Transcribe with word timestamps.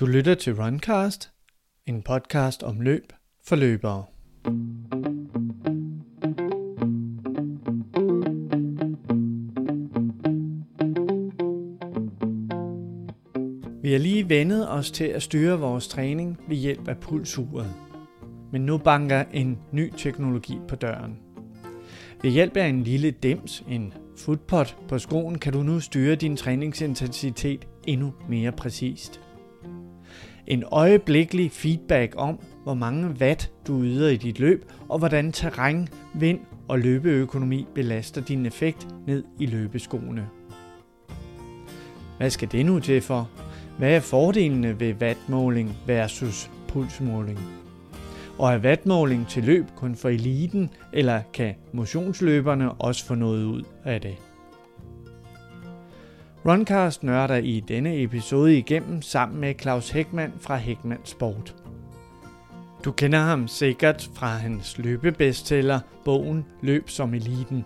Du 0.00 0.06
lytter 0.06 0.34
til 0.34 0.54
Runcast, 0.54 1.32
en 1.86 2.02
podcast 2.02 2.62
om 2.62 2.80
løb 2.80 3.12
for 3.44 3.56
løbere. 3.56 4.04
Vi 13.82 13.92
har 13.92 13.98
lige 13.98 14.28
vendet 14.28 14.70
os 14.70 14.90
til 14.90 15.04
at 15.04 15.22
styre 15.22 15.58
vores 15.58 15.88
træning 15.88 16.38
ved 16.48 16.56
hjælp 16.56 16.88
af 16.88 16.98
pulsuret. 16.98 17.74
Men 18.52 18.66
nu 18.66 18.78
banker 18.78 19.24
en 19.32 19.58
ny 19.72 19.92
teknologi 19.96 20.58
på 20.68 20.76
døren. 20.76 21.18
Ved 22.22 22.30
hjælp 22.30 22.56
af 22.56 22.66
en 22.66 22.82
lille 22.82 23.10
dims, 23.10 23.64
en 23.68 23.92
footpot 24.16 24.76
på 24.88 24.98
skoen, 24.98 25.38
kan 25.38 25.52
du 25.52 25.62
nu 25.62 25.80
styre 25.80 26.14
din 26.14 26.36
træningsintensitet 26.36 27.68
endnu 27.86 28.12
mere 28.28 28.52
præcist. 28.52 29.20
En 30.46 30.64
øjeblikkelig 30.72 31.50
feedback 31.52 32.14
om, 32.16 32.38
hvor 32.62 32.74
mange 32.74 33.16
watt 33.20 33.52
du 33.66 33.82
yder 33.82 34.08
i 34.08 34.16
dit 34.16 34.38
løb, 34.38 34.64
og 34.88 34.98
hvordan 34.98 35.32
terræn, 35.32 35.88
vind 36.14 36.40
og 36.68 36.78
løbeøkonomi 36.78 37.66
belaster 37.74 38.20
din 38.20 38.46
effekt 38.46 38.86
ned 39.06 39.24
i 39.38 39.46
løbeskoene. 39.46 40.28
Hvad 42.18 42.30
skal 42.30 42.48
det 42.52 42.66
nu 42.66 42.80
til 42.80 43.00
for? 43.00 43.30
Hvad 43.78 43.96
er 43.96 44.00
fordelene 44.00 44.80
ved 44.80 44.94
wattmåling 44.94 45.76
versus 45.86 46.50
pulsmåling? 46.68 47.40
Og 48.38 48.52
er 48.52 48.58
wattmåling 48.58 49.28
til 49.28 49.44
løb 49.44 49.64
kun 49.76 49.96
for 49.96 50.08
eliten, 50.08 50.70
eller 50.92 51.22
kan 51.32 51.54
motionsløberne 51.72 52.72
også 52.72 53.06
få 53.06 53.14
noget 53.14 53.44
ud 53.44 53.62
af 53.84 54.00
det? 54.00 54.25
Runcast 56.46 57.02
nørder 57.02 57.36
i 57.36 57.60
denne 57.60 58.02
episode 58.02 58.58
igennem 58.58 59.02
sammen 59.02 59.40
med 59.40 59.54
Claus 59.60 59.90
Hækman 59.90 60.32
fra 60.40 60.56
Hækman 60.56 60.98
Sport. 61.04 61.54
Du 62.84 62.92
kender 62.92 63.18
ham 63.18 63.48
sikkert 63.48 64.10
fra 64.14 64.26
hans 64.26 64.78
løbebestseller, 64.78 65.80
bogen 66.04 66.44
Løb 66.62 66.90
som 66.90 67.14
eliten. 67.14 67.64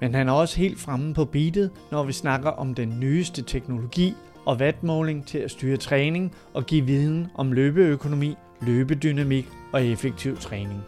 Men 0.00 0.14
han 0.14 0.28
er 0.28 0.32
også 0.32 0.56
helt 0.56 0.80
fremme 0.80 1.14
på 1.14 1.24
beatet, 1.24 1.70
når 1.90 2.02
vi 2.04 2.12
snakker 2.12 2.50
om 2.50 2.74
den 2.74 3.00
nyeste 3.00 3.42
teknologi 3.42 4.14
og 4.46 4.56
wattmåling 4.56 5.26
til 5.26 5.38
at 5.38 5.50
styre 5.50 5.76
træning 5.76 6.34
og 6.54 6.66
give 6.66 6.86
viden 6.86 7.26
om 7.34 7.52
løbeøkonomi, 7.52 8.36
løbedynamik 8.62 9.48
og 9.72 9.86
effektiv 9.86 10.36
træning. 10.36 10.80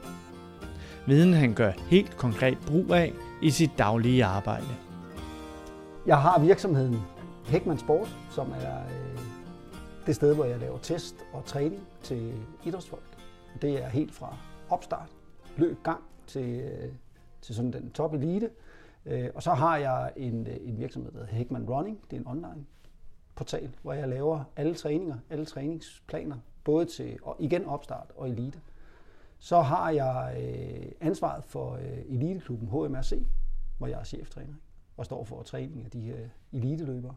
Viden 1.06 1.34
han 1.34 1.55
gør 1.55 1.73
helt 1.91 2.17
konkret 2.17 2.58
brug 2.67 2.92
af 2.92 3.12
i 3.42 3.51
sit 3.51 3.70
daglige 3.79 4.25
arbejde. 4.25 4.81
Jeg 6.06 6.22
har 6.22 6.41
virksomheden 6.41 6.97
Hækman 7.45 7.78
Sport, 7.78 8.17
som 8.31 8.53
er 8.53 8.84
øh, 8.84 9.19
det 10.06 10.14
sted, 10.14 10.34
hvor 10.34 10.45
jeg 10.45 10.58
laver 10.58 10.78
test 10.78 11.14
og 11.33 11.45
træning 11.45 11.83
til 12.03 12.34
idrætsfolk. 12.64 13.03
Det 13.62 13.83
er 13.83 13.89
helt 13.89 14.12
fra 14.12 14.36
opstart, 14.70 15.08
løb, 15.56 15.83
gang 15.83 16.00
til, 16.27 16.61
øh, 16.61 16.92
til 17.41 17.55
sådan 17.55 17.73
den 17.73 17.91
top 17.91 18.14
elite. 18.14 18.50
Øh, 19.06 19.30
og 19.34 19.42
så 19.42 19.50
har 19.50 19.77
jeg 19.77 20.12
en, 20.17 20.47
øh, 20.47 20.56
en 20.61 20.78
virksomhed, 20.78 21.12
der 21.12 21.19
hedder 21.19 21.33
Hækman 21.33 21.70
Running. 21.70 22.00
Det 22.11 22.17
er 22.17 22.20
en 22.20 22.27
online 22.27 22.64
portal, 23.34 23.70
hvor 23.83 23.92
jeg 23.92 24.08
laver 24.08 24.45
alle 24.56 24.75
træninger, 24.75 25.17
alle 25.30 25.45
træningsplaner, 25.45 26.36
både 26.64 26.84
til 26.86 27.19
og 27.23 27.36
igen 27.39 27.64
opstart 27.64 28.12
og 28.17 28.28
elite. 28.28 28.61
Så 29.39 29.61
har 29.61 29.91
jeg 29.91 30.36
øh, 30.42 30.92
ansvaret 31.00 31.45
for 31.45 31.75
øh, 31.75 31.98
eliteklubben 32.08 32.69
HMRC, 32.69 33.23
hvor 33.78 33.86
jeg 33.86 34.00
er 34.00 34.05
cheftræner 34.05 34.55
og 34.97 35.05
står 35.05 35.25
for 35.25 35.43
træning 35.43 35.85
af 35.85 35.91
de 35.91 36.01
her 36.01 36.17
eliteløbere. 36.53 37.15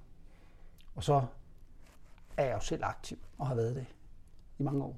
Og 0.95 1.04
så 1.04 1.22
er 2.38 2.45
jeg 2.45 2.54
jo 2.54 2.59
selv 2.59 2.84
aktiv 2.84 3.18
og 3.38 3.48
har 3.48 3.56
været 3.56 3.76
det 3.76 3.86
i 4.59 4.64
mange 4.64 4.84
år. 4.84 4.98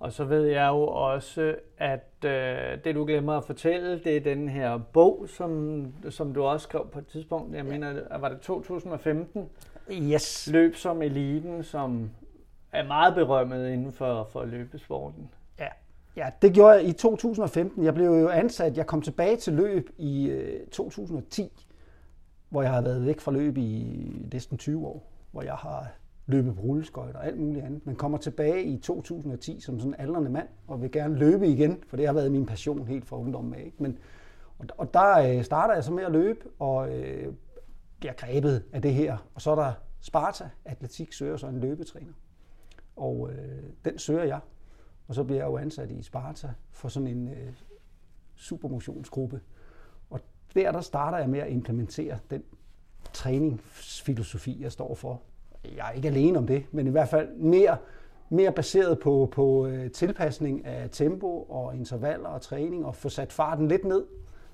Og 0.00 0.12
så 0.12 0.24
ved 0.24 0.44
jeg 0.44 0.68
jo 0.68 0.82
også, 0.86 1.56
at 1.78 2.24
øh, 2.24 2.84
det 2.84 2.94
du 2.94 3.04
glemmer 3.04 3.36
at 3.36 3.44
fortælle, 3.44 3.98
det 4.04 4.16
er 4.16 4.20
den 4.20 4.48
her 4.48 4.78
bog, 4.78 5.26
som, 5.28 5.86
som 6.10 6.34
du 6.34 6.42
også 6.42 6.64
skrev 6.64 6.88
på 6.92 6.98
et 6.98 7.06
tidspunkt. 7.06 7.54
Jeg 7.54 7.64
ja. 7.64 7.70
mener, 7.70 8.18
var 8.18 8.28
det 8.28 8.40
2015? 8.40 9.48
Yes. 9.90 10.48
Løb 10.52 10.76
som 10.76 11.02
eliten, 11.02 11.64
som 11.64 12.10
er 12.72 12.86
meget 12.86 13.14
berømmet 13.14 13.68
inden 13.70 13.92
for, 13.92 14.28
for 14.32 14.44
løbesporten. 14.44 15.30
Ja. 15.58 15.68
ja, 16.16 16.30
det 16.42 16.54
gjorde 16.54 16.74
jeg 16.74 16.84
i 16.84 16.92
2015. 16.92 17.84
Jeg 17.84 17.94
blev 17.94 18.06
jo 18.06 18.28
ansat, 18.28 18.76
jeg 18.76 18.86
kom 18.86 19.02
tilbage 19.02 19.36
til 19.36 19.52
løb 19.52 19.90
i 19.98 20.28
øh, 20.28 20.66
2010 20.66 21.67
hvor 22.48 22.62
jeg 22.62 22.72
har 22.72 22.80
været 22.80 23.06
væk 23.06 23.20
fra 23.20 23.32
løb 23.32 23.56
i 23.56 24.28
næsten 24.32 24.58
20 24.58 24.86
år, 24.86 25.12
hvor 25.30 25.42
jeg 25.42 25.54
har 25.54 25.92
løbet 26.26 26.56
på 26.56 26.62
rulleskøjt 26.62 27.16
og 27.16 27.26
alt 27.26 27.40
muligt 27.40 27.64
andet, 27.64 27.86
men 27.86 27.96
kommer 27.96 28.18
tilbage 28.18 28.64
i 28.64 28.78
2010 28.78 29.60
som 29.60 29.78
sådan 29.78 29.94
en 29.94 30.00
aldrende 30.00 30.30
mand, 30.30 30.48
og 30.66 30.82
vil 30.82 30.92
gerne 30.92 31.14
løbe 31.14 31.48
igen, 31.48 31.82
for 31.86 31.96
det 31.96 32.06
har 32.06 32.12
været 32.12 32.32
min 32.32 32.46
passion 32.46 32.86
helt 32.86 33.06
fra 33.06 33.18
ungdommen 33.18 33.54
af. 33.54 33.62
Ikke? 33.64 33.82
Men, 33.82 33.98
og 34.58 34.94
der 34.94 35.18
øh, 35.18 35.44
starter 35.44 35.74
jeg 35.74 35.84
så 35.84 35.92
med 35.92 36.04
at 36.04 36.12
løbe, 36.12 36.40
og 36.58 36.98
øh, 36.98 37.34
bliver 37.98 38.12
grebet 38.12 38.64
af 38.72 38.82
det 38.82 38.94
her. 38.94 39.16
Og 39.34 39.42
så 39.42 39.50
er 39.50 39.54
der 39.54 39.72
Sparta 40.00 40.48
Atletik 40.64 41.12
søger 41.12 41.36
så 41.36 41.46
en 41.46 41.60
løbetræner. 41.60 42.12
Og 42.96 43.30
øh, 43.32 43.62
den 43.84 43.98
søger 43.98 44.24
jeg. 44.24 44.40
Og 45.08 45.14
så 45.14 45.24
bliver 45.24 45.40
jeg 45.40 45.46
jo 45.46 45.56
ansat 45.56 45.90
i 45.90 46.02
Sparta 46.02 46.52
for 46.70 46.88
sådan 46.88 47.06
en 47.06 47.28
øh, 47.28 47.52
supermotionsgruppe, 48.36 49.40
der, 50.54 50.72
der 50.72 50.80
starter 50.80 51.18
jeg 51.18 51.28
med 51.28 51.38
at 51.38 51.50
implementere 51.50 52.18
den 52.30 52.42
træningsfilosofi, 53.12 54.62
jeg 54.62 54.72
står 54.72 54.94
for. 54.94 55.20
Jeg 55.76 55.88
er 55.88 55.92
ikke 55.92 56.08
alene 56.08 56.38
om 56.38 56.46
det, 56.46 56.64
men 56.72 56.86
i 56.86 56.90
hvert 56.90 57.08
fald 57.08 57.36
mere, 57.36 57.76
mere 58.28 58.52
baseret 58.52 58.98
på, 58.98 59.28
på 59.32 59.66
øh, 59.66 59.90
tilpasning 59.90 60.64
af 60.66 60.90
tempo 60.90 61.42
og 61.42 61.76
intervaller 61.76 62.28
og 62.28 62.40
træning 62.40 62.86
og 62.86 62.94
få 62.94 63.08
sat 63.08 63.32
farten 63.32 63.68
lidt 63.68 63.84
ned, 63.84 64.04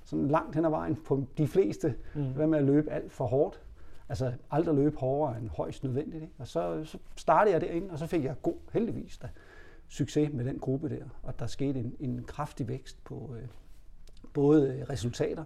sådan 0.04 0.28
langt 0.28 0.54
hen 0.54 0.64
ad 0.64 0.70
vejen 0.70 0.96
på 1.06 1.24
de 1.38 1.46
fleste. 1.46 1.94
Mm. 2.14 2.32
Hvad 2.32 2.46
med 2.46 2.58
at 2.58 2.64
løbe 2.64 2.90
alt 2.90 3.12
for 3.12 3.26
hårdt? 3.26 3.60
Altså 4.08 4.32
aldrig 4.50 4.74
løbe 4.74 4.96
hårdere 4.96 5.38
end 5.38 5.48
højst 5.48 5.84
nødvendigt. 5.84 6.22
Ikke? 6.22 6.34
Og 6.38 6.46
så, 6.46 6.84
så 6.84 6.98
startede 7.16 7.52
jeg 7.52 7.60
derinde, 7.60 7.90
og 7.90 7.98
så 7.98 8.06
fik 8.06 8.24
jeg 8.24 8.34
god, 8.42 8.56
heldigvis 8.72 9.18
da, 9.18 9.28
succes 9.88 10.32
med 10.32 10.44
den 10.44 10.58
gruppe 10.58 10.88
der. 10.88 11.04
Og 11.22 11.38
der 11.38 11.46
skete 11.46 11.80
en, 11.80 11.96
en 12.00 12.24
kraftig 12.24 12.68
vækst 12.68 13.04
på 13.04 13.34
øh, 13.36 13.48
både 14.32 14.86
resultater, 14.90 15.44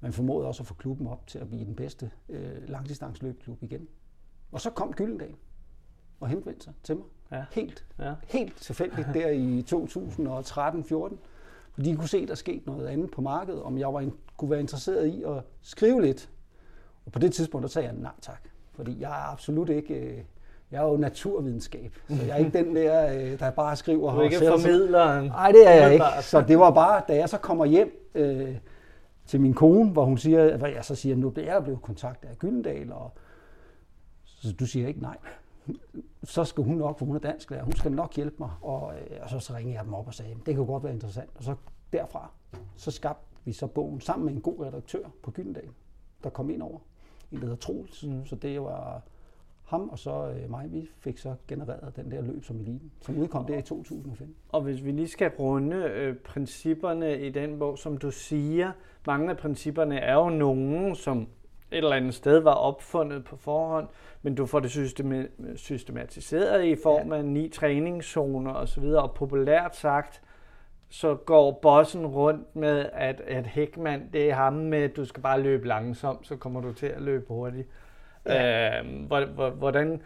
man 0.00 0.12
formåede 0.12 0.46
også 0.46 0.62
at 0.62 0.66
få 0.66 0.74
klubben 0.74 1.06
op 1.06 1.26
til 1.26 1.38
at 1.38 1.48
blive 1.48 1.64
den 1.64 1.74
bedste 1.74 2.10
øh, 2.28 2.68
langdistansløbklub 2.68 3.62
igen. 3.62 3.88
Og 4.52 4.60
så 4.60 4.70
kom 4.70 4.92
Gyldendal 4.92 5.34
og 6.20 6.28
henvendte 6.28 6.64
sig 6.64 6.72
til 6.82 6.96
mig. 6.96 7.04
Ja. 7.32 7.44
Helt, 7.52 7.84
ja. 7.98 8.14
helt 8.28 8.56
tilfældigt 8.56 9.08
der 9.14 9.28
i 9.28 9.64
2013-14. 9.70 11.16
Fordi 11.72 11.90
de 11.90 11.96
kunne 11.96 12.08
se, 12.08 12.18
at 12.18 12.28
der 12.28 12.34
skete 12.34 12.66
noget 12.66 12.86
andet 12.86 13.10
på 13.10 13.20
markedet, 13.20 13.62
om 13.62 13.78
jeg 13.78 13.94
var, 13.94 14.10
kunne 14.36 14.50
være 14.50 14.60
interesseret 14.60 15.06
i 15.06 15.22
at 15.22 15.42
skrive 15.62 16.02
lidt. 16.02 16.30
Og 17.06 17.12
på 17.12 17.18
det 17.18 17.32
tidspunkt, 17.32 17.62
der 17.62 17.68
sagde 17.68 17.88
jeg 17.88 17.96
nej 17.96 18.12
tak. 18.20 18.48
Fordi 18.72 19.00
jeg 19.00 19.10
er 19.10 19.32
absolut 19.32 19.68
ikke... 19.68 19.94
Øh, 19.94 20.18
jeg 20.70 20.82
er 20.84 20.88
jo 20.88 20.96
naturvidenskab, 20.96 21.94
så 22.08 22.14
jeg 22.14 22.28
er 22.28 22.36
ikke 22.36 22.58
den 22.58 22.76
der, 22.76 23.12
øh, 23.12 23.38
der 23.38 23.50
bare 23.50 23.76
skriver... 23.76 24.12
Du 24.12 24.18
er 24.18 24.22
ikke 24.22 24.38
formidleren. 24.38 25.24
Nej, 25.26 25.52
det 25.52 25.68
er 25.68 25.74
jeg 25.74 25.92
ikke. 25.92 26.04
Så 26.20 26.44
det 26.48 26.58
var 26.58 26.70
bare, 26.70 27.02
da 27.08 27.16
jeg 27.16 27.28
så 27.28 27.38
kommer 27.38 27.64
hjem, 27.64 28.10
øh, 28.14 28.56
til 29.30 29.40
min 29.40 29.54
kone, 29.54 29.90
hvor 29.90 30.04
hun 30.04 30.18
siger, 30.18 30.56
hvad 30.56 30.70
jeg 30.70 30.84
så 30.84 30.94
siger, 30.94 31.16
nu 31.16 31.32
er 31.36 31.42
jeg 31.42 31.62
blevet 31.62 31.82
kontaktet 31.82 32.28
af 32.28 32.38
Gyldendal, 32.38 32.92
og 32.92 33.12
så 34.24 34.52
du 34.52 34.66
siger 34.66 34.88
ikke 34.88 35.00
nej. 35.00 35.16
Så 36.24 36.44
skal 36.44 36.64
hun 36.64 36.76
nok, 36.76 36.98
for 36.98 37.06
hun 37.06 37.16
er 37.16 37.20
dansk 37.20 37.50
lærer, 37.50 37.64
hun 37.64 37.72
skal 37.72 37.92
nok 37.92 38.16
hjælpe 38.16 38.36
mig. 38.38 38.50
Og, 38.60 38.94
øh, 38.94 39.18
og 39.22 39.30
så, 39.30 39.38
så 39.38 39.54
ringede 39.54 39.76
jeg 39.76 39.84
dem 39.84 39.94
op 39.94 40.06
og 40.06 40.14
sagde, 40.14 40.36
det 40.46 40.54
kan 40.54 40.66
godt 40.66 40.84
være 40.84 40.92
interessant. 40.92 41.30
Og 41.34 41.42
så 41.42 41.54
derfra, 41.92 42.30
så 42.76 42.90
skabte 42.90 43.26
vi 43.44 43.52
så 43.52 43.66
bogen 43.66 44.00
sammen 44.00 44.26
med 44.26 44.34
en 44.34 44.40
god 44.40 44.60
redaktør 44.60 45.04
på 45.22 45.30
Gyldendal, 45.30 45.70
der 46.24 46.30
kom 46.30 46.50
ind 46.50 46.62
over. 46.62 46.78
En, 47.32 47.38
der 47.38 47.44
hedder 47.44 47.56
Troels. 47.56 48.04
Mm. 48.04 48.26
Så 48.26 48.36
det 48.36 48.60
var 48.60 49.02
ham 49.70 49.88
og 49.88 49.98
så 49.98 50.10
øh, 50.10 50.50
mig, 50.50 50.72
vi 50.72 50.90
fik 50.98 51.18
så 51.18 51.34
genereret 51.48 51.96
den 51.96 52.10
der 52.10 52.22
løb 52.22 52.44
som 52.44 52.60
eliten, 52.60 52.92
som 53.00 53.18
udkom 53.18 53.46
der 53.46 53.58
i 53.58 53.62
2005. 53.62 54.34
Og 54.48 54.62
hvis 54.62 54.84
vi 54.84 54.90
lige 54.90 55.08
skal 55.08 55.30
runde 55.38 55.76
øh, 55.76 56.16
principperne 56.16 57.20
i 57.20 57.30
den 57.30 57.58
bog, 57.58 57.78
som 57.78 57.98
du 57.98 58.10
siger, 58.10 58.72
mange 59.06 59.30
af 59.30 59.36
principperne 59.36 59.98
er 59.98 60.14
jo 60.14 60.28
nogen, 60.28 60.94
som 60.94 61.18
et 61.72 61.76
eller 61.76 61.92
andet 61.92 62.14
sted 62.14 62.38
var 62.38 62.54
opfundet 62.54 63.24
på 63.24 63.36
forhånd, 63.36 63.88
men 64.22 64.34
du 64.34 64.46
får 64.46 64.60
det 64.60 64.70
systematiseret 65.56 66.64
i 66.64 66.76
form 66.82 67.12
af 67.12 67.24
ni 67.24 67.48
træningszoner 67.48 68.52
osv., 68.52 68.84
og 68.84 69.14
populært 69.14 69.76
sagt, 69.76 70.22
så 70.88 71.14
går 71.14 71.58
bossen 71.62 72.06
rundt 72.06 72.56
med, 72.56 72.86
at, 72.92 73.20
at 73.20 73.46
Hækman, 73.46 74.08
det 74.12 74.30
er 74.30 74.34
ham 74.34 74.52
med, 74.52 74.78
at 74.78 74.96
du 74.96 75.04
skal 75.04 75.22
bare 75.22 75.40
løbe 75.40 75.68
langsomt, 75.68 76.26
så 76.26 76.36
kommer 76.36 76.60
du 76.60 76.72
til 76.72 76.86
at 76.86 77.02
løbe 77.02 77.24
hurtigt. 77.28 77.68
Ja. 78.26 78.80
Øh, 78.80 79.54
hvordan 79.58 80.00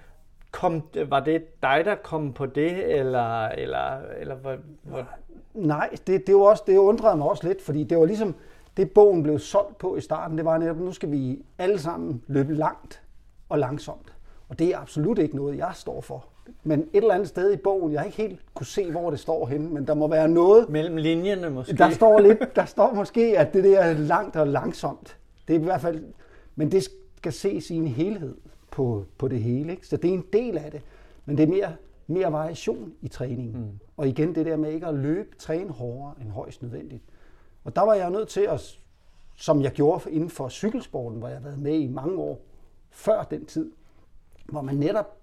kom, 0.51 0.83
var 1.09 1.21
det 1.21 1.63
dig, 1.63 1.83
der 1.85 1.95
kom 1.95 2.33
på 2.33 2.47
det, 2.47 2.99
eller, 2.99 3.49
eller, 3.49 3.99
eller 4.21 4.35
hvor, 4.35 4.57
hvor... 4.83 5.09
Nej, 5.55 5.91
det, 6.07 6.27
det, 6.27 6.35
var 6.35 6.43
også, 6.43 6.63
det 6.67 6.77
undrede 6.77 7.17
mig 7.17 7.29
også 7.29 7.49
lidt, 7.49 7.63
fordi 7.63 7.85
det 7.85 7.99
var 7.99 8.05
ligesom, 8.05 8.35
det 8.77 8.91
bogen 8.91 9.23
blev 9.23 9.39
solgt 9.39 9.79
på 9.79 9.97
i 9.97 10.01
starten, 10.01 10.37
det 10.39 10.45
var 10.45 10.59
netop, 10.59 10.77
nu 10.77 10.93
skal 10.93 11.11
vi 11.11 11.45
alle 11.59 11.79
sammen 11.79 12.23
løbe 12.27 12.55
langt 12.55 13.03
og 13.49 13.59
langsomt. 13.59 14.15
Og 14.49 14.59
det 14.59 14.69
er 14.69 14.79
absolut 14.79 15.19
ikke 15.19 15.37
noget, 15.37 15.59
jeg 15.59 15.71
står 15.75 16.01
for. 16.01 16.25
Men 16.63 16.81
et 16.81 16.87
eller 16.93 17.15
andet 17.15 17.29
sted 17.29 17.53
i 17.53 17.57
bogen, 17.57 17.93
jeg 17.93 18.01
har 18.01 18.05
ikke 18.05 18.17
helt 18.17 18.41
kunne 18.55 18.67
se, 18.67 18.91
hvor 18.91 19.11
det 19.11 19.21
står 19.21 19.47
henne, 19.47 19.69
men 19.71 19.87
der 19.87 19.95
må 19.95 20.09
være 20.09 20.29
noget. 20.29 20.69
Mellem 20.69 20.97
linjerne 20.97 21.51
måske. 21.51 21.77
Der 21.77 21.91
står, 21.91 22.19
lidt, 22.19 22.57
der 22.57 22.65
står 22.65 22.95
måske, 22.95 23.39
at 23.39 23.55
det 23.55 23.65
der 23.65 23.79
er 23.79 23.93
langt 23.93 24.37
og 24.37 24.47
langsomt. 24.47 25.19
Det 25.49 25.57
er 25.57 25.61
i 25.61 25.63
hvert 25.63 25.81
fald, 25.81 26.05
men 26.57 26.73
det 26.73 26.89
skal 27.25 27.33
ses 27.33 27.71
i 27.71 27.75
en 27.75 27.87
helhed 27.87 28.37
på, 28.71 29.07
på 29.19 29.29
det 29.29 29.43
hele. 29.43 29.73
Ikke? 29.73 29.87
Så 29.87 29.97
det 29.97 30.11
er 30.11 30.15
en 30.15 30.25
del 30.33 30.59
af 30.59 30.71
det. 30.71 30.83
Men 31.25 31.37
det 31.37 31.43
er 31.43 31.47
mere, 31.47 31.77
mere 32.07 32.33
variation 32.33 32.95
i 33.03 33.09
træningen. 33.09 33.61
Mm. 33.61 33.79
Og 33.97 34.09
igen 34.09 34.35
det 34.35 34.47
der 34.47 34.57
med 34.57 34.73
ikke 34.73 34.87
at 34.87 34.95
løbe, 34.95 35.37
træne 35.39 35.71
hårdere 35.71 36.15
end 36.21 36.31
højst 36.31 36.63
nødvendigt. 36.63 37.03
Og 37.65 37.77
der 37.77 37.83
var 37.83 37.95
jeg 37.95 38.11
nødt 38.11 38.29
til 38.29 38.41
at, 38.41 38.79
som 39.37 39.63
jeg 39.63 39.73
gjorde 39.73 40.11
inden 40.11 40.31
for 40.31 40.49
cykelsporten, 40.49 41.19
hvor 41.19 41.29
jeg 41.29 41.37
har 41.37 41.43
været 41.43 41.59
med 41.59 41.75
i 41.75 41.89
mange 41.89 42.19
år, 42.19 42.41
før 42.91 43.23
den 43.23 43.47
tid, 43.47 43.73
hvor 44.45 44.63
man 44.63 44.77
netop 44.77 45.17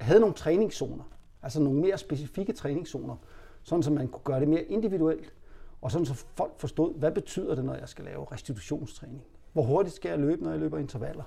havde 0.00 0.20
nogle 0.20 0.34
træningszoner, 0.34 1.04
altså 1.42 1.60
nogle 1.60 1.80
mere 1.80 1.98
specifikke 1.98 2.52
træningszoner, 2.52 3.16
sådan 3.62 3.82
så 3.82 3.90
man 3.90 4.08
kunne 4.08 4.24
gøre 4.24 4.40
det 4.40 4.48
mere 4.48 4.62
individuelt, 4.62 5.32
og 5.80 5.90
sådan 5.90 6.06
så 6.06 6.14
folk 6.14 6.52
forstod, 6.58 6.94
hvad 6.94 7.12
betyder 7.12 7.54
det, 7.54 7.64
når 7.64 7.74
jeg 7.74 7.88
skal 7.88 8.04
lave 8.04 8.26
restitutionstræning? 8.32 9.22
Hvor 9.52 9.62
hurtigt 9.62 9.96
skal 9.96 10.08
jeg 10.08 10.18
løbe, 10.18 10.44
når 10.44 10.50
jeg 10.50 10.60
løber 10.60 10.78
intervaller? 10.78 11.24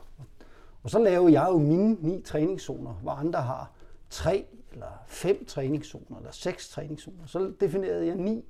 Og 0.84 0.90
så 0.90 1.00
lavede 1.00 1.34
jeg 1.34 1.48
jo 1.52 1.58
mine 1.58 1.98
ni 2.02 2.22
træningszoner, 2.22 2.92
hvor 2.92 3.12
andre 3.12 3.42
har 3.42 3.72
tre 4.10 4.46
eller 4.72 5.04
fem 5.08 5.46
træningszoner, 5.46 6.18
eller 6.18 6.32
seks 6.32 6.70
træningszoner. 6.70 7.26
Så 7.26 7.54
definerede 7.60 8.08
jeg 8.08 8.16
ni, 8.16 8.44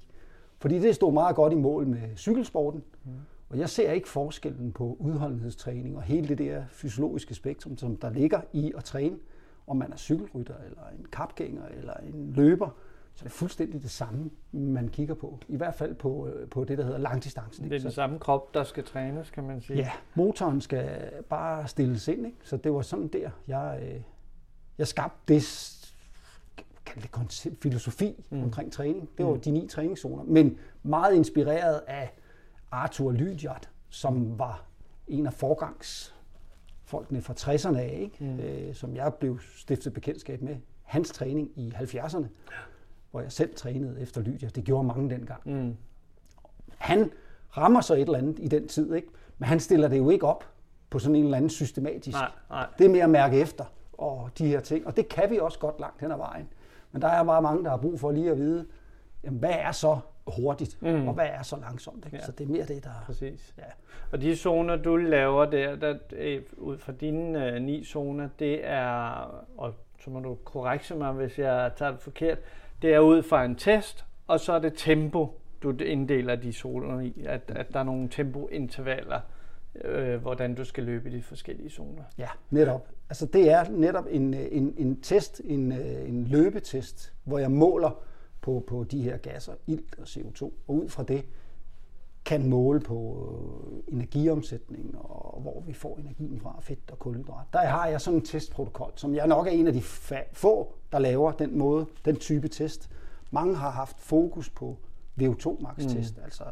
fordi 0.58 0.80
det 0.80 0.96
stod 0.96 1.14
meget 1.14 1.36
godt 1.36 1.54
i 1.54 1.56
mål 1.56 1.88
med 1.88 2.16
cykelsporten. 2.16 2.84
Mm. 3.04 3.12
Og 3.50 3.58
jeg 3.58 3.70
ser 3.70 3.92
ikke 3.92 4.10
forskellen 4.10 4.72
på 4.72 4.98
udholdenhedstræning 5.00 5.96
og 5.96 6.02
hele 6.02 6.28
det 6.28 6.38
der 6.38 6.64
fysiologiske 6.70 7.36
spektrum, 7.36 7.78
som 7.78 7.96
der 7.96 8.10
ligger 8.10 8.42
i 8.54 8.74
at 8.78 8.84
træne, 8.84 9.18
om 9.68 9.78
man 9.78 9.94
er 9.94 9.98
cykelrytter, 9.98 10.56
eller 10.66 10.82
en 11.00 11.06
kapgænger, 11.12 11.66
eller 11.66 11.94
en 11.94 12.34
løber. 12.36 12.70
Så 13.16 13.24
det 13.24 13.30
er 13.30 13.34
fuldstændig 13.34 13.82
det 13.82 13.92
samme, 13.92 14.30
man 14.52 14.88
kigger 14.88 15.16
på. 15.16 15.40
I 15.48 15.56
hvert 15.56 15.76
fald 15.76 15.96
på, 15.96 16.28
øh, 16.28 16.50
på 16.50 16.64
det, 16.64 16.78
der 16.78 16.84
hedder 16.84 16.98
langdistance. 16.98 17.64
Det 17.64 17.74
er 17.74 17.80
den 17.80 17.92
samme 17.92 18.20
krop, 18.20 18.54
der 18.54 18.64
skal 18.64 18.84
trænes, 18.84 19.30
kan 19.30 19.44
man 19.44 19.62
sige. 19.62 19.78
Ja, 19.78 19.92
motoren 20.16 20.62
skal 20.62 21.12
bare 21.30 21.68
stilles 21.68 22.08
ind. 22.08 22.26
Ikke? 22.26 22.38
Så 22.44 22.58
det 22.58 22.74
var 22.74 22.82
sådan 22.82 23.08
der, 23.08 23.30
jeg, 23.48 23.80
øh, 23.84 24.02
jeg 24.78 24.88
skabte 24.88 25.34
det, 25.34 25.44
kan 26.86 27.02
det 27.02 27.12
koncept, 27.12 27.62
filosofi 27.62 28.24
mm. 28.30 28.44
omkring 28.44 28.72
træning. 28.72 29.10
Det 29.18 29.26
var 29.26 29.34
mm. 29.34 29.42
de 29.42 29.52
ni 29.52 29.68
træningszoner. 29.68 30.24
Men 30.24 30.58
meget 30.84 31.16
inspireret 31.16 31.82
af 31.88 32.14
Arthur 32.72 33.12
Lydiard, 33.12 33.70
som 33.90 34.40
var 34.40 34.66
en 35.08 35.26
af 35.26 35.34
forgangsfolkene 35.34 37.22
fra 37.22 37.34
60'erne 37.34 37.78
af, 37.78 37.98
ikke? 38.02 38.24
Mm. 38.24 38.40
Øh, 38.40 38.76
som 38.76 38.96
jeg 38.96 39.14
blev 39.14 39.40
stiftet 39.56 39.94
bekendtskab 39.94 40.42
med. 40.42 40.56
Hans 40.84 41.12
træning 41.12 41.52
i 41.56 41.70
70'erne, 41.70 42.26
hvor 43.16 43.22
jeg 43.22 43.32
selv 43.32 43.56
trænede 43.56 44.02
efter 44.02 44.22
Lydiard. 44.22 44.52
Det 44.52 44.64
gjorde 44.64 44.88
mange 44.88 45.10
dengang. 45.10 45.42
Mm. 45.46 45.78
Han 46.78 47.12
rammer 47.58 47.82
så 47.82 47.94
et 47.94 48.02
eller 48.02 48.18
andet 48.18 48.40
i 48.40 48.48
den 48.48 48.68
tid, 48.68 48.94
ikke? 48.94 49.08
men 49.38 49.48
han 49.48 49.60
stiller 49.60 49.88
det 49.88 49.98
jo 49.98 50.10
ikke 50.10 50.28
op 50.28 50.44
på 50.90 51.00
sådan 51.00 51.16
en 51.16 51.24
eller 51.24 51.38
anden 51.38 51.50
systematisk. 51.50 52.18
Nej, 52.18 52.32
nej. 52.50 52.68
Det 52.78 52.86
er 52.86 52.90
mere 52.90 53.04
at 53.04 53.10
mærke 53.10 53.40
efter 53.40 53.66
og 53.94 54.30
de 54.38 54.48
her 54.48 54.60
ting. 54.60 54.88
Og 54.88 54.98
det 54.98 55.10
kan 55.10 55.30
vi 55.30 55.38
også 55.38 55.60
godt 55.60 55.80
langt 55.80 56.02
hen 56.02 56.12
ad 56.12 56.18
vejen. 56.18 56.48
Men 56.92 57.02
der 57.02 57.08
er 57.08 57.24
bare 57.24 57.42
mange, 57.42 57.64
der 57.64 57.70
har 57.70 57.78
brug 57.78 58.00
for 58.00 58.12
lige 58.12 58.32
at 58.32 58.38
vide, 58.38 58.66
jamen, 59.24 59.40
hvad 59.40 59.54
er 59.54 59.72
så 59.72 60.00
hurtigt, 60.28 60.82
mm. 60.82 61.08
og 61.08 61.14
hvad 61.14 61.28
er 61.28 61.44
så 61.44 61.58
langsomt. 61.58 62.06
Ikke? 62.06 62.18
Ja. 62.18 62.26
Så 62.26 62.32
det 62.32 62.44
er 62.44 62.52
mere 62.52 62.66
det, 62.66 62.84
der... 62.84 62.90
Præcis. 63.06 63.54
Ja. 63.58 63.64
Og 64.12 64.22
de 64.22 64.36
zoner, 64.36 64.76
du 64.76 64.96
laver 64.96 65.46
der, 65.46 65.76
der 65.76 65.96
øh, 66.12 66.42
ud 66.58 66.78
fra 66.78 66.92
dine 66.92 67.52
øh, 67.52 67.62
ni 67.62 67.84
zoner, 67.84 68.30
det 68.40 68.68
er, 68.68 68.92
og 69.58 69.74
så 70.00 70.10
må 70.10 70.20
du 70.20 70.38
korrekte 70.44 70.96
mig, 70.96 71.12
hvis 71.12 71.40
jeg 71.40 71.72
tager 71.78 71.92
det 71.92 72.00
forkert, 72.02 72.38
det 72.82 72.94
er 72.94 73.00
ud 73.00 73.24
fra 73.24 73.46
en 73.46 73.56
test, 73.56 74.06
og 74.28 74.40
så 74.40 74.54
er 74.54 74.60
det 74.60 74.74
tempo, 74.76 75.40
du 75.64 75.72
inddeler 75.72 76.36
de 76.36 76.54
zoner 76.54 77.00
i, 77.00 77.26
at, 77.26 77.42
at 77.56 77.74
der 77.74 77.80
er 77.80 77.84
nogle 77.84 78.10
tempointervaller, 78.10 79.20
øh, 79.84 80.22
hvordan 80.22 80.56
du 80.56 80.64
skal 80.64 80.84
løbe 80.84 81.10
i 81.10 81.18
de 81.18 81.22
forskellige 81.22 81.70
zoner. 81.70 82.04
Ja, 82.18 82.28
netop. 82.50 82.90
Altså 83.10 83.26
det 83.26 83.52
er 83.52 83.70
netop 83.70 84.06
en, 84.10 84.34
en, 84.34 84.74
en 84.78 85.02
test, 85.02 85.42
en, 85.46 85.72
øh, 85.72 86.10
en 86.10 86.28
løbetest, 86.28 87.14
hvor 87.24 87.38
jeg 87.38 87.52
måler 87.52 88.02
på, 88.42 88.64
på 88.68 88.84
de 88.84 89.02
her 89.02 89.18
gasser, 89.18 89.54
ilt 89.68 89.96
og 89.98 90.04
CO2, 90.04 90.44
og 90.44 90.76
ud 90.76 90.90
fra 90.90 91.04
det 91.04 91.26
kan 92.26 92.50
måle 92.50 92.80
på 92.80 93.30
øh, 93.88 93.94
energiomsætning 93.96 94.96
og 95.00 95.42
hvor 95.42 95.64
vi 95.68 95.74
får 95.74 95.98
energien 95.98 96.40
fra, 96.40 96.58
fedt 96.62 96.92
og 96.92 97.00
kulhydrat. 97.00 97.46
Der 97.54 97.60
har 97.60 97.88
jeg 97.88 98.02
sådan 98.02 98.20
en 98.20 98.26
testprotokol, 98.26 98.92
som 98.96 99.16
jeg 99.16 99.28
nok 99.28 99.48
er 99.48 99.52
en 99.52 99.68
af 99.68 99.74
de 99.74 99.82
få, 100.34 100.74
der 100.92 101.00
laver 101.00 101.32
den 101.32 101.58
måde, 101.58 101.86
den 102.06 102.16
type 102.16 102.48
test. 102.48 102.90
Mange 103.32 103.56
har 103.56 103.70
haft 103.70 104.00
fokus 104.00 104.50
på 104.50 104.78
VO2 105.22 105.62
max 105.62 105.78
test, 105.78 106.18
mm. 106.18 106.24
altså 106.24 106.44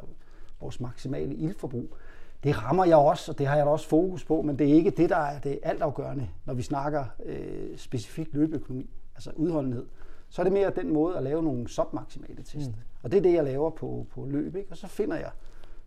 vores 0.62 0.80
maksimale 0.80 1.36
iltforbrug. 1.36 1.96
Det 2.44 2.64
rammer 2.64 2.86
jeg 2.86 2.98
også, 2.98 3.32
og 3.32 3.38
det 3.38 3.48
har 3.48 3.56
jeg 3.56 3.66
da 3.66 3.72
også 3.72 3.88
fokus 3.88 4.26
på, 4.26 4.42
men 4.42 4.60
det 4.60 4.70
er 4.70 4.74
ikke 4.74 4.90
det, 4.90 5.10
der 5.10 5.18
er 5.18 5.40
det 5.40 5.60
altafgørende, 5.64 6.30
når 6.46 6.54
vi 6.54 6.62
snakker 6.62 7.06
øh, 7.26 7.78
specifikt 7.78 8.34
løbeøkonomi, 8.34 8.90
altså 9.16 9.32
udholdenhed 9.36 9.86
så 10.34 10.42
er 10.42 10.44
det 10.44 10.54
mere 10.54 10.72
den 10.76 10.94
måde 10.94 11.18
at 11.18 11.24
lave 11.24 11.44
nogle 11.44 11.68
submaksimale 11.68 12.44
test. 12.44 12.70
Mm. 12.70 12.76
Og 13.04 13.12
det 13.12 13.18
er 13.18 13.22
det, 13.22 13.34
jeg 13.34 13.44
laver 13.44 13.70
på, 13.70 14.08
på 14.12 14.26
løb. 14.26 14.56
Ikke? 14.56 14.72
Og 14.72 14.78
så 14.78 14.88
finder 14.88 15.18
jeg 15.18 15.32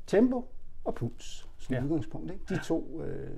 tempo 0.07 0.49
og 0.85 0.95
puls 0.95 1.49
som 1.59 1.75
ja. 1.75 1.85
udgangspunkt. 1.85 2.33
Ikke? 2.33 2.45
De 2.49 2.59
to 2.65 3.03
øh, 3.05 3.31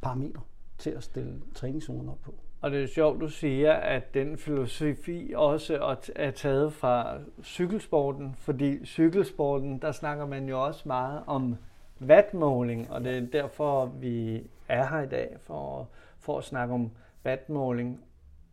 parametre 0.00 0.40
til 0.78 0.90
at 0.90 1.04
stille 1.04 1.40
træningszonen 1.54 2.08
op 2.08 2.18
på. 2.22 2.34
Og 2.60 2.70
det 2.70 2.82
er 2.82 2.86
sjovt, 2.86 3.20
du 3.20 3.28
siger, 3.28 3.72
at 3.72 4.14
den 4.14 4.38
filosofi 4.38 5.32
også 5.36 5.96
er 6.16 6.30
taget 6.30 6.72
fra 6.72 7.18
cykelsporten, 7.42 8.34
fordi 8.38 8.86
cykelsporten, 8.86 9.78
der 9.78 9.92
snakker 9.92 10.26
man 10.26 10.48
jo 10.48 10.64
også 10.64 10.82
meget 10.84 11.22
om 11.26 11.56
wattmåling, 12.00 12.90
og 12.90 13.04
det 13.04 13.18
er 13.18 13.20
derfor, 13.20 13.86
vi 13.86 14.42
er 14.68 14.86
her 14.86 15.00
i 15.00 15.08
dag, 15.08 15.36
for, 15.40 15.88
for 16.18 16.38
at 16.38 16.44
snakke 16.44 16.74
om 16.74 16.90
wattmåling. 17.24 18.04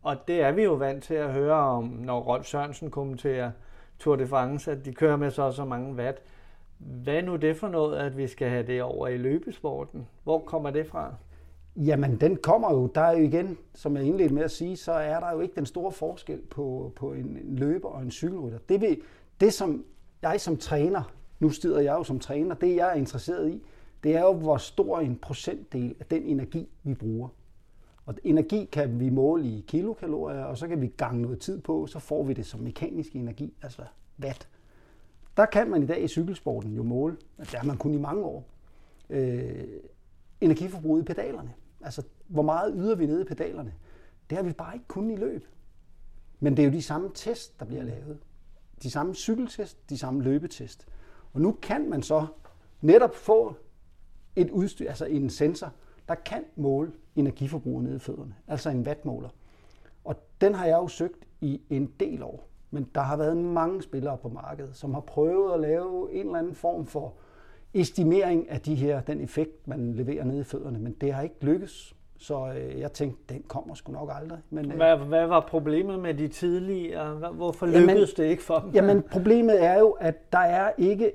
Og 0.02 0.28
det 0.28 0.42
er 0.42 0.52
vi 0.52 0.62
jo 0.62 0.72
vant 0.72 1.04
til 1.04 1.14
at 1.14 1.32
høre 1.32 1.54
om, 1.54 1.84
når 1.84 2.20
Rolf 2.20 2.46
Sørensen 2.46 2.90
kommenterer 2.90 3.50
Tour 4.00 4.16
de 4.16 4.26
France, 4.26 4.70
at 4.70 4.84
de 4.84 4.92
kører 4.92 5.16
med 5.16 5.30
så 5.30 5.52
så 5.52 5.64
mange 5.64 5.94
watt. 5.94 6.22
Hvad 6.78 7.14
er 7.14 7.22
nu 7.22 7.36
det 7.36 7.56
for 7.56 7.68
noget, 7.68 7.96
at 7.96 8.16
vi 8.16 8.26
skal 8.26 8.48
have 8.48 8.66
det 8.66 8.82
over 8.82 9.08
i 9.08 9.16
løbesporten? 9.16 10.08
Hvor 10.24 10.38
kommer 10.38 10.70
det 10.70 10.86
fra? 10.86 11.14
Jamen, 11.76 12.20
den 12.20 12.36
kommer 12.36 12.72
jo, 12.72 12.86
der 12.94 13.00
er 13.00 13.12
jo 13.12 13.24
igen, 13.24 13.58
som 13.74 13.96
jeg 13.96 14.04
indledte 14.04 14.34
med 14.34 14.42
at 14.42 14.50
sige, 14.50 14.76
så 14.76 14.92
er 14.92 15.20
der 15.20 15.32
jo 15.32 15.40
ikke 15.40 15.54
den 15.54 15.66
store 15.66 15.92
forskel 15.92 16.40
på, 16.50 16.92
på 16.96 17.12
en, 17.12 17.38
en 17.44 17.56
løber 17.56 17.88
og 17.88 18.02
en 18.02 18.10
cykelrytter. 18.10 18.58
Det, 18.68 18.80
vil, 18.80 19.00
det, 19.40 19.52
som 19.52 19.84
jeg 20.22 20.40
som 20.40 20.56
træner, 20.56 21.12
nu 21.40 21.50
stider 21.50 21.80
jeg 21.80 21.92
jo 21.92 22.02
som 22.02 22.18
træner, 22.18 22.54
det 22.54 22.76
jeg 22.76 22.90
er 22.90 22.94
interesseret 22.94 23.50
i, 23.50 23.62
det 24.04 24.16
er 24.16 24.20
jo, 24.20 24.32
hvor 24.32 24.56
stor 24.56 25.00
en 25.00 25.18
procentdel 25.22 25.94
af 26.00 26.06
den 26.06 26.22
energi, 26.22 26.68
vi 26.82 26.94
bruger. 26.94 27.28
Og 28.10 28.16
energi 28.24 28.68
kan 28.72 29.00
vi 29.00 29.10
måle 29.10 29.44
i 29.44 29.64
kilokalorier, 29.68 30.44
og 30.44 30.58
så 30.58 30.68
kan 30.68 30.80
vi 30.80 30.86
gange 30.86 31.22
noget 31.22 31.40
tid 31.40 31.60
på, 31.60 31.86
så 31.86 31.98
får 31.98 32.22
vi 32.22 32.32
det 32.32 32.46
som 32.46 32.60
mekanisk 32.60 33.16
energi, 33.16 33.54
altså 33.62 33.82
watt. 34.22 34.48
Der 35.36 35.46
kan 35.46 35.70
man 35.70 35.82
i 35.82 35.86
dag 35.86 36.02
i 36.02 36.08
cykelsporten 36.08 36.74
jo 36.74 36.82
måle, 36.82 37.16
det 37.38 37.48
har 37.48 37.64
man 37.64 37.76
kun 37.76 37.94
i 37.94 37.96
mange 37.96 38.24
år, 38.24 38.48
øh, 39.10 39.66
energiforbruget 40.40 41.02
i 41.02 41.04
pedalerne. 41.04 41.52
Altså, 41.80 42.02
hvor 42.26 42.42
meget 42.42 42.74
yder 42.76 42.94
vi 42.94 43.06
nede 43.06 43.20
i 43.20 43.24
pedalerne? 43.24 43.74
Det 44.30 44.36
har 44.36 44.42
vi 44.42 44.52
bare 44.52 44.74
ikke 44.74 44.88
kun 44.88 45.10
i 45.10 45.16
løb. 45.16 45.44
Men 46.40 46.56
det 46.56 46.62
er 46.62 46.66
jo 46.66 46.72
de 46.72 46.82
samme 46.82 47.10
test, 47.14 47.60
der 47.60 47.66
bliver 47.66 47.82
lavet. 47.82 48.18
De 48.82 48.90
samme 48.90 49.14
cykeltest, 49.14 49.90
de 49.90 49.98
samme 49.98 50.22
løbetest. 50.22 50.86
Og 51.32 51.40
nu 51.40 51.56
kan 51.62 51.90
man 51.90 52.02
så 52.02 52.26
netop 52.80 53.14
få 53.14 53.54
et 54.36 54.50
udstyr, 54.50 54.88
altså 54.88 55.04
en 55.04 55.30
sensor, 55.30 55.72
der 56.08 56.14
kan 56.14 56.44
måle 56.56 56.92
energiforbruget 57.16 57.84
nede 57.84 57.96
i 57.96 57.98
fødderne, 57.98 58.34
altså 58.48 58.70
en 58.70 58.86
wattmåler. 58.86 59.28
Og 60.04 60.16
den 60.40 60.54
har 60.54 60.66
jeg 60.66 60.76
jo 60.76 60.88
søgt 60.88 61.28
i 61.40 61.60
en 61.70 61.92
del 62.00 62.22
år. 62.22 62.46
Men 62.70 62.86
der 62.94 63.00
har 63.00 63.16
været 63.16 63.36
mange 63.36 63.82
spillere 63.82 64.16
på 64.16 64.28
markedet, 64.28 64.76
som 64.76 64.94
har 64.94 65.00
prøvet 65.00 65.54
at 65.54 65.60
lave 65.60 66.12
en 66.12 66.26
eller 66.26 66.38
anden 66.38 66.54
form 66.54 66.86
for 66.86 67.14
estimering 67.74 68.50
af 68.50 68.60
de 68.60 68.74
her, 68.74 69.00
den 69.00 69.20
effekt, 69.20 69.68
man 69.68 69.92
leverer 69.94 70.24
nede 70.24 70.40
i 70.40 70.44
fødderne, 70.44 70.78
men 70.78 70.92
det 70.92 71.12
har 71.12 71.22
ikke 71.22 71.34
lykkes. 71.40 71.96
Så 72.18 72.52
øh, 72.52 72.80
jeg 72.80 72.92
tænkte, 72.92 73.34
den 73.34 73.42
kommer 73.42 73.74
sgu 73.74 73.92
nok 73.92 74.10
aldrig. 74.12 74.38
Men, 74.50 74.70
øh, 74.70 74.76
hvad, 74.76 74.96
hvad 74.96 75.26
var 75.26 75.46
problemet 75.48 76.00
med 76.00 76.14
de 76.14 76.28
tidligere? 76.28 77.32
Hvorfor 77.32 77.66
lykkedes 77.66 77.88
jamen, 77.88 78.06
det 78.16 78.24
ikke 78.24 78.42
for 78.42 78.58
dem? 78.58 78.70
Jamen 78.70 79.02
problemet 79.02 79.64
er 79.64 79.78
jo, 79.78 79.90
at 79.90 80.32
der 80.32 80.38
er 80.38 80.72
ikke... 80.78 81.12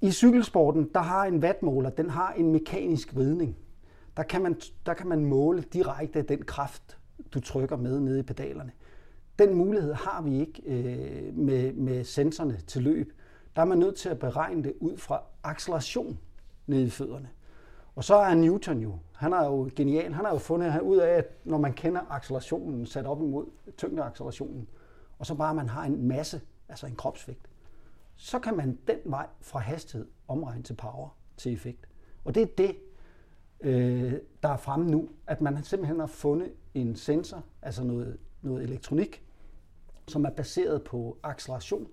I 0.00 0.10
cykelsporten, 0.10 0.90
der 0.94 1.00
har 1.00 1.24
en 1.24 1.38
wattmåler, 1.38 1.90
den 1.90 2.10
har 2.10 2.32
en 2.32 2.52
mekanisk 2.52 3.14
vridning 3.14 3.56
der 4.18 4.24
kan 4.24 4.42
man, 4.42 4.60
der 4.86 4.94
kan 4.94 5.06
man 5.08 5.24
måle 5.24 5.62
direkte 5.62 6.22
den 6.22 6.42
kraft, 6.42 6.98
du 7.34 7.40
trykker 7.40 7.76
med 7.76 8.00
nede 8.00 8.20
i 8.20 8.22
pedalerne. 8.22 8.72
Den 9.38 9.54
mulighed 9.54 9.94
har 9.94 10.22
vi 10.22 10.40
ikke 10.40 10.62
øh, 10.66 11.36
med, 11.36 11.72
med 11.72 12.04
sensorne 12.04 12.60
til 12.66 12.82
løb. 12.82 13.12
Der 13.56 13.62
er 13.62 13.66
man 13.66 13.78
nødt 13.78 13.96
til 13.96 14.08
at 14.08 14.18
beregne 14.18 14.62
det 14.62 14.72
ud 14.80 14.96
fra 14.96 15.22
acceleration 15.42 16.18
nede 16.66 16.84
i 16.84 16.90
fødderne. 16.90 17.28
Og 17.96 18.04
så 18.04 18.14
er 18.14 18.34
Newton 18.34 18.78
jo, 18.78 18.98
han 19.14 19.32
er 19.32 19.44
jo 19.44 19.70
genial. 19.76 20.12
Han 20.12 20.24
har 20.24 20.32
jo 20.32 20.38
fundet 20.38 20.80
ud 20.80 20.96
af, 20.96 21.10
at 21.10 21.26
når 21.44 21.58
man 21.58 21.72
kender 21.72 22.00
accelerationen 22.10 22.86
sat 22.86 23.06
op 23.06 23.22
imod 23.22 23.46
tyngdeaccelerationen, 23.76 24.68
og 25.18 25.26
så 25.26 25.34
bare 25.34 25.54
man 25.54 25.68
har 25.68 25.84
en 25.84 26.08
masse, 26.08 26.40
altså 26.68 26.86
en 26.86 26.96
kropsvægt, 26.96 27.48
så 28.16 28.38
kan 28.38 28.56
man 28.56 28.78
den 28.86 28.98
vej 29.04 29.26
fra 29.40 29.58
hastighed 29.58 30.06
omregne 30.28 30.62
til 30.62 30.74
power, 30.74 31.08
til 31.36 31.52
effekt. 31.52 31.88
Og 32.24 32.34
det 32.34 32.42
er 32.42 32.46
det, 32.46 32.76
øh, 33.60 34.12
der 34.42 34.48
er 34.48 34.56
fremme 34.56 34.90
nu, 34.90 35.08
at 35.26 35.40
man 35.40 35.62
simpelthen 35.62 36.00
har 36.00 36.06
fundet 36.06 36.48
en 36.74 36.96
sensor, 36.96 37.42
altså 37.62 37.84
noget, 37.84 38.16
noget 38.42 38.62
elektronik, 38.62 39.22
som 40.08 40.24
er 40.24 40.30
baseret 40.30 40.82
på 40.82 41.18
acceleration, 41.22 41.86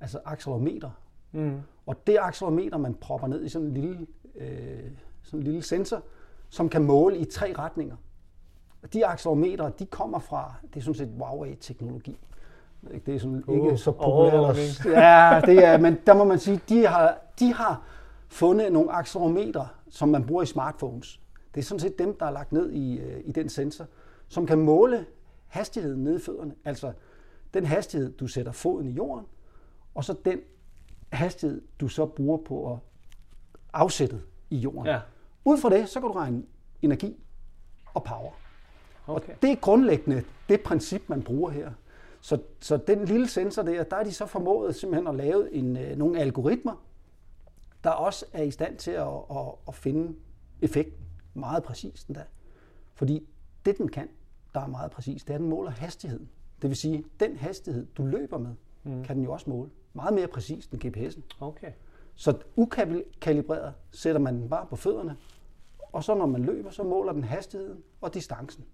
altså 0.00 0.20
accelerometer. 0.24 0.90
Mm. 1.32 1.60
Og 1.86 2.06
det 2.06 2.18
accelerometer, 2.20 2.78
man 2.78 2.94
propper 2.94 3.26
ned 3.26 3.44
i 3.44 3.48
sådan 3.48 3.68
en 3.68 3.74
lille, 3.74 4.06
øh, 4.36 4.90
sådan 5.22 5.40
en 5.40 5.44
lille 5.44 5.62
sensor, 5.62 6.02
som 6.48 6.68
kan 6.68 6.84
måle 6.84 7.18
i 7.18 7.24
tre 7.24 7.52
retninger. 7.58 7.96
Og 8.82 8.92
de 8.92 9.06
accelerometer, 9.06 9.68
de 9.68 9.86
kommer 9.86 10.18
fra, 10.18 10.54
det 10.62 10.76
er 10.76 10.80
sådan 10.80 10.94
set 10.94 11.08
Huawei-teknologi. 11.18 12.18
Det 13.06 13.14
er 13.14 13.18
sådan 13.18 13.44
uh, 13.46 13.54
ikke 13.54 13.76
så 13.76 13.92
populært. 13.92 14.84
Ja, 14.84 15.40
det 15.46 15.64
er, 15.64 15.78
men 15.78 15.98
der 16.06 16.14
må 16.14 16.24
man 16.24 16.38
sige, 16.38 16.60
de 16.68 16.86
har, 16.86 17.18
de 17.38 17.54
har 17.54 17.82
fundet 18.28 18.72
nogle 18.72 18.92
accelerometer, 18.92 19.79
som 19.90 20.08
man 20.08 20.26
bruger 20.26 20.42
i 20.42 20.46
smartphones. 20.46 21.20
Det 21.54 21.60
er 21.60 21.64
sådan 21.64 21.80
set 21.80 21.98
dem, 21.98 22.16
der 22.16 22.26
er 22.26 22.30
lagt 22.30 22.52
ned 22.52 22.70
i, 22.70 22.98
øh, 22.98 23.20
i 23.24 23.32
den 23.32 23.48
sensor, 23.48 23.86
som 24.28 24.46
kan 24.46 24.58
måle 24.58 25.06
hastigheden 25.46 26.04
nede 26.04 26.16
i 26.16 26.20
fødderne. 26.20 26.54
Altså 26.64 26.92
den 27.54 27.64
hastighed, 27.64 28.12
du 28.12 28.26
sætter 28.26 28.52
foden 28.52 28.88
i 28.88 28.92
jorden, 28.92 29.26
og 29.94 30.04
så 30.04 30.14
den 30.24 30.40
hastighed, 31.12 31.62
du 31.80 31.88
så 31.88 32.06
bruger 32.06 32.38
på 32.38 32.72
at 32.72 32.78
afsætte 33.72 34.20
i 34.50 34.56
jorden. 34.56 34.86
Ja. 34.86 35.00
Ud 35.44 35.58
fra 35.58 35.70
det, 35.70 35.88
så 35.88 36.00
kan 36.00 36.08
du 36.08 36.12
regne 36.14 36.42
energi 36.82 37.24
og 37.94 38.04
power. 38.04 38.30
Okay. 39.06 39.32
Og 39.32 39.42
det 39.42 39.50
er 39.50 39.56
grundlæggende 39.56 40.24
det 40.48 40.60
princip, 40.60 41.02
man 41.08 41.22
bruger 41.22 41.50
her. 41.50 41.70
Så, 42.20 42.38
så 42.60 42.76
den 42.76 43.04
lille 43.04 43.28
sensor 43.28 43.62
der, 43.62 43.82
der 43.82 43.96
er 43.96 44.04
de 44.04 44.12
så 44.12 44.26
formået 44.26 44.74
simpelthen 44.74 45.06
at 45.06 45.14
lave 45.14 45.54
en, 45.54 45.76
øh, 45.76 45.96
nogle 45.96 46.20
algoritmer, 46.20 46.84
der 47.84 47.90
også 47.90 48.26
er 48.32 48.42
i 48.42 48.50
stand 48.50 48.76
til 48.76 48.90
at, 48.90 49.08
at, 49.30 49.52
at 49.68 49.74
finde 49.74 50.16
effekten 50.62 51.04
meget 51.34 51.62
præcist 51.62 52.08
endda. 52.08 52.24
Fordi 52.94 53.26
det, 53.64 53.78
den 53.78 53.88
kan, 53.88 54.08
der 54.54 54.60
er 54.60 54.66
meget 54.66 54.90
præcist, 54.90 55.26
det 55.26 55.32
er, 55.32 55.36
at 55.36 55.40
den 55.40 55.48
måler 55.48 55.70
hastigheden. 55.70 56.28
Det 56.62 56.70
vil 56.70 56.76
sige, 56.76 57.04
den 57.20 57.36
hastighed, 57.36 57.86
du 57.86 58.06
løber 58.06 58.38
med, 58.38 58.54
mm. 58.82 59.04
kan 59.04 59.16
den 59.16 59.24
jo 59.24 59.32
også 59.32 59.50
måle. 59.50 59.70
Meget 59.92 60.14
mere 60.14 60.28
præcist 60.28 60.70
end 60.70 60.84
GPS'en. 60.84 61.20
Okay. 61.40 61.72
Så 62.14 62.38
ukalibreret 62.56 63.74
sætter 63.90 64.20
man 64.20 64.34
den 64.34 64.48
bare 64.48 64.66
på 64.66 64.76
fødderne, 64.76 65.16
og 65.92 66.04
så 66.04 66.14
når 66.14 66.26
man 66.26 66.42
løber, 66.42 66.70
så 66.70 66.82
måler 66.82 67.12
den 67.12 67.24
hastigheden 67.24 67.82
og 68.00 68.14
distancen, 68.14 68.64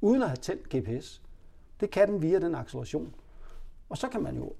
uden 0.00 0.22
at 0.22 0.28
have 0.28 0.36
tændt 0.36 0.76
GPS. 0.76 1.22
Det 1.80 1.90
kan 1.90 2.08
den 2.08 2.22
via 2.22 2.38
den 2.38 2.54
acceleration. 2.54 3.14
Og 3.88 3.98
så 3.98 4.08
kan 4.08 4.22
man 4.22 4.36
jo 4.36 4.52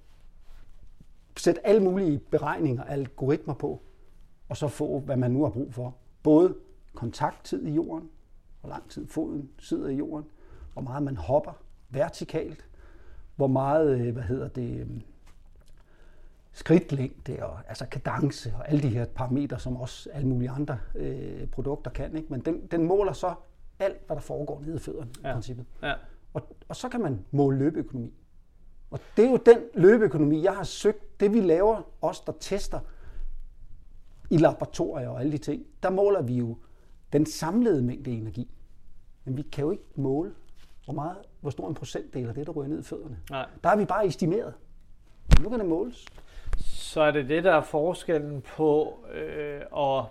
sætte 1.37 1.67
alle 1.67 1.83
mulige 1.83 2.19
beregninger, 2.19 2.85
algoritmer 2.85 3.55
på, 3.55 3.83
og 4.49 4.57
så 4.57 4.69
få, 4.69 5.01
hvad 5.01 5.17
man 5.17 5.31
nu 5.31 5.43
har 5.43 5.51
brug 5.51 5.75
for. 5.75 5.95
Både 6.23 6.55
kontakttid 6.95 7.67
i 7.67 7.71
jorden, 7.71 8.11
hvor 8.61 8.71
lang 8.71 8.91
tid 8.91 9.07
foden 9.07 9.51
sidder 9.59 9.89
i 9.89 9.95
jorden, 9.95 10.27
hvor 10.73 10.83
meget 10.83 11.03
man 11.03 11.17
hopper 11.17 11.53
vertikalt, 11.91 12.65
hvor 13.37 13.47
meget, 13.47 14.01
øh, 14.01 14.13
hvad 14.13 14.23
hedder 14.23 14.49
det, 14.49 14.81
øh, 14.81 15.01
skridtlængde 16.53 17.39
og 17.43 17.59
altså 17.69 17.87
kadence 17.87 18.55
og 18.59 18.69
alle 18.69 18.83
de 18.83 18.89
her 18.89 19.05
parametre, 19.05 19.59
som 19.59 19.77
også 19.77 20.11
alle 20.13 20.29
mulige 20.29 20.51
andre 20.51 20.79
øh, 20.95 21.47
produkter 21.47 21.91
kan. 21.91 22.17
Ikke? 22.17 22.29
Men 22.31 22.41
den, 22.41 22.67
den 22.67 22.83
måler 22.83 23.13
så 23.13 23.35
alt, 23.79 24.07
hvad 24.07 24.17
der 24.17 24.23
foregår 24.23 24.61
nede 24.61 24.77
i 24.77 24.79
fødderne 24.79 25.11
ja. 25.23 25.31
i 25.31 25.33
princippet. 25.33 25.67
Ja. 25.83 25.95
Og, 26.35 26.57
og 26.69 26.77
så 26.77 26.89
kan 26.89 27.01
man 27.01 27.25
måle 27.31 27.59
løbeøkonomi. 27.59 28.13
Og 28.91 29.01
det 29.17 29.25
er 29.25 29.31
jo 29.31 29.37
den 29.37 29.59
løbeøkonomi, 29.75 30.43
jeg 30.43 30.57
har 30.57 30.65
søgt, 30.65 31.21
det 31.21 31.33
vi 31.33 31.41
laver, 31.41 31.83
os 32.01 32.21
der 32.21 32.33
tester 32.41 32.81
i 34.31 34.37
laboratorier 34.37 35.09
og 35.09 35.21
alle 35.21 35.33
de 35.33 35.39
ting, 35.39 35.67
der 35.83 35.91
måler 35.91 36.23
vi 36.23 36.35
jo 36.35 36.57
den 37.13 37.27
samlede 37.27 37.83
mængde 37.83 38.11
energi. 38.11 38.51
Men 39.25 39.37
vi 39.37 39.43
kan 39.43 39.65
jo 39.65 39.71
ikke 39.71 39.85
måle, 39.95 40.33
hvor, 40.85 40.95
meget, 40.95 41.17
hvor 41.41 41.51
stor 41.51 41.69
en 41.69 41.75
procentdel 41.75 42.29
af 42.29 42.35
det, 42.35 42.47
der 42.47 42.53
ryger 42.53 42.69
ned 42.69 42.81
i 42.81 42.83
fødderne. 42.83 43.19
Nej. 43.31 43.47
Der 43.63 43.69
har 43.69 43.77
vi 43.77 43.85
bare 43.85 44.07
estimeret. 44.07 44.55
Nu 45.43 45.49
kan 45.49 45.59
det 45.59 45.69
måles. 45.69 46.07
Så 46.59 47.01
er 47.01 47.11
det 47.11 47.29
det, 47.29 47.45
der 47.45 47.53
er 47.53 47.63
forskellen 47.63 48.43
på 48.57 48.99
øh, 49.15 49.61
at, 49.77 50.05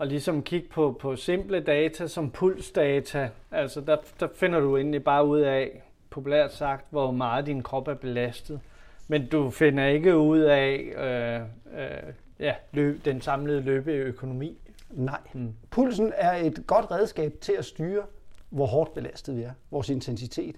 at 0.00 0.08
ligesom 0.08 0.42
kigge 0.42 0.68
på, 0.68 0.96
på 1.00 1.16
simple 1.16 1.60
data 1.60 2.06
som 2.06 2.30
pulsdata. 2.30 3.30
Altså 3.50 3.80
der, 3.80 3.96
der 4.20 4.28
finder 4.34 4.60
du 4.60 4.76
egentlig 4.76 5.04
bare 5.04 5.26
ud 5.26 5.40
af, 5.40 5.82
populært 6.10 6.52
sagt, 6.52 6.86
hvor 6.90 7.10
meget 7.10 7.46
din 7.46 7.62
krop 7.62 7.88
er 7.88 7.94
belastet. 7.94 8.60
Men 9.08 9.28
du 9.28 9.50
finder 9.50 9.86
ikke 9.86 10.16
ud 10.16 10.38
af 10.38 10.92
øh, 10.96 11.40
øh, 11.80 12.12
ja, 12.42 12.54
løb, 12.72 13.04
den 13.04 13.20
samlede 13.20 13.60
løbeøkonomi. 13.60 14.58
Nej. 14.90 15.20
Mm. 15.34 15.54
Pulsen 15.70 16.12
er 16.14 16.32
et 16.32 16.64
godt 16.66 16.90
redskab 16.90 17.40
til 17.40 17.52
at 17.52 17.64
styre, 17.64 18.02
hvor 18.50 18.66
hårdt 18.66 18.94
belastet 18.94 19.36
vi 19.36 19.42
er, 19.42 19.52
vores 19.70 19.88
intensitet. 19.88 20.56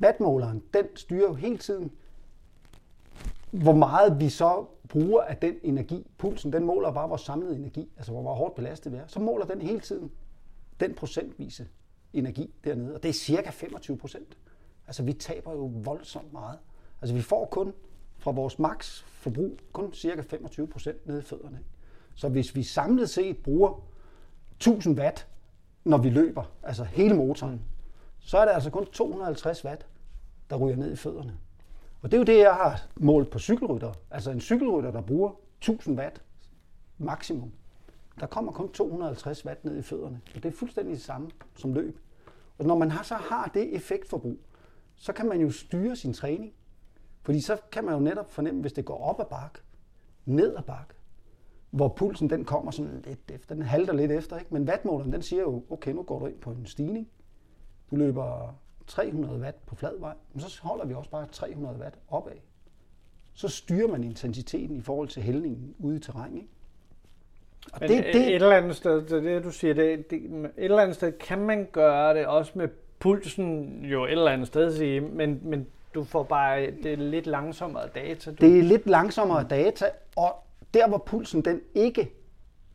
Wattmåleren, 0.00 0.62
den 0.74 0.84
styrer 0.96 1.28
jo 1.28 1.34
hele 1.34 1.58
tiden, 1.58 1.92
hvor 3.50 3.72
meget 3.72 4.20
vi 4.20 4.28
så 4.28 4.64
bruger 4.88 5.22
af 5.22 5.36
den 5.36 5.54
energi. 5.62 6.06
Pulsen, 6.18 6.52
den 6.52 6.64
måler 6.64 6.92
bare 6.92 7.08
vores 7.08 7.22
samlede 7.22 7.56
energi, 7.56 7.92
altså 7.96 8.12
hvor 8.12 8.34
hårdt 8.34 8.54
belastet 8.54 8.92
vi 8.92 8.96
er. 8.96 9.06
Så 9.06 9.20
måler 9.20 9.46
den 9.46 9.62
hele 9.62 9.80
tiden 9.80 10.10
den 10.80 10.94
procentvise 10.94 11.66
energi 12.12 12.54
dernede, 12.64 12.94
og 12.94 13.02
det 13.02 13.08
er 13.08 13.12
cirka 13.12 13.50
25 13.50 13.96
procent. 13.96 14.38
Altså 14.86 15.02
vi 15.02 15.12
taber 15.12 15.52
jo 15.52 15.70
voldsomt 15.74 16.32
meget. 16.32 16.58
Altså 17.00 17.14
vi 17.14 17.22
får 17.22 17.44
kun 17.44 17.72
fra 18.24 18.30
vores 18.30 18.58
max 18.58 19.02
forbrug 19.02 19.58
kun 19.72 19.92
cirka 19.92 20.22
25 20.22 20.66
procent 20.66 21.06
nede 21.06 21.18
i 21.18 21.22
fødderne. 21.22 21.58
Så 22.14 22.28
hvis 22.28 22.56
vi 22.56 22.62
samlet 22.62 23.10
set 23.10 23.36
bruger 23.36 23.82
1000 24.56 24.98
watt, 24.98 25.26
når 25.84 25.98
vi 25.98 26.10
løber, 26.10 26.44
altså 26.62 26.84
hele 26.84 27.14
motoren, 27.14 27.62
så 28.20 28.38
er 28.38 28.44
det 28.44 28.52
altså 28.52 28.70
kun 28.70 28.86
250 28.86 29.64
watt, 29.64 29.86
der 30.50 30.56
ryger 30.56 30.76
ned 30.76 30.92
i 30.92 30.96
fødderne. 30.96 31.36
Og 32.02 32.10
det 32.10 32.16
er 32.16 32.18
jo 32.18 32.24
det, 32.24 32.38
jeg 32.38 32.54
har 32.54 32.86
målt 32.96 33.30
på 33.30 33.38
cykelrytter. 33.38 33.92
Altså 34.10 34.30
en 34.30 34.40
cykelrytter, 34.40 34.90
der 34.90 35.00
bruger 35.00 35.30
1000 35.58 35.98
watt 35.98 36.22
maksimum. 36.98 37.52
Der 38.20 38.26
kommer 38.26 38.52
kun 38.52 38.72
250 38.72 39.46
watt 39.46 39.64
ned 39.64 39.76
i 39.76 39.82
fødderne. 39.82 40.20
Og 40.34 40.42
det 40.42 40.48
er 40.48 40.56
fuldstændig 40.56 40.94
det 40.94 41.02
samme 41.02 41.30
som 41.56 41.72
løb. 41.72 41.98
Og 42.58 42.64
når 42.64 42.78
man 42.78 42.90
har, 42.90 43.02
så 43.02 43.14
har 43.14 43.50
det 43.54 43.76
effektforbrug, 43.76 44.38
så 44.96 45.12
kan 45.12 45.28
man 45.28 45.40
jo 45.40 45.50
styre 45.50 45.96
sin 45.96 46.12
træning. 46.12 46.52
Fordi 47.24 47.40
så 47.40 47.56
kan 47.72 47.84
man 47.84 47.94
jo 47.94 48.00
netop 48.00 48.30
fornemme, 48.30 48.60
hvis 48.60 48.72
det 48.72 48.84
går 48.84 49.04
op 49.04 49.20
ad 49.20 49.24
bakke, 49.24 49.58
ned 50.24 50.56
ad 50.56 50.62
bakke, 50.62 50.94
hvor 51.70 51.88
pulsen 51.88 52.30
den 52.30 52.44
kommer 52.44 52.70
sådan 52.70 53.02
lidt 53.04 53.30
efter, 53.30 53.54
den 53.54 53.64
halter 53.64 53.92
lidt 53.92 54.12
efter, 54.12 54.38
ikke? 54.38 54.54
men 54.54 54.68
wattmåleren 54.68 55.12
den 55.12 55.22
siger 55.22 55.42
jo, 55.42 55.64
okay, 55.70 55.92
nu 55.92 56.02
går 56.02 56.18
du 56.18 56.26
ind 56.26 56.38
på 56.38 56.50
en 56.50 56.66
stigning, 56.66 57.08
du 57.90 57.96
løber 57.96 58.54
300 58.86 59.40
watt 59.40 59.66
på 59.66 59.74
flad 59.74 59.98
vej, 59.98 60.14
men 60.32 60.40
så 60.40 60.60
holder 60.62 60.84
vi 60.84 60.94
også 60.94 61.10
bare 61.10 61.26
300 61.32 61.78
watt 61.78 61.98
opad. 62.08 62.36
Så 63.34 63.48
styrer 63.48 63.88
man 63.88 64.04
intensiteten 64.04 64.76
i 64.76 64.80
forhold 64.80 65.08
til 65.08 65.22
hældningen 65.22 65.74
ude 65.78 65.96
i 65.96 66.00
terræn. 66.00 66.36
Ikke? 66.36 66.48
Og 67.72 67.78
men 67.80 67.90
det, 67.90 68.04
det, 68.04 68.28
et 68.28 68.34
eller 68.34 68.56
andet 68.56 68.76
sted, 68.76 69.02
det, 69.06 69.22
det 69.22 69.44
du 69.44 69.50
siger, 69.50 69.74
det, 69.74 70.10
det, 70.10 70.24
et 70.24 70.50
eller 70.56 70.82
andet 70.82 70.96
sted 70.96 71.12
kan 71.12 71.38
man 71.38 71.68
gøre 71.72 72.14
det 72.14 72.26
også 72.26 72.52
med 72.54 72.68
pulsen, 72.98 73.80
jo 73.84 74.04
et 74.04 74.10
eller 74.10 74.30
andet 74.30 74.46
sted 74.46 74.76
sige, 74.76 75.00
men, 75.00 75.40
men 75.42 75.66
du 75.94 76.04
får 76.04 76.22
bare 76.22 76.70
det 76.82 76.92
er 76.92 76.96
lidt 76.96 77.26
langsommere 77.26 77.88
data. 77.94 78.30
Du... 78.30 78.36
Det 78.40 78.58
er 78.58 78.62
lidt 78.62 78.86
langsommere 78.86 79.46
data, 79.50 79.90
og 80.16 80.34
der 80.74 80.88
hvor 80.88 80.98
pulsen 80.98 81.44
den 81.44 81.60
ikke 81.74 82.12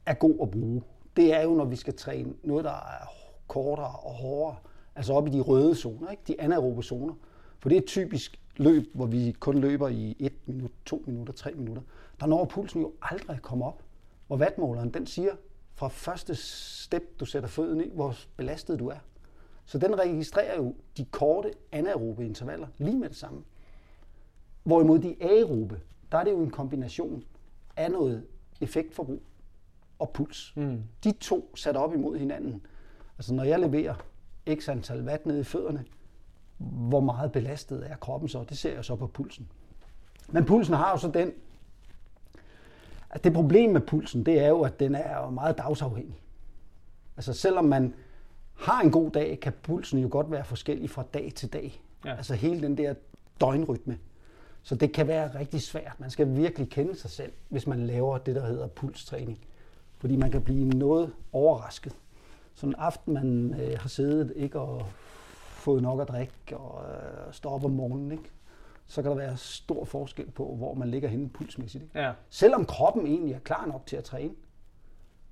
er 0.06 0.14
god 0.14 0.36
at 0.42 0.52
bruge, 0.52 0.82
det 1.16 1.34
er 1.34 1.42
jo 1.42 1.54
når 1.54 1.66
vi 1.66 1.76
skal 1.76 1.96
træne 1.96 2.34
noget, 2.44 2.66
der 2.66 2.72
er 2.72 3.08
kortere 3.48 3.96
og 4.04 4.12
hårdere, 4.12 4.56
altså 4.96 5.14
op 5.14 5.28
i 5.28 5.32
de 5.32 5.42
røde 5.42 5.76
zoner, 5.76 6.12
ikke? 6.12 6.24
de 6.28 6.42
anaerobe 6.42 6.84
zoner. 6.84 7.14
For 7.60 7.70
det 7.70 7.76
er 7.76 7.82
et 7.82 7.88
typisk 7.88 8.40
løb, 8.58 8.84
hvor 8.94 9.06
vi 9.06 9.36
kun 9.40 9.58
løber 9.58 9.88
i 9.88 10.16
1 10.20 10.34
minut, 10.46 10.72
2 10.86 11.04
minutter, 11.08 11.34
3 11.34 11.52
minutter. 11.52 11.82
Der 12.20 12.28
når 12.28 12.46
pulsen 12.46 12.82
jo 12.82 12.92
aldrig 13.02 13.36
at 13.36 13.42
komme 13.42 13.66
op. 13.66 13.84
Hvor 14.28 14.38
vatmåleren, 14.38 14.90
den 14.90 15.08
siger 15.08 15.32
fra 15.76 15.88
første 15.88 16.36
step, 16.36 17.04
du 17.20 17.26
sætter 17.26 17.50
føden 17.50 17.82
i, 17.82 17.92
hvor 17.94 18.16
belastet 18.38 18.80
du 18.80 18.88
er. 18.88 18.98
Så 19.70 19.78
den 19.78 20.00
registrerer 20.00 20.58
jo 20.58 20.76
de 20.98 21.06
korte 21.06 21.52
anaerobe 21.72 22.26
intervaller 22.26 22.68
lige 22.78 22.98
med 22.98 23.10
det 23.10 23.18
samme. 23.18 23.44
Hvorimod 24.64 25.00
de 25.00 25.16
aerobe, 25.22 25.82
der 26.12 26.18
er 26.18 26.24
det 26.24 26.32
jo 26.32 26.40
en 26.40 26.50
kombination 26.50 27.24
af 27.78 27.92
noget 27.92 28.26
effektforbrug 28.62 29.22
og 30.00 30.10
puls. 30.10 30.54
Mm. 30.56 30.84
De 31.04 31.12
to 31.12 31.56
sat 31.56 31.76
op 31.76 31.94
imod 31.94 32.18
hinanden. 32.18 32.62
Altså 33.18 33.34
når 33.34 33.44
jeg 33.44 33.60
leverer 33.60 33.96
x 34.56 34.70
antal 34.70 35.04
watt 35.04 35.26
ned 35.26 35.40
i 35.40 35.44
fødderne, 35.44 35.86
hvor 36.58 37.00
meget 37.00 37.32
belastet 37.32 37.92
er 37.92 37.96
kroppen 37.96 38.30
så? 38.30 38.44
Det 38.44 38.58
ser 38.58 38.74
jeg 38.74 38.86
så 38.86 38.96
på 38.96 39.08
pulsen. 39.08 39.52
Men 40.30 40.46
pulsen 40.46 40.74
har 40.74 40.92
jo 40.92 40.98
så 40.98 41.08
den, 41.08 41.34
at 43.10 43.24
det 43.24 43.34
problem 43.34 43.72
med 43.72 43.82
pulsen, 43.82 44.26
det 44.26 44.40
er 44.40 44.48
jo, 44.48 44.62
at 44.62 44.80
den 44.80 44.96
er 44.96 45.30
meget 45.30 45.58
dagsafhængig. 45.58 46.22
Altså 47.18 47.34
selvom 47.34 47.66
man 47.66 47.94
har 48.60 48.82
en 48.82 48.92
god 48.92 49.12
dag, 49.12 49.40
kan 49.40 49.54
pulsen 49.64 50.00
jo 50.00 50.08
godt 50.12 50.32
være 50.32 50.44
forskellig 50.44 50.90
fra 50.90 51.04
dag 51.14 51.32
til 51.36 51.54
dag. 51.54 51.82
Ja. 52.06 52.16
Altså 52.16 52.34
hele 52.34 52.62
den 52.62 52.78
der 52.78 52.94
døgnrytme. 53.42 53.98
Så 54.64 54.76
det 54.76 54.94
kan 54.94 55.08
være 55.08 55.40
rigtig 55.40 55.62
svært. 55.62 55.96
Man 56.00 56.10
skal 56.10 56.36
virkelig 56.36 56.70
kende 56.70 56.96
sig 56.96 57.10
selv, 57.10 57.32
hvis 57.50 57.68
man 57.68 57.80
laver 57.80 58.18
det, 58.18 58.36
der 58.36 58.46
hedder 58.46 58.68
pulstræning. 58.68 59.40
Fordi 59.98 60.16
man 60.16 60.32
kan 60.32 60.42
blive 60.42 60.66
noget 60.66 61.14
overrasket. 61.32 61.96
Så 62.54 62.66
en 62.66 62.76
aften, 62.78 63.14
man 63.14 63.56
øh, 63.62 63.80
har 63.80 63.90
siddet 63.90 64.34
ikke 64.36 64.60
og 64.60 64.86
fået 65.50 65.82
nok 65.82 66.02
at 66.02 66.08
drikke 66.08 66.58
og 66.58 66.84
øh, 66.90 67.34
står 67.34 67.50
op 67.50 67.66
om 67.66 67.72
morgenen, 67.72 68.12
ikke? 68.12 68.32
så 68.88 69.02
kan 69.02 69.12
der 69.12 69.18
være 69.18 69.38
stor 69.38 69.86
forskel 69.86 70.32
på, 70.32 70.56
hvor 70.56 70.74
man 70.74 70.92
ligger 70.92 71.10
henne 71.10 71.30
pulsmæssigt. 71.30 71.84
Ikke? 71.84 72.00
Ja. 72.00 72.12
Selvom 72.30 72.66
kroppen 72.66 73.08
egentlig 73.08 73.34
er 73.34 73.40
klar 73.40 73.66
nok 73.66 73.86
til 73.86 73.96
at 73.96 74.04
træne. 74.04 74.34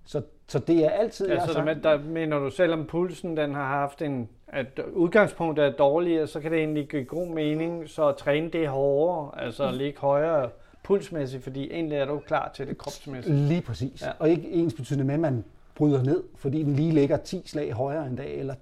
Så, 0.08 0.22
så 0.48 0.60
det 0.60 0.86
er 0.86 0.90
altid... 0.90 1.28
Ja, 1.28 1.46
så 1.48 1.54
sagt, 1.54 1.84
der 1.84 2.00
mener 2.04 2.40
du, 2.40 2.50
selvom 2.50 2.86
pulsen 2.86 3.38
den 3.38 3.56
har 3.56 3.66
haft 3.66 4.02
en... 4.02 4.30
At 4.48 4.80
udgangspunktet 4.94 5.66
er 5.66 5.72
dårligere, 5.72 6.28
så 6.28 6.40
kan 6.40 6.52
det 6.52 6.60
egentlig 6.60 6.90
give 6.90 7.04
god 7.04 7.28
mening, 7.28 7.90
så 7.90 8.08
at 8.08 8.18
træne 8.18 8.50
det 8.50 8.68
hårdere, 8.68 9.42
altså 9.44 9.72
ligge 9.72 10.00
højere 10.00 10.50
pulsmæssigt, 10.84 11.44
fordi 11.44 11.72
egentlig 11.72 11.98
er 11.98 12.06
du 12.06 12.20
klar 12.20 12.52
til 12.56 12.68
det 12.68 12.78
kropsmæssigt. 12.78 13.36
Lige 13.36 13.62
præcis. 13.62 14.02
Ja. 14.02 14.12
Og 14.20 14.30
ikke 14.30 14.50
ens 14.50 14.74
betydende 14.74 15.06
med, 15.06 15.14
at 15.14 15.20
man 15.20 15.44
bryder 15.76 16.04
ned, 16.04 16.24
fordi 16.36 16.64
den 16.64 16.74
lige 16.74 16.92
ligger 16.92 17.18
10 17.18 17.44
slag 17.46 17.72
højere 17.72 18.08
en 18.08 18.16
dag, 18.16 18.40
eller 18.40 18.56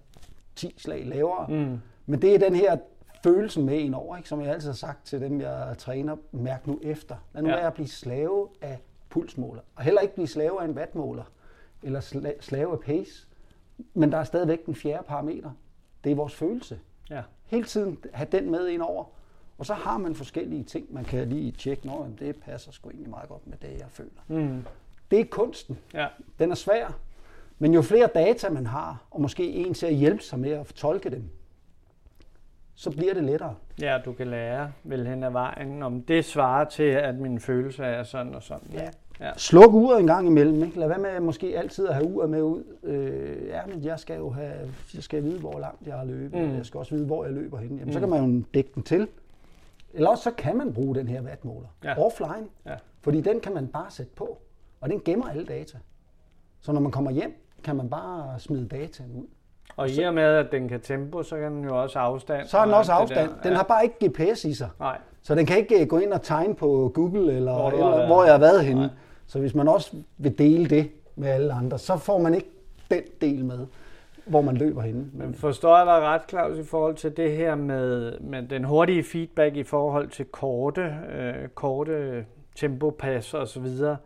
10 0.55 0.73
slag 0.77 1.05
lavere. 1.05 1.47
Mm. 1.49 1.79
Men 2.05 2.21
det 2.21 2.35
er 2.35 2.39
den 2.39 2.55
her 2.55 2.77
følelse 3.23 3.61
med 3.61 3.77
ind 3.77 3.95
over, 3.95 4.17
ikke? 4.17 4.29
som 4.29 4.41
jeg 4.41 4.49
altid 4.53 4.69
har 4.69 4.75
sagt 4.75 5.05
til 5.05 5.21
dem, 5.21 5.41
jeg 5.41 5.75
træner, 5.77 6.15
mærk 6.31 6.67
nu 6.67 6.79
efter. 6.83 7.15
Lad 7.33 7.43
nu 7.43 7.49
ja. 7.49 7.55
være 7.55 7.67
at 7.67 7.73
blive 7.73 7.87
slave 7.87 8.47
af 8.61 8.77
pulsmåler, 9.09 9.61
og 9.75 9.83
heller 9.83 10.01
ikke 10.01 10.13
blive 10.13 10.27
slave 10.27 10.61
af 10.61 10.65
en 10.65 10.71
wattmåler, 10.71 11.23
eller 11.85 12.33
slave 12.39 12.71
af 12.71 12.79
pace. 12.79 13.27
Men 13.93 14.11
der 14.11 14.17
er 14.17 14.23
stadigvæk 14.23 14.65
den 14.65 14.75
fjerde 14.75 15.03
parameter. 15.07 15.51
Det 16.03 16.11
er 16.11 16.15
vores 16.15 16.35
følelse. 16.35 16.79
Ja. 17.09 17.21
Hele 17.45 17.63
tiden 17.63 17.97
have 18.13 18.27
den 18.31 18.51
med 18.51 18.67
ind 18.67 18.81
over. 18.81 19.05
Og 19.57 19.65
så 19.65 19.73
har 19.73 19.97
man 19.97 20.15
forskellige 20.15 20.63
ting, 20.63 20.93
man 20.93 21.03
kan 21.03 21.29
lige 21.29 21.51
tjekke, 21.51 21.87
når 21.87 22.09
det 22.19 22.35
passer 22.35 22.71
sgu 22.71 22.89
egentlig 22.89 23.09
meget 23.09 23.29
godt 23.29 23.47
med 23.47 23.57
det, 23.57 23.79
jeg 23.79 23.87
føler. 23.89 24.21
Mm. 24.27 24.65
Det 25.11 25.19
er 25.19 25.25
kunsten. 25.25 25.77
Ja. 25.93 26.07
Den 26.39 26.51
er 26.51 26.55
svær. 26.55 26.99
Men 27.59 27.73
jo 27.73 27.81
flere 27.81 28.09
data 28.15 28.49
man 28.49 28.65
har, 28.65 29.05
og 29.11 29.21
måske 29.21 29.51
en 29.51 29.73
til 29.73 29.85
at 29.85 29.95
hjælpe 29.95 30.23
sig 30.23 30.39
med 30.39 30.51
at 30.51 30.65
tolke 30.65 31.09
dem, 31.09 31.29
så 32.75 32.91
bliver 32.91 33.13
det 33.13 33.23
lettere. 33.23 33.55
Ja, 33.81 33.99
du 34.05 34.13
kan 34.13 34.27
lære 34.27 34.71
vel 34.83 35.07
hen 35.07 35.23
ad 35.23 35.31
vejen, 35.31 35.83
om 35.83 36.01
det 36.01 36.25
svarer 36.25 36.65
til, 36.65 36.83
at 36.83 37.15
min 37.15 37.39
følelse 37.39 37.83
er 37.83 38.03
sådan 38.03 38.35
og 38.35 38.43
sådan. 38.43 38.69
Ja. 38.73 38.89
Ja. 39.19 39.31
Sluk 39.37 39.73
uret 39.73 39.99
en 39.99 40.07
gang 40.07 40.27
imellem. 40.27 40.63
Ikke? 40.63 40.79
Lad 40.79 40.87
være 40.87 40.99
med 40.99 41.19
måske 41.19 41.57
altid 41.57 41.87
at 41.87 41.93
have 41.93 42.07
uret 42.07 42.29
med 42.29 42.41
ud. 42.41 42.63
Øh, 42.83 43.47
ja, 43.47 43.59
men 43.67 43.83
jeg 43.83 43.99
skal 43.99 44.17
jo 44.17 44.29
have, 44.29 44.53
jeg 44.95 45.03
skal 45.03 45.23
vide, 45.23 45.39
hvor 45.39 45.59
langt 45.59 45.87
jeg 45.87 45.95
har 45.95 46.05
løbet. 46.05 46.41
Mm. 46.41 46.55
Jeg 46.55 46.65
skal 46.65 46.77
også 46.77 46.95
vide, 46.95 47.05
hvor 47.05 47.23
jeg 47.23 47.33
løber 47.33 47.57
hen. 47.57 47.69
Jamen, 47.69 47.85
mm. 47.85 47.91
så 47.91 47.99
kan 47.99 48.09
man 48.09 48.25
jo 48.25 48.43
dække 48.53 48.71
den 48.75 48.83
til. 48.83 49.07
Eller 49.93 50.09
også 50.09 50.23
så 50.23 50.31
kan 50.31 50.57
man 50.57 50.73
bruge 50.73 50.95
den 50.95 51.07
her 51.07 51.21
wattmåler 51.21 51.67
ja. 51.83 52.05
offline. 52.05 52.47
Ja. 52.65 52.75
Fordi 53.01 53.21
den 53.21 53.39
kan 53.39 53.53
man 53.53 53.67
bare 53.67 53.91
sætte 53.91 54.11
på. 54.15 54.37
Og 54.81 54.89
den 54.89 55.01
gemmer 55.05 55.29
alle 55.29 55.45
data. 55.45 55.77
Så 56.61 56.71
når 56.71 56.81
man 56.81 56.91
kommer 56.91 57.11
hjem, 57.11 57.45
kan 57.63 57.75
man 57.75 57.89
bare 57.89 58.39
smide 58.39 58.67
dataen 58.67 59.11
ud. 59.15 59.25
Og 59.77 59.89
i 59.89 60.03
og 60.03 60.13
med, 60.13 60.23
at 60.23 60.51
den 60.51 60.69
kan 60.69 60.81
tempo, 60.81 61.23
så 61.23 61.35
kan 61.35 61.51
den 61.51 61.63
jo 61.63 61.81
også 61.81 61.99
afstand. 61.99 62.47
Så 62.47 62.57
har 62.57 62.65
den 62.65 62.73
også 62.73 62.91
afstand. 62.91 63.29
Den 63.43 63.51
ja. 63.51 63.57
har 63.57 63.63
bare 63.63 63.83
ikke 63.83 64.07
GPS 64.07 64.45
i 64.45 64.53
sig. 64.53 64.69
Nej. 64.79 64.97
Så 65.21 65.35
den 65.35 65.45
kan 65.45 65.57
ikke 65.57 65.81
øh, 65.81 65.87
gå 65.87 65.97
ind 65.97 66.13
og 66.13 66.21
tegne 66.21 66.55
på 66.55 66.91
Google, 66.93 67.33
eller 67.33 67.53
hvor, 67.53 67.71
eller, 67.71 68.05
hvor 68.05 68.23
jeg 68.23 68.33
har 68.33 68.39
været 68.39 68.65
henne. 68.65 68.81
Nej. 68.81 68.89
Så 69.27 69.39
hvis 69.39 69.55
man 69.55 69.67
også 69.67 69.95
vil 70.17 70.37
dele 70.37 70.69
det 70.69 70.91
med 71.15 71.29
alle 71.29 71.53
andre, 71.53 71.79
så 71.79 71.97
får 71.97 72.17
man 72.17 72.33
ikke 72.33 72.49
den 72.91 73.03
del 73.21 73.45
med, 73.45 73.67
hvor 74.25 74.41
man 74.41 74.57
løber 74.57 74.81
henne. 74.81 75.05
Men 75.13 75.33
forstår 75.33 75.77
jeg 75.77 75.85
dig 75.85 75.93
ret, 75.93 76.21
Claus, 76.29 76.57
i 76.57 76.63
forhold 76.63 76.95
til 76.95 77.17
det 77.17 77.31
her 77.31 77.55
med, 77.55 78.19
med 78.19 78.43
den 78.43 78.63
hurtige 78.63 79.03
feedback 79.03 79.55
i 79.55 79.63
forhold 79.63 80.09
til 80.09 80.25
korte, 80.25 80.95
øh, 81.17 81.47
korte 81.47 82.25
tempopas 82.55 83.33
og 83.33 83.47
så 83.47 83.59
videre, 83.59 83.97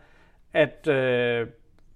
at 0.53 0.87
øh, 0.87 1.47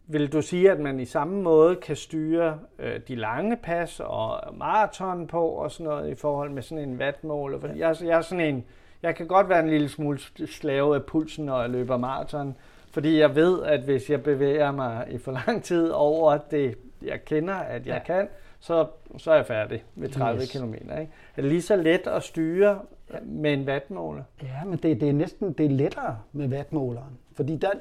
vil 0.07 0.33
du 0.33 0.41
sige, 0.41 0.71
at 0.71 0.79
man 0.79 0.99
i 0.99 1.05
samme 1.05 1.41
måde 1.41 1.75
kan 1.75 1.95
styre 1.95 2.59
øh, 2.79 2.99
de 3.07 3.15
lange 3.15 3.57
pas 3.57 3.99
og 3.99 4.55
maraton 4.57 5.27
på 5.27 5.47
og 5.47 5.71
sådan 5.71 5.83
noget 5.83 6.09
i 6.09 6.15
forhold 6.15 6.49
med 6.49 6.62
sådan 6.62 6.89
en 6.89 6.97
wattmåler? 6.97 7.59
Fordi 7.59 7.79
jeg, 7.79 7.95
jeg 8.01 8.17
er 8.17 8.21
sådan 8.21 8.55
en, 8.55 8.65
jeg 9.03 9.15
kan 9.15 9.27
godt 9.27 9.49
være 9.49 9.59
en 9.59 9.69
lille 9.69 9.89
smule 9.89 10.19
slave 10.45 10.95
af 10.95 11.03
pulsen, 11.03 11.45
når 11.45 11.62
jeg 11.62 11.69
løber 11.69 11.97
maraton, 11.97 12.55
fordi 12.93 13.19
jeg 13.19 13.36
ved, 13.36 13.63
at 13.63 13.82
hvis 13.82 14.10
jeg 14.10 14.23
bevæger 14.23 14.71
mig 14.71 15.08
i 15.10 15.17
for 15.17 15.32
lang 15.32 15.63
tid 15.63 15.89
over 15.89 16.38
det, 16.38 16.77
jeg 17.01 17.25
kender, 17.25 17.53
at 17.53 17.88
jeg 17.88 18.01
ja. 18.08 18.13
kan, 18.15 18.27
så, 18.60 18.88
så 19.17 19.32
er 19.32 19.36
jeg 19.36 19.45
færdig 19.45 19.84
med 19.95 20.10
30 20.10 20.41
yes. 20.41 20.51
km. 20.51 20.73
Ikke? 20.73 21.10
Er 21.36 21.41
det 21.41 21.45
lige 21.45 21.62
så 21.62 21.75
let 21.75 22.08
at 22.08 22.23
styre 22.23 22.79
med 23.23 23.53
en 23.53 23.67
wattmåler? 23.67 24.23
Ja, 24.43 24.63
men 24.65 24.77
det, 24.77 25.01
det 25.01 25.10
er 25.10 25.13
næsten 25.13 25.53
det 25.53 25.65
er 25.65 25.69
lettere 25.69 26.17
med 26.32 26.49
wattmåleren. 26.49 27.17
Fordi 27.32 27.51
den, 27.51 27.79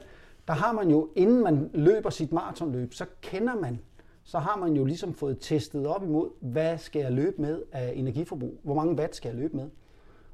der 0.49 0.55
har 0.55 0.73
man 0.73 0.91
jo, 0.91 1.09
inden 1.17 1.43
man 1.43 1.71
løber 1.75 2.11
sit 2.11 2.33
maratonløb, 2.33 2.95
så 2.95 3.07
kender 3.21 3.55
man, 3.55 3.81
så 4.25 4.39
har 4.39 4.57
man 4.57 4.73
jo 4.73 4.85
ligesom 4.85 5.15
fået 5.15 5.39
testet 5.41 5.87
op 5.87 6.03
imod, 6.03 6.31
hvad 6.41 6.79
skal 6.79 7.03
jeg 7.03 7.13
løbe 7.13 7.43
med 7.43 7.63
af 7.73 7.93
energiforbrug? 7.97 8.61
Hvor 8.63 8.75
mange 8.75 8.95
watt 8.95 9.17
skal 9.17 9.29
jeg 9.29 9.39
løbe 9.39 9.57
med? 9.57 9.69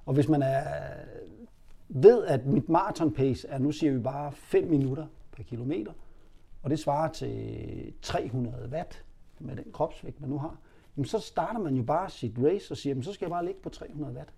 Og 0.07 0.15
hvis 0.15 0.29
man 0.29 0.43
er, 0.43 0.63
ved, 1.89 2.25
at 2.25 2.47
mit 2.47 2.69
maraton 2.69 3.13
pace 3.13 3.49
er, 3.49 3.59
nu 3.59 3.73
siger 3.73 3.93
vi 3.93 3.99
bare 3.99 4.33
5 4.33 4.69
minutter 4.69 5.07
per 5.37 5.43
kilometer, 5.43 5.93
og 6.63 6.71
det 6.71 6.79
svarer 6.79 7.13
til 7.13 7.93
300 8.03 8.69
watt 8.73 9.05
med 9.39 9.57
den 9.57 9.73
kropsvægt, 9.73 10.21
man 10.21 10.31
nu 10.31 10.39
har, 10.39 10.57
jamen 10.97 11.05
så 11.05 11.19
starter 11.19 11.61
man 11.61 11.75
jo 11.75 11.83
bare 11.83 12.11
sit 12.11 12.35
race 12.45 12.73
og 12.73 12.77
siger, 12.77 12.91
jamen 12.91 13.03
så 13.03 13.13
skal 13.13 13.27
jeg 13.27 13.31
bare 13.31 13.45
ligge 13.45 13.61
på 13.61 13.69
300 13.69 14.15
watt. 14.15 14.33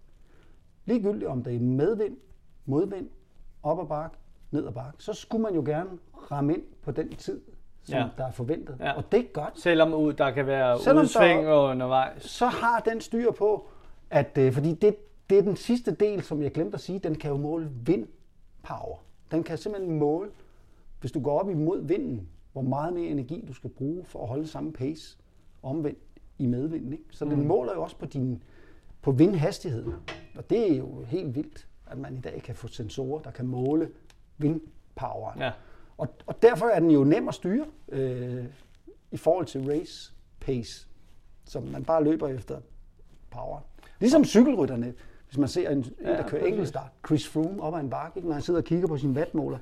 Ligegyldigt 0.85 1.25
om 1.25 1.43
det 1.43 1.57
er 1.57 1.61
medvind, 1.61 2.17
modvind, 2.65 3.09
op 3.63 3.79
og 3.79 3.89
bakke, 3.89 4.17
ned 4.51 4.67
ad 4.67 4.73
bakke, 4.73 5.03
så 5.03 5.13
skulle 5.13 5.43
man 5.43 5.55
jo 5.55 5.63
gerne 5.67 5.91
ramme 6.31 6.55
ind 6.55 6.63
på 6.83 6.91
den 6.91 7.17
tid, 7.17 7.41
som 7.83 7.99
ja. 7.99 8.09
der 8.19 8.27
er 8.27 8.31
forventet. 8.31 8.77
Ja. 8.81 8.93
Og 8.93 9.13
det 9.13 9.21
er 9.21 9.33
godt. 9.33 9.61
Selvom 9.61 10.17
der 10.17 10.31
kan 10.31 10.47
være 10.47 10.79
Selvom 10.79 11.03
udsving 11.03 11.47
der, 11.47 11.55
undervejs. 11.55 12.23
Så 12.23 12.47
har 12.47 12.81
den 12.81 13.01
styr 13.01 13.31
på, 13.31 13.69
at 14.11 14.39
øh, 14.39 14.53
fordi 14.53 14.75
det, 14.75 14.97
det 15.31 15.39
er 15.39 15.43
den 15.43 15.57
sidste 15.57 15.91
del, 15.91 16.23
som 16.23 16.43
jeg 16.43 16.53
glemte 16.53 16.75
at 16.75 16.81
sige, 16.81 16.99
den 16.99 17.15
kan 17.15 17.31
jo 17.31 17.37
måle 17.37 17.71
vindpower. 17.85 18.99
Den 19.31 19.43
kan 19.43 19.59
simpelthen 19.59 19.99
måle, 19.99 20.31
hvis 21.01 21.13
du 21.13 21.21
går 21.21 21.41
op 21.41 21.51
imod 21.51 21.87
vinden, 21.87 22.29
hvor 22.53 22.63
meget 22.63 22.95
mere 22.95 23.07
energi 23.07 23.45
du 23.49 23.53
skal 23.53 23.71
bruge 23.71 24.05
for 24.05 24.23
at 24.23 24.29
holde 24.29 24.47
samme 24.47 24.73
pace 24.73 25.19
omvendt 25.63 25.99
i 26.39 26.47
medvinden. 26.47 26.93
Ikke? 26.93 27.05
Så 27.11 27.25
mm. 27.25 27.31
den 27.31 27.47
måler 27.47 27.75
jo 27.75 27.83
også 27.83 27.97
på, 27.97 28.07
din, 28.07 28.43
på 29.03 29.13
vindhastigheden. 29.13 29.95
Og 30.37 30.51
det 30.51 30.73
er 30.73 30.77
jo 30.77 31.05
helt 31.05 31.35
vildt, 31.35 31.67
at 31.87 31.99
man 31.99 32.17
i 32.17 32.21
dag 32.21 32.43
kan 32.45 32.55
få 32.55 32.69
sensorer, 32.69 33.23
der 33.23 33.31
kan 33.31 33.47
måle 33.47 33.91
vindpoweren. 34.39 35.41
Ja. 35.41 35.53
Og, 35.99 36.09
og 36.27 36.43
derfor 36.43 36.67
er 36.67 36.81
den 36.81 36.91
jo 36.91 37.05
nem 37.05 37.29
at 37.29 37.35
styre 37.35 37.67
øh, 37.89 38.45
i 39.11 39.17
forhold 39.17 39.47
til 39.47 39.67
race 39.67 40.13
pace, 40.41 40.89
som 41.45 41.63
man 41.63 41.85
bare 41.85 42.05
løber 42.05 42.29
efter 42.29 42.61
power. 43.31 43.61
Ligesom 44.01 44.25
cykelrytterne, 44.25 44.95
hvis 45.31 45.39
man 45.39 45.49
ser 45.49 45.71
en, 45.71 45.79
en 45.79 46.07
der 46.07 46.29
kører 46.29 46.47
enkeltstart, 46.47 46.89
Chris 47.07 47.29
Froome 47.29 47.63
op 47.63 47.75
ad 47.75 47.81
en 47.81 47.91
bakke, 47.91 48.21
når 48.21 48.33
han 48.33 48.43
sidder 48.43 48.61
og 48.61 48.65
kigger 48.65 48.89
på 48.89 48.97
sin 48.97 49.11
wattmåler, 49.17 49.59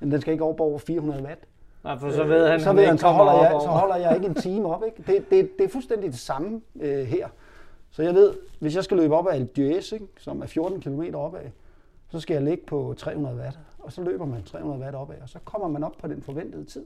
men 0.00 0.10
den 0.10 0.20
skal 0.20 0.32
ikke 0.32 0.44
over 0.44 0.60
over 0.60 0.78
400 0.78 1.22
watt. 1.22 1.40
Nej, 1.84 1.98
for 1.98 2.10
så 2.10 2.24
ved 2.24 2.46
han, 2.46 2.54
øh, 2.54 2.60
så, 2.60 2.72
ved 2.72 2.86
han, 2.86 2.98
så, 2.98 3.08
holder 3.08 3.32
jeg, 3.32 3.60
så 3.60 3.68
holder 3.68 3.96
jeg 3.96 4.14
ikke 4.14 4.26
en 4.26 4.34
time 4.34 4.74
op. 4.74 4.82
Ikke? 4.86 5.12
Det, 5.12 5.30
det, 5.30 5.58
det 5.58 5.64
er 5.64 5.68
fuldstændig 5.68 6.10
det 6.10 6.18
samme 6.18 6.60
øh, 6.80 7.06
her. 7.06 7.28
Så 7.90 8.02
jeg 8.02 8.14
ved, 8.14 8.34
hvis 8.58 8.76
jeg 8.76 8.84
skal 8.84 8.96
løbe 8.96 9.16
op 9.16 9.26
ad 9.30 9.40
El 9.40 9.48
ikke, 9.56 10.06
som 10.18 10.42
er 10.42 10.46
14 10.46 10.80
km 10.80 11.02
opad, 11.14 11.40
så 12.08 12.20
skal 12.20 12.34
jeg 12.34 12.42
ligge 12.42 12.66
på 12.66 12.94
300 12.98 13.36
watt 13.36 13.58
og 13.82 13.92
så 13.92 14.02
løber 14.02 14.24
man 14.24 14.42
300 14.42 14.80
watt 14.80 14.96
opad, 14.96 15.16
og 15.22 15.28
så 15.28 15.38
kommer 15.44 15.68
man 15.68 15.84
op 15.84 15.96
på 15.98 16.08
den 16.08 16.22
forventede 16.22 16.64
tid. 16.64 16.84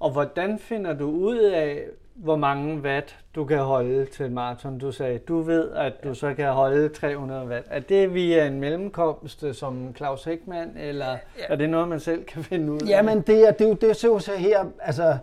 Og 0.00 0.10
hvordan 0.10 0.58
finder 0.58 0.94
du 0.94 1.10
ud 1.10 1.38
af, 1.38 1.86
hvor 2.14 2.36
mange 2.36 2.80
watt 2.80 3.18
du 3.34 3.44
kan 3.44 3.58
holde 3.58 4.06
til 4.06 4.26
et 4.26 4.32
maraton? 4.32 4.78
Du 4.78 4.92
sagde, 4.92 5.18
du 5.18 5.40
ved, 5.40 5.70
at 5.70 5.92
du 6.04 6.14
så 6.14 6.34
kan 6.34 6.52
holde 6.52 6.88
300 6.88 7.46
watt. 7.46 7.66
Er 7.70 7.80
det 7.80 8.14
via 8.14 8.46
en 8.46 8.60
mellemkomst 8.60 9.44
som 9.52 9.94
Claus 9.96 10.24
Hækman, 10.24 10.76
eller 10.76 11.10
ja. 11.10 11.44
er 11.48 11.56
det 11.56 11.70
noget, 11.70 11.88
man 11.88 12.00
selv 12.00 12.24
kan 12.24 12.44
finde 12.44 12.72
ud 12.72 12.80
af? 12.80 12.86
Jamen, 12.86 13.20
det 13.20 13.48
er, 13.48 13.52
det 13.52 13.64
er 13.64 13.68
jo 13.68 13.74
det, 13.74 13.96
så 13.96 14.22
jeg 14.32 14.40
her. 14.40 14.64
Altså, 14.80 15.16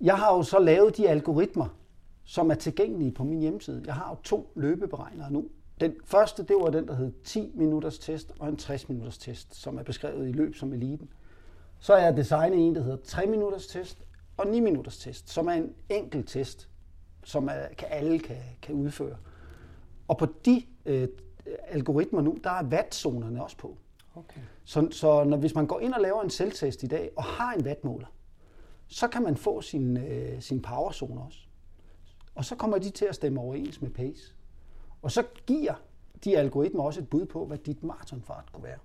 jeg 0.00 0.14
har 0.14 0.36
jo 0.36 0.42
så 0.42 0.58
lavet 0.58 0.96
de 0.96 1.08
algoritmer, 1.08 1.66
som 2.24 2.50
er 2.50 2.54
tilgængelige 2.54 3.12
på 3.12 3.24
min 3.24 3.40
hjemmeside. 3.40 3.82
Jeg 3.86 3.94
har 3.94 4.10
jo 4.10 4.16
to 4.22 4.52
løbeberegnere 4.54 5.32
nu, 5.32 5.44
den 5.80 5.92
første, 6.04 6.42
det 6.42 6.56
var 6.60 6.70
den, 6.70 6.88
der 6.88 6.94
hed 6.94 7.12
10 7.24 7.52
minutters 7.54 7.98
test 7.98 8.32
og 8.38 8.48
en 8.48 8.56
60 8.56 8.88
minutters 8.88 9.18
test, 9.18 9.54
som 9.54 9.78
er 9.78 9.82
beskrevet 9.82 10.28
i 10.28 10.32
løb 10.32 10.54
som 10.54 10.72
eliten. 10.72 11.08
Så 11.78 11.92
er 11.92 12.04
jeg 12.04 12.16
designet 12.16 12.66
en, 12.66 12.74
der 12.74 12.82
hedder 12.82 12.98
3 13.04 13.26
minutters 13.26 13.66
test 13.66 13.98
og 14.36 14.46
9 14.46 14.60
minutters 14.60 14.98
test, 14.98 15.30
som 15.30 15.46
er 15.48 15.52
en 15.52 15.74
enkelt 15.88 16.28
test, 16.28 16.68
som 17.24 17.48
er, 17.48 17.68
kan 17.78 17.88
alle 17.90 18.18
kan, 18.18 18.36
kan 18.62 18.74
udføre. 18.74 19.16
Og 20.08 20.18
på 20.18 20.26
de 20.44 20.62
øh, 20.86 21.08
algoritmer 21.68 22.20
nu, 22.20 22.38
der 22.44 22.50
er 22.50 22.64
wattzonerne 22.64 23.42
også 23.42 23.56
på. 23.56 23.76
Okay. 24.14 24.40
Så, 24.64 24.88
så 24.90 25.24
når, 25.24 25.36
hvis 25.36 25.54
man 25.54 25.66
går 25.66 25.80
ind 25.80 25.94
og 25.94 26.00
laver 26.00 26.22
en 26.22 26.30
selvtest 26.30 26.82
i 26.82 26.86
dag 26.86 27.10
og 27.16 27.24
har 27.24 27.52
en 27.52 27.64
wattmåler, 27.64 28.06
så 28.86 29.08
kan 29.08 29.22
man 29.22 29.36
få 29.36 29.60
sin, 29.60 29.96
øh, 29.96 30.42
sin 30.42 30.62
powerzone 30.62 31.20
også. 31.20 31.38
Og 32.34 32.44
så 32.44 32.56
kommer 32.56 32.78
de 32.78 32.90
til 32.90 33.04
at 33.04 33.14
stemme 33.14 33.40
overens 33.40 33.82
med 33.82 33.90
pace. 33.90 34.34
Og 35.02 35.10
så 35.10 35.24
giver 35.46 35.74
de 36.24 36.38
algoritmer 36.38 36.82
også 36.82 37.00
et 37.00 37.08
bud 37.08 37.26
på, 37.26 37.46
hvad 37.46 37.58
dit 37.58 37.82
maratonfart 37.82 38.52
kunne 38.52 38.64
være. 38.64 38.78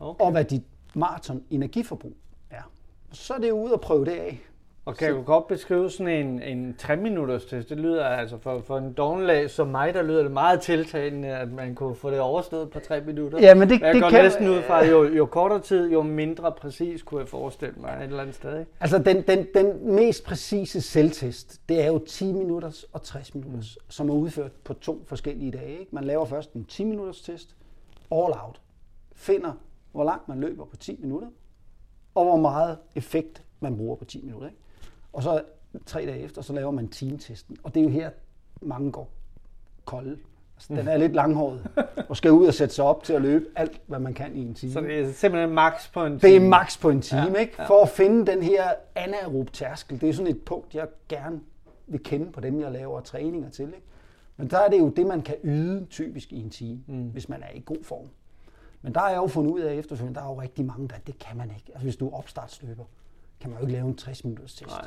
Okay. 0.00 0.24
Og 0.24 0.30
hvad 0.30 0.44
dit 0.44 0.62
maraton 0.94 1.44
energiforbrug 1.50 2.16
er. 2.50 2.72
Så 3.12 3.34
er 3.34 3.38
det 3.38 3.50
ude 3.50 3.72
at 3.72 3.80
prøve 3.80 4.04
det 4.04 4.10
af. 4.10 4.40
Og 4.88 4.96
kan 4.96 5.14
du 5.14 5.22
godt 5.22 5.46
beskrive 5.46 5.90
sådan 5.90 6.26
en, 6.26 6.42
en 6.42 6.76
3-minutters 6.82 7.44
test? 7.44 7.68
Det 7.68 7.76
lyder 7.78 8.04
altså 8.04 8.38
for, 8.38 8.60
for 8.60 8.78
en 8.78 8.92
dognlag 8.92 9.50
som 9.50 9.68
mig, 9.68 9.94
der 9.94 10.02
lyder 10.02 10.22
det 10.22 10.32
meget 10.32 10.60
tiltalende, 10.60 11.28
at 11.28 11.52
man 11.52 11.74
kunne 11.74 11.94
få 11.94 12.10
det 12.10 12.20
overstået 12.20 12.70
på 12.70 12.80
3 12.80 13.00
minutter. 13.00 13.38
Ja, 13.40 13.54
men 13.54 13.68
det, 13.68 13.80
jeg 13.80 13.94
det 13.94 14.02
går 14.02 14.10
kan... 14.10 14.24
næsten 14.24 14.48
ud 14.48 14.62
fra, 14.62 14.84
jo, 14.84 15.04
jo 15.04 15.26
kortere 15.26 15.60
tid, 15.60 15.90
jo 15.92 16.02
mindre 16.02 16.52
præcis 16.52 17.02
kunne 17.02 17.20
jeg 17.20 17.28
forestille 17.28 17.74
mig 17.76 17.96
et 17.98 18.04
eller 18.04 18.20
andet 18.20 18.34
sted. 18.34 18.58
Ikke? 18.58 18.70
Altså 18.80 18.98
den, 18.98 19.22
den, 19.22 19.46
den 19.54 19.94
mest 19.94 20.24
præcise 20.24 20.80
selvtest, 20.80 21.60
det 21.68 21.82
er 21.82 21.86
jo 21.86 21.98
10 21.98 22.32
minutters 22.32 22.86
og 22.92 23.02
60 23.02 23.34
minutters, 23.34 23.78
mm. 23.80 23.90
som 23.90 24.10
er 24.10 24.14
udført 24.14 24.52
på 24.64 24.74
to 24.74 25.04
forskellige 25.06 25.50
dage. 25.50 25.78
Ikke? 25.78 25.94
Man 25.94 26.04
laver 26.04 26.24
først 26.24 26.52
en 26.52 26.64
10 26.64 26.84
minutters 26.84 27.20
test, 27.20 27.56
all 28.10 28.32
out, 28.44 28.60
finder 29.14 29.52
hvor 29.92 30.04
langt 30.04 30.28
man 30.28 30.40
løber 30.40 30.64
på 30.64 30.76
10 30.76 30.98
minutter, 31.00 31.28
og 32.18 32.24
hvor 32.24 32.36
meget 32.36 32.78
effekt 32.94 33.42
man 33.60 33.76
bruger 33.76 33.96
på 33.96 34.04
10 34.04 34.22
minutter. 34.24 34.48
Ikke? 34.48 34.60
Og 35.12 35.22
så 35.22 35.42
tre 35.86 36.06
dage 36.06 36.18
efter, 36.18 36.42
så 36.42 36.52
laver 36.52 36.70
man 36.70 36.88
teamtesten. 36.88 37.56
Og 37.62 37.74
det 37.74 37.80
er 37.80 37.84
jo 37.84 37.90
her, 37.90 38.10
mange 38.60 38.92
går 38.92 39.10
kolde. 39.84 40.18
Altså, 40.56 40.74
den 40.74 40.88
er 40.88 40.96
lidt 40.96 41.14
langhåret, 41.14 41.66
og 42.08 42.16
skal 42.16 42.30
ud 42.30 42.46
og 42.46 42.54
sætte 42.54 42.74
sig 42.74 42.84
op 42.84 43.04
til 43.04 43.12
at 43.12 43.22
løbe 43.22 43.44
alt, 43.56 43.80
hvad 43.86 43.98
man 43.98 44.14
kan 44.14 44.36
i 44.36 44.40
en 44.40 44.54
time. 44.54 44.72
Så 44.72 44.80
det 44.80 45.00
er 45.00 45.12
simpelthen 45.12 45.54
max 45.54 45.92
på 45.92 46.04
en 46.04 46.18
time? 46.18 46.32
Det 46.32 46.36
er 46.36 46.48
max 46.48 46.80
på 46.80 46.90
en 46.90 47.02
time, 47.02 47.22
ja, 47.22 47.34
ikke? 47.34 47.54
For 47.66 47.82
at 47.82 47.88
finde 47.88 48.32
den 48.32 48.42
her 48.42 48.62
anaerob 48.94 49.52
tærskel. 49.52 50.00
Det 50.00 50.08
er 50.08 50.12
sådan 50.12 50.30
et 50.30 50.42
punkt, 50.42 50.74
jeg 50.74 50.88
gerne 51.08 51.40
vil 51.86 52.02
kende 52.02 52.32
på 52.32 52.40
dem, 52.40 52.60
jeg 52.60 52.72
laver 52.72 53.00
træninger 53.00 53.50
til. 53.50 53.64
Ikke? 53.66 53.86
Men 54.36 54.50
der 54.50 54.58
er 54.58 54.68
det 54.68 54.78
jo 54.78 54.88
det, 54.88 55.06
man 55.06 55.22
kan 55.22 55.34
yde 55.44 55.86
typisk 55.90 56.32
i 56.32 56.40
en 56.40 56.50
time, 56.50 56.80
mm. 56.86 57.08
hvis 57.08 57.28
man 57.28 57.42
er 57.42 57.54
i 57.54 57.62
god 57.66 57.84
form. 57.84 58.06
Men 58.82 58.94
der 58.94 59.00
er 59.00 59.08
jeg 59.08 59.16
jo 59.16 59.26
fundet 59.26 59.50
ud 59.50 59.60
af 59.60 59.74
efterfølgende, 59.74 60.20
der 60.20 60.26
er 60.26 60.30
jo 60.30 60.40
rigtig 60.40 60.64
mange, 60.64 60.88
der 60.88 60.98
det 61.06 61.18
kan 61.18 61.36
man 61.36 61.50
ikke. 61.50 61.64
Altså 61.68 61.82
hvis 61.82 61.96
du 61.96 62.08
er 62.08 62.18
opstartsløber, 62.18 62.84
kan 63.40 63.50
man 63.50 63.58
jo 63.58 63.66
ikke 63.66 63.72
lave 63.72 63.88
en 63.88 63.96
60 63.96 64.24
minutters 64.24 64.54
test. 64.54 64.70
Nej. 64.70 64.86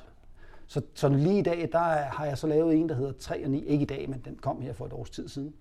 Så, 0.68 0.82
så 0.94 1.10
lige 1.10 1.40
i 1.40 1.42
dag, 1.42 1.70
der 1.72 1.80
har 1.80 2.26
jeg 2.26 2.38
så 2.38 2.48
lavet 2.48 2.76
en, 2.76 2.90
der 2.90 2.96
hedder 2.96 3.12
3 3.12 3.44
og 3.46 3.52
9. 3.52 3.66
Ikke 3.66 3.82
i 3.82 3.86
dag, 3.86 4.10
men 4.10 4.22
den 4.26 4.36
kom 4.36 4.62
her 4.62 4.74
for 4.74 4.86
et 4.86 4.94
års 4.94 5.10
tid 5.10 5.28
siden. 5.28 5.56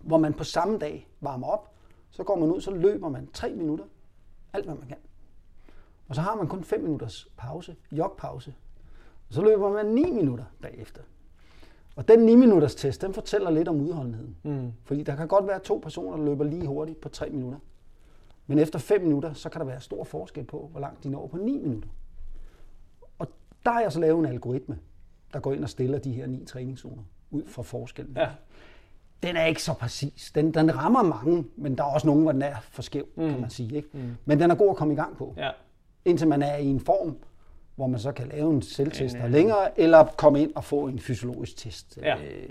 Hvor 0.00 0.18
man 0.18 0.34
på 0.34 0.44
samme 0.44 0.78
dag 0.78 1.08
varmer 1.20 1.46
op, 1.46 1.74
så 2.10 2.24
går 2.24 2.36
man 2.36 2.50
ud, 2.50 2.60
så 2.60 2.70
løber 2.70 3.08
man 3.08 3.28
3 3.32 3.54
minutter. 3.54 3.84
Alt, 4.52 4.64
hvad 4.64 4.74
man 4.74 4.88
kan. 4.88 4.96
Og 6.08 6.14
så 6.14 6.20
har 6.20 6.34
man 6.34 6.48
kun 6.48 6.64
5 6.64 6.80
minutters 6.80 7.28
pause, 7.36 7.76
jogpause. 7.92 8.54
Og 9.28 9.34
så 9.34 9.42
løber 9.42 9.72
man 9.72 9.86
9 9.86 10.10
minutter 10.10 10.44
bagefter. 10.62 11.02
Og 11.96 12.08
den 12.08 12.18
9 12.18 12.34
minutters 12.34 12.74
test, 12.74 13.02
den 13.02 13.14
fortæller 13.14 13.50
lidt 13.50 13.68
om 13.68 13.80
udholdenheden. 13.80 14.36
Mm. 14.42 14.72
Fordi 14.84 15.02
der 15.02 15.16
kan 15.16 15.28
godt 15.28 15.46
være 15.46 15.58
to 15.58 15.80
personer, 15.82 16.16
der 16.16 16.24
løber 16.24 16.44
lige 16.44 16.66
hurtigt 16.66 17.00
på 17.00 17.08
3 17.08 17.30
minutter. 17.30 17.58
Men 18.46 18.58
efter 18.58 18.78
5 18.78 19.00
minutter, 19.00 19.32
så 19.32 19.48
kan 19.48 19.60
der 19.60 19.66
være 19.66 19.80
stor 19.80 20.04
forskel 20.04 20.44
på, 20.44 20.68
hvor 20.70 20.80
langt 20.80 21.04
de 21.04 21.08
når 21.08 21.26
på 21.26 21.36
9 21.36 21.58
minutter. 21.58 21.88
Og 23.18 23.28
der 23.64 23.72
har 23.72 23.80
jeg 23.80 23.92
så 23.92 24.00
lavet 24.00 24.18
en 24.18 24.26
algoritme, 24.26 24.78
der 25.32 25.40
går 25.40 25.52
ind 25.52 25.62
og 25.62 25.70
stiller 25.70 25.98
de 25.98 26.12
her 26.12 26.26
ni 26.26 26.44
træningszoner 26.44 27.02
ud 27.30 27.42
fra 27.46 27.62
forskellen. 27.62 28.16
Ja. 28.16 28.28
Den 29.22 29.36
er 29.36 29.44
ikke 29.44 29.62
så 29.62 29.74
præcis. 29.74 30.32
Den, 30.34 30.54
den 30.54 30.76
rammer 30.76 31.02
mange, 31.02 31.44
men 31.56 31.78
der 31.78 31.84
er 31.84 31.88
også 31.88 32.06
nogen, 32.06 32.22
hvor 32.22 32.32
den 32.32 32.42
er 32.42 32.56
for 32.60 32.82
skæv, 32.82 33.06
mm. 33.16 33.30
kan 33.30 33.40
man 33.40 33.50
sige. 33.50 33.76
Ikke? 33.76 33.88
Mm. 33.92 34.16
Men 34.24 34.40
den 34.40 34.50
er 34.50 34.54
god 34.54 34.70
at 34.70 34.76
komme 34.76 34.94
i 34.94 34.96
gang 34.96 35.16
på. 35.16 35.34
Ja. 35.36 35.50
Indtil 36.04 36.28
man 36.28 36.42
er 36.42 36.56
i 36.56 36.66
en 36.66 36.80
form, 36.80 37.16
hvor 37.76 37.86
man 37.86 38.00
så 38.00 38.12
kan 38.12 38.28
lave 38.28 38.50
en 38.50 38.62
selvtest 38.62 39.16
der 39.16 39.28
længere, 39.28 39.80
eller 39.80 40.04
komme 40.04 40.42
ind 40.42 40.52
og 40.54 40.64
få 40.64 40.86
en 40.86 40.98
fysiologisk 40.98 41.56
test 41.56 41.98
ja. 42.02 42.16
øh, 42.16 42.48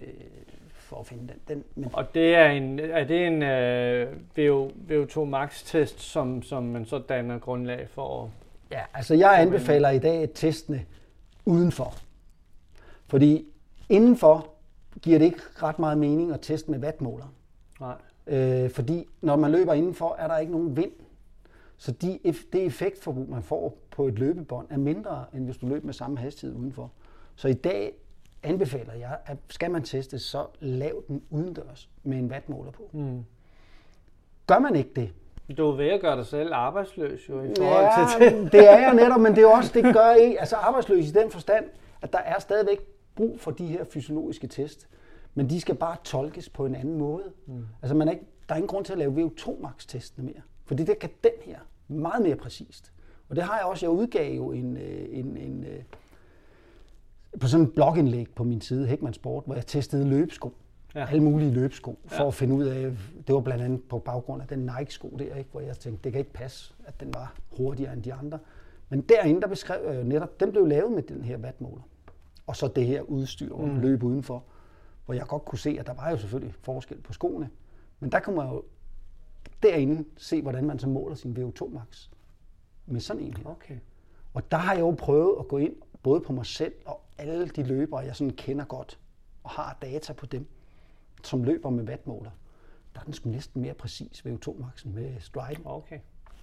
for 0.74 1.00
at 1.00 1.08
finde 1.08 1.28
den. 1.28 1.40
den 1.48 1.64
men 1.76 1.90
og 1.94 2.14
det 2.14 2.36
er 2.36 2.48
en, 2.48 2.80
er 2.80 3.04
det 3.04 3.28
en 3.28 3.44
øh, 3.44 4.18
VO, 4.38 4.72
VO2 4.90 5.20
max 5.20 5.64
test, 5.66 6.02
som, 6.02 6.42
som 6.42 6.64
man 6.64 6.86
så 6.86 7.00
danner 7.00 7.40
grundlag 7.40 7.90
for? 7.90 8.30
Ja, 8.72 8.82
altså 8.94 9.16
jeg 9.16 9.42
anbefaler 9.42 9.90
i 9.90 10.00
dag 10.00 10.30
testene 10.34 10.86
udenfor. 11.46 11.94
Fordi 13.08 13.46
indenfor 13.90 14.48
giver 15.02 15.18
det 15.18 15.26
ikke 15.26 15.42
ret 15.64 15.80
meget 15.80 15.98
mening 15.98 16.34
at 16.34 16.42
teste 16.42 16.72
med 16.72 16.80
wattmåler. 16.80 17.34
Nej. 17.80 17.96
Øh, 18.28 18.70
fordi 18.70 19.06
når 19.22 19.36
man 19.36 19.52
løber 19.52 19.74
indenfor, 19.74 20.16
er 20.20 20.28
der 20.28 20.38
ikke 20.38 20.52
nogen 20.52 20.78
vind. 20.78 20.92
Så 21.78 21.92
de, 21.92 22.20
det 22.54 22.66
effektforbrug, 22.66 23.30
man 23.30 23.44
får 23.44 23.78
på 23.92 24.08
et 24.08 24.20
løbebånd, 24.20 24.68
er 24.70 24.78
mindre, 24.78 25.26
end 25.34 25.46
hvis 25.46 25.58
du 25.58 25.68
løber 25.68 25.86
med 25.86 25.94
samme 25.94 26.18
hastighed 26.18 26.58
udenfor. 26.58 26.92
Så 27.36 27.48
i 27.48 27.54
dag 27.54 27.94
anbefaler 28.44 28.94
jeg, 28.94 29.18
at 29.26 29.38
skal 29.50 29.72
man 29.72 29.84
teste, 29.84 30.20
så 30.20 30.46
lav 30.60 31.04
den 31.08 31.24
udendørs 31.30 31.90
med 32.04 32.18
en 32.18 32.32
wattmåler 32.32 32.72
på. 32.72 32.90
Mm. 32.94 33.26
Gør 34.48 34.60
man 34.60 34.76
ikke 34.76 34.92
det, 34.96 35.14
du 35.58 35.68
er 35.68 35.76
ved 35.76 35.88
at 35.88 36.02
gøre 36.02 36.18
dig 36.18 36.26
selv 36.26 36.54
arbejdsløs 36.54 37.30
jo 37.30 37.42
i 37.42 37.54
forhold 37.58 37.86
ja, 37.86 38.08
til 38.18 38.44
det. 38.44 38.52
det 38.52 38.70
er 38.70 38.80
jeg 38.80 38.94
netop, 38.94 39.20
men 39.22 39.36
det 39.36 39.44
er 39.44 39.48
også, 39.48 39.72
det 39.74 39.94
gør 39.94 40.12
ikke, 40.12 40.40
altså 40.40 40.56
arbejdsløs 40.56 41.10
i 41.10 41.12
den 41.12 41.32
forstand, 41.32 41.66
at 42.02 42.14
der 42.14 42.20
er 42.20 42.40
stadigvæk 42.40 42.80
brug 43.16 43.40
for 43.40 43.52
de 43.52 43.66
her 43.66 43.84
fysiologiske 43.84 44.48
test, 44.48 44.88
men 45.34 45.50
de 45.50 45.62
skal 45.62 45.76
bare 45.76 45.96
tolkes 46.04 46.50
på 46.50 46.66
en 46.66 46.76
anden 46.76 46.98
måde. 46.98 47.24
Mm. 47.46 47.66
Altså 47.82 47.96
man 47.96 48.08
er 48.08 48.12
ikke, 48.12 48.26
der 48.50 48.56
er 48.56 48.58
ingen 48.58 48.68
grund 48.68 48.86
til 48.86 48.94
at 48.94 49.00
lave 49.00 49.26
VO2 49.26 49.62
max 49.62 49.86
testene 49.88 50.26
mere, 50.26 50.42
fordi 50.66 50.84
det 50.84 51.00
kan 51.00 51.10
den 51.24 51.32
her 51.42 51.60
meget 51.88 52.22
mere 52.24 52.36
præcist. 52.36 52.94
Og 53.32 53.38
det 53.38 53.44
har 53.44 53.58
jeg 53.58 53.66
også. 53.66 53.86
Jeg 53.86 53.92
udgav 53.92 54.36
jo 54.36 54.52
en, 54.52 54.78
øh, 54.78 55.08
en, 55.10 55.38
en, 55.38 55.64
øh, 55.64 55.84
på 57.40 57.48
sådan 57.48 57.66
en 57.66 57.72
blogindlæg 57.72 58.28
på 58.36 58.44
min 58.44 58.62
side, 58.62 58.88
Hækman 58.88 59.14
Sport, 59.14 59.44
hvor 59.46 59.56
jeg 59.56 59.68
testede 59.68 60.10
løbesko. 60.10 60.54
Ja. 60.96 61.08
Alle 61.10 61.24
mulige 61.24 61.52
løbesko, 61.52 62.00
for 62.06 62.24
ja. 62.24 62.28
at 62.28 62.34
finde 62.34 62.56
ud 62.56 62.64
af, 62.64 62.98
det 63.28 63.36
var 63.36 63.42
blandt 63.42 63.64
andet 63.64 63.84
på 63.84 64.00
baggrund 64.00 64.42
af 64.42 64.48
den 64.48 64.60
Nike-sko 64.60 65.16
der, 65.20 65.36
ikke, 65.36 65.50
hvor 65.52 65.62
jeg 65.62 65.78
tænkte, 65.78 66.04
det 66.04 66.12
kan 66.12 66.20
ikke 66.20 66.34
passe, 66.34 66.74
at 66.86 67.00
den 67.00 67.14
var 67.14 67.34
hurtigere 67.58 67.94
end 67.94 68.04
de 68.04 68.14
andre. 68.14 68.40
Men 68.90 69.02
derinde, 69.02 69.42
der 69.42 69.48
beskrev 69.48 69.80
jeg 69.88 69.98
jo 70.00 70.04
netop, 70.04 70.40
den 70.40 70.52
blev 70.52 70.66
lavet 70.66 70.92
med 70.92 71.04
den 71.04 71.24
her 71.24 71.38
wattmåler. 71.38 71.84
Og 72.48 72.56
så 72.56 72.68
det 72.68 72.86
her 72.86 73.02
udstyr, 73.02 73.56
hvor 73.56 73.66
mm. 73.66 73.80
løb 73.80 74.04
udenfor, 74.04 74.44
hvor 75.06 75.14
jeg 75.14 75.26
godt 75.28 75.46
kunne 75.46 75.60
se, 75.60 75.78
at 75.80 75.88
der 75.88 75.94
var 75.94 76.10
jo 76.10 76.18
selvfølgelig 76.18 76.56
forskel 76.62 77.02
på 77.02 77.14
skoene. 77.14 77.50
Men 78.00 78.12
der 78.12 78.20
kunne 78.20 78.36
man 78.36 78.48
jo 78.50 78.64
derinde 79.64 80.06
se, 80.18 80.42
hvordan 80.42 80.66
man 80.66 80.80
så 80.80 80.90
måler 80.90 81.16
sin 81.16 81.38
VO2 81.38 81.74
max 81.74 82.11
med 82.92 83.02
sådan 83.02 83.24
en 83.24 83.34
her. 83.38 83.46
Okay. 83.46 83.76
Og 84.34 84.52
der 84.52 84.58
har 84.58 84.74
jeg 84.74 84.82
jo 84.82 84.92
prøvet 84.92 85.36
at 85.40 85.48
gå 85.48 85.58
ind, 85.58 85.76
både 86.04 86.22
på 86.22 86.34
mig 86.34 86.46
selv 86.46 86.74
og 86.86 87.02
alle 87.18 87.48
de 87.48 87.64
løbere, 87.64 88.00
jeg 88.00 88.16
sådan 88.16 88.34
kender 88.34 88.66
godt, 88.66 89.00
og 89.44 89.50
har 89.50 89.78
data 89.82 90.14
på 90.14 90.26
dem, 90.26 90.48
som 91.24 91.44
løber 91.44 91.70
med 91.70 91.84
wattmåler. 91.84 92.32
Der 92.94 93.00
er 93.00 93.04
den 93.04 93.14
sgu 93.14 93.30
næsten 93.30 93.62
mere 93.62 93.74
præcis 93.74 94.24
VO2 94.26 94.62
maxen 94.62 94.96
med 94.96 95.10
Stride. 95.20 95.62
Okay. 95.66 96.00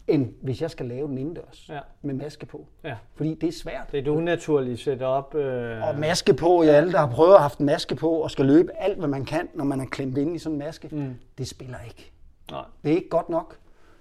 End 0.07 0.35
hvis 0.43 0.63
jeg 0.63 0.71
skal 0.71 0.87
lave 0.87 1.09
den 1.09 1.19
indendørs 1.19 1.69
ja. 1.69 1.81
med 2.03 2.15
maske 2.15 2.47
på. 2.47 2.67
Ja. 2.85 2.97
Fordi 3.15 3.35
det 3.35 3.49
er 3.49 3.53
svært. 3.53 3.93
Det 3.93 3.99
er 3.99 4.03
et 4.03 4.09
unaturligt 4.09 4.81
setup. 4.81 5.35
Øh... 5.35 5.89
Og 5.89 5.99
maske 5.99 6.35
på, 6.35 6.63
ja, 6.63 6.71
alle 6.71 6.93
der 6.93 6.99
har 6.99 7.11
prøvet 7.11 7.35
at 7.35 7.41
have 7.41 7.51
en 7.61 7.67
maske 7.67 7.95
på 7.95 8.11
og 8.11 8.31
skal 8.31 8.47
løbe 8.47 8.73
alt, 8.77 8.99
hvad 8.99 9.09
man 9.09 9.25
kan, 9.25 9.49
når 9.55 9.65
man 9.65 9.81
er 9.81 9.87
klemt 9.87 10.19
ind 10.19 10.37
i 10.37 10.39
sådan 10.39 10.55
en 10.55 10.59
maske, 10.59 10.89
mm. 10.93 11.15
det 11.39 11.49
spiller 11.49 11.79
ikke. 11.87 12.13
Nej. 12.51 12.65
Det 12.85 12.93
er 12.93 12.97
ikke 12.97 13.09
godt 13.09 13.29
nok. 13.29 13.59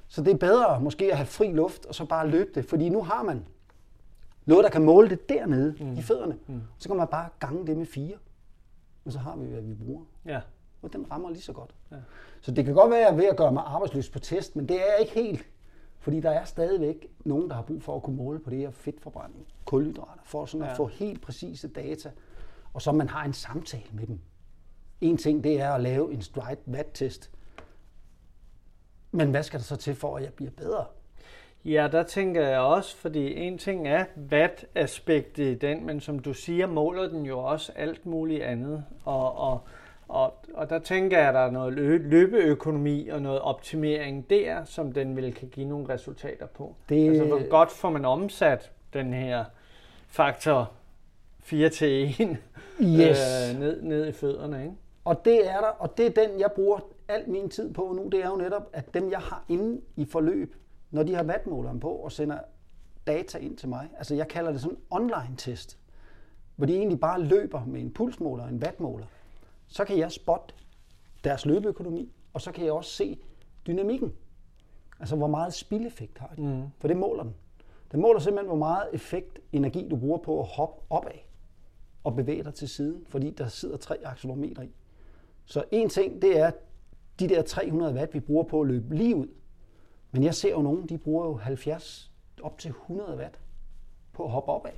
Så 0.08 0.24
det 0.24 0.34
er 0.34 0.38
bedre 0.38 0.82
måske 0.82 1.12
at 1.12 1.18
have 1.18 1.26
fri 1.26 1.52
luft, 1.52 1.86
og 1.86 1.96
så 1.96 2.06
bare 2.06 2.28
løbe 2.28 2.50
det. 2.56 2.66
Fordi 2.66 2.90
nu 2.90 3.04
har 3.04 3.24
man 3.24 3.46
noget, 4.46 4.64
der 4.64 4.70
kan 4.70 4.84
måle 4.84 5.10
det 5.10 5.30
dernede 5.30 5.76
mm. 5.80 5.94
i 5.94 6.02
fødderne. 6.02 6.38
Mm. 6.48 6.62
Så 6.78 6.90
kan 6.90 6.98
man 6.98 7.08
bare 7.08 7.30
gange 7.40 7.68
det 7.68 7.78
med 7.78 7.86
fire. 7.86 8.16
Og 9.06 9.12
så 9.12 9.20
har 9.20 9.36
vi, 9.36 9.46
hvad 9.46 9.62
vi 9.62 9.74
bruger. 9.74 10.02
Ja. 10.26 10.42
Og 10.82 10.94
den 10.94 11.12
rammer 11.12 11.30
lige 11.30 11.42
så 11.42 11.54
godt. 11.54 11.76
Ja. 11.92 11.96
Så 12.42 12.52
det 12.52 12.66
kan 12.66 12.74
godt 12.74 12.92
være, 12.92 13.00
at 13.00 13.06
jeg 13.06 13.12
er 13.12 13.16
ved 13.16 13.26
at 13.26 13.38
gøre 13.38 13.52
mig 13.52 13.64
arbejdsløs 13.66 14.10
på 14.10 14.20
test, 14.20 14.56
men 14.56 14.70
det 14.70 14.76
er 14.76 14.86
jeg 14.86 14.98
ikke 15.00 15.14
helt. 15.14 15.46
Fordi 16.00 16.20
der 16.20 16.30
er 16.30 16.46
stadigvæk 16.46 17.08
nogen, 17.26 17.50
der 17.50 17.56
har 17.56 17.62
brug 17.62 17.84
for 17.84 17.96
at 17.96 18.04
kunne 18.04 18.16
måle 18.16 18.40
på 18.40 18.50
det 18.50 18.58
her 18.58 18.72
fedtforbrænding, 18.72 19.48
kulhydrater, 19.66 20.22
for 20.24 20.46
sådan 20.46 20.66
at 20.66 20.70
ja. 20.70 20.76
få 20.76 20.88
helt 20.88 21.22
præcise 21.22 21.68
data, 21.68 22.12
og 22.74 22.82
så 22.82 22.92
man 22.92 23.10
har 23.10 23.26
en 23.26 23.34
samtale 23.34 23.90
med 23.94 24.08
dem. 24.08 24.20
En 25.02 25.18
ting, 25.18 25.44
det 25.44 25.62
er 25.62 25.72
at 25.72 25.82
lave 25.82 26.14
en 26.14 26.22
stride 26.22 26.60
watt 26.68 26.90
test 26.94 27.32
men 29.18 29.30
hvad 29.30 29.44
skal 29.44 29.60
der 29.60 29.64
så 29.64 29.76
til 29.76 29.96
for, 29.96 30.18
at 30.18 30.24
jeg 30.24 30.34
bliver 30.34 30.52
bedre? 30.58 30.86
Ja, 31.66 31.90
der 31.92 32.04
tænker 32.04 32.48
jeg 32.48 32.60
også, 32.60 32.98
fordi 32.98 33.36
en 33.36 33.58
ting 33.58 33.88
er 33.88 34.06
watt-aspektet 34.32 35.44
i 35.44 35.56
den, 35.56 35.86
men 35.86 36.00
som 36.00 36.20
du 36.20 36.34
siger, 36.34 36.68
måler 36.68 37.08
den 37.08 37.26
jo 37.26 37.40
også 37.40 37.72
alt 37.76 38.06
muligt 38.06 38.44
andet. 38.44 38.84
Og, 39.06 39.38
og, 39.38 39.62
og, 40.08 40.34
og 40.54 40.70
der 40.70 40.80
tænker 40.80 41.18
jeg, 41.18 41.28
at 41.28 41.34
der 41.34 41.40
er 41.40 41.52
noget 41.52 41.74
løbeøkonomi 42.04 43.08
og 43.08 43.22
noget 43.22 43.40
optimering 43.40 44.30
der, 44.30 44.66
som 44.66 44.92
den 44.92 45.16
vil 45.16 45.34
kan 45.34 45.48
give 45.48 45.68
nogle 45.68 45.90
resultater 45.90 46.46
på. 46.46 46.76
Det... 46.90 47.10
Altså, 47.10 47.24
hvor 47.24 47.50
godt 47.50 47.72
får 47.72 47.90
man 47.90 48.06
omsat 48.06 48.72
den 48.94 49.14
her 49.14 49.46
faktor 50.08 50.72
4 51.40 51.70
til 51.70 52.04
1 52.04 52.38
yes. 52.82 53.20
øh, 53.54 53.60
ned, 53.60 53.82
ned 53.82 54.08
i 54.08 54.12
fødderne, 54.12 54.64
ikke? 54.64 54.76
Og 55.06 55.26
det 55.26 55.50
er 55.50 55.60
der, 55.60 55.68
og 55.68 55.98
det 55.98 56.06
er 56.06 56.28
den, 56.28 56.40
jeg 56.40 56.52
bruger 56.56 56.80
al 57.08 57.30
min 57.30 57.50
tid 57.50 57.74
på 57.74 57.94
nu, 57.94 58.08
det 58.08 58.24
er 58.24 58.30
jo 58.30 58.36
netop, 58.36 58.70
at 58.74 58.94
dem, 58.94 59.12
jeg 59.12 59.20
har 59.20 59.46
inde 59.50 59.82
i 59.96 60.06
forløb, 60.06 60.56
når 60.92 61.04
de 61.04 61.16
har 61.16 61.24
vatmåleren 61.24 61.80
på 61.80 61.90
og 61.90 62.12
sender 62.12 62.40
data 63.08 63.38
ind 63.38 63.58
til 63.58 63.70
mig. 63.70 63.90
Altså 63.98 64.16
jeg 64.16 64.28
kalder 64.28 64.52
det 64.52 64.62
sådan 64.62 64.78
en 64.78 64.84
online 64.90 65.36
test, 65.38 65.80
hvor 66.56 66.66
de 66.66 66.76
egentlig 66.76 67.00
bare 67.00 67.22
løber 67.22 67.66
med 67.66 67.82
en 67.82 67.94
pulsmåler 67.94 68.44
og 68.44 68.50
en 68.50 68.64
wattmåler. 68.64 69.06
Så 69.68 69.86
kan 69.86 69.98
jeg 69.98 70.12
spotte 70.12 70.54
deres 71.24 71.46
løbeøkonomi, 71.46 72.12
og 72.34 72.42
så 72.42 72.52
kan 72.52 72.66
jeg 72.66 72.74
også 72.74 72.92
se 72.92 73.20
dynamikken. 73.68 74.14
Altså 75.00 75.16
hvor 75.16 75.28
meget 75.28 75.54
spildeffekt 75.54 76.18
har 76.18 76.34
de. 76.38 76.42
Mm. 76.42 76.64
For 76.80 76.88
det 76.88 76.98
måler 76.98 77.24
den. 77.24 77.36
Den 77.92 78.02
måler 78.02 78.20
simpelthen, 78.20 78.48
hvor 78.48 78.58
meget 78.58 78.90
effekt, 78.94 79.40
energi 79.52 79.88
du 79.90 79.96
bruger 79.96 80.18
på 80.18 80.40
at 80.40 80.48
hoppe 80.48 80.82
opad 80.90 81.20
og 82.04 82.16
bevæge 82.16 82.44
dig 82.44 82.54
til 82.54 82.70
siden, 82.70 83.06
fordi 83.06 83.30
der 83.30 83.48
sidder 83.48 83.78
tre 83.78 83.98
accelerometer 84.04 84.62
i. 84.62 84.72
Så 85.46 85.64
en 85.72 85.90
ting, 85.90 86.22
det 86.22 86.40
er 86.40 86.52
de 87.20 87.30
der 87.30 87.42
300 87.42 87.94
watt, 87.94 88.14
vi 88.14 88.20
bruger 88.20 88.44
på 88.44 88.62
at 88.62 88.68
løbe 88.68 88.96
lige 88.96 89.16
ud. 89.16 89.28
Men 90.12 90.24
jeg 90.24 90.36
ser 90.36 90.52
jo 90.52 90.62
nogen, 90.62 90.86
de 90.86 90.98
bruger 90.98 91.26
jo 91.26 91.34
70 91.34 92.12
op 92.44 92.58
til 92.58 92.70
100 92.70 93.18
watt 93.18 93.40
på 94.14 94.24
at 94.24 94.32
hoppe 94.32 94.52
opad. 94.52 94.72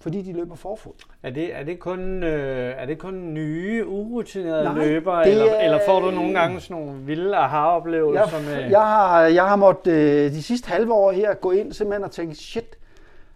Fordi 0.00 0.22
de 0.22 0.32
løber 0.32 0.54
forfod. 0.54 0.92
Er 1.22 1.30
det, 1.30 1.54
er 1.54 1.64
det, 1.64 1.78
kun, 1.78 2.22
øh, 2.22 2.74
er 2.76 2.86
det 2.86 2.98
kun 2.98 3.34
nye, 3.34 3.86
urutinerede 3.86 4.64
Nej, 4.64 4.84
løbere, 4.84 5.28
eller, 5.28 5.44
er, 5.44 5.60
eller 5.60 5.80
får 5.86 6.00
du 6.00 6.10
nogle 6.10 6.40
gange 6.40 6.60
sådan 6.60 6.82
nogle 6.82 7.00
vilde 7.00 7.36
aha-oplevelser? 7.36 8.36
Jeg, 8.36 8.44
med... 8.44 8.70
jeg, 8.70 8.80
har, 8.80 9.22
jeg 9.22 9.48
har 9.48 9.56
måttet 9.56 9.92
øh, 9.92 10.32
de 10.32 10.42
sidste 10.42 10.68
halve 10.68 10.92
år 10.92 11.12
her 11.12 11.34
gå 11.34 11.50
ind 11.50 11.72
simpelthen 11.72 12.04
og 12.04 12.10
tænke, 12.10 12.34
shit, 12.34 12.78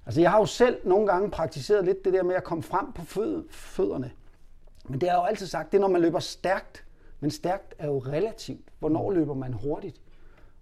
altså 0.07 0.21
jeg 0.21 0.31
har 0.31 0.39
jo 0.39 0.47
selv 0.47 0.79
nogle 0.85 1.07
gange 1.07 1.31
praktiseret 1.31 1.85
lidt 1.85 2.05
det 2.05 2.13
der 2.13 2.23
med 2.23 2.35
at 2.35 2.45
komme 2.45 2.63
frem 2.63 2.93
på 2.93 3.05
fød, 3.05 3.45
fødderne. 3.51 4.11
Men 4.89 5.01
det 5.01 5.09
har 5.09 5.17
jeg 5.17 5.23
jo 5.23 5.27
altid 5.27 5.47
sagt, 5.47 5.73
det 5.73 5.79
er 5.79 5.81
når 5.81 5.89
man 5.89 6.01
løber 6.01 6.19
stærkt. 6.19 6.85
Men 7.23 7.31
stærkt 7.31 7.75
er 7.79 7.87
jo 7.87 7.99
relativt. 7.99 8.69
Hvornår 8.79 9.11
løber 9.11 9.35
man 9.35 9.53
hurtigt? 9.53 10.01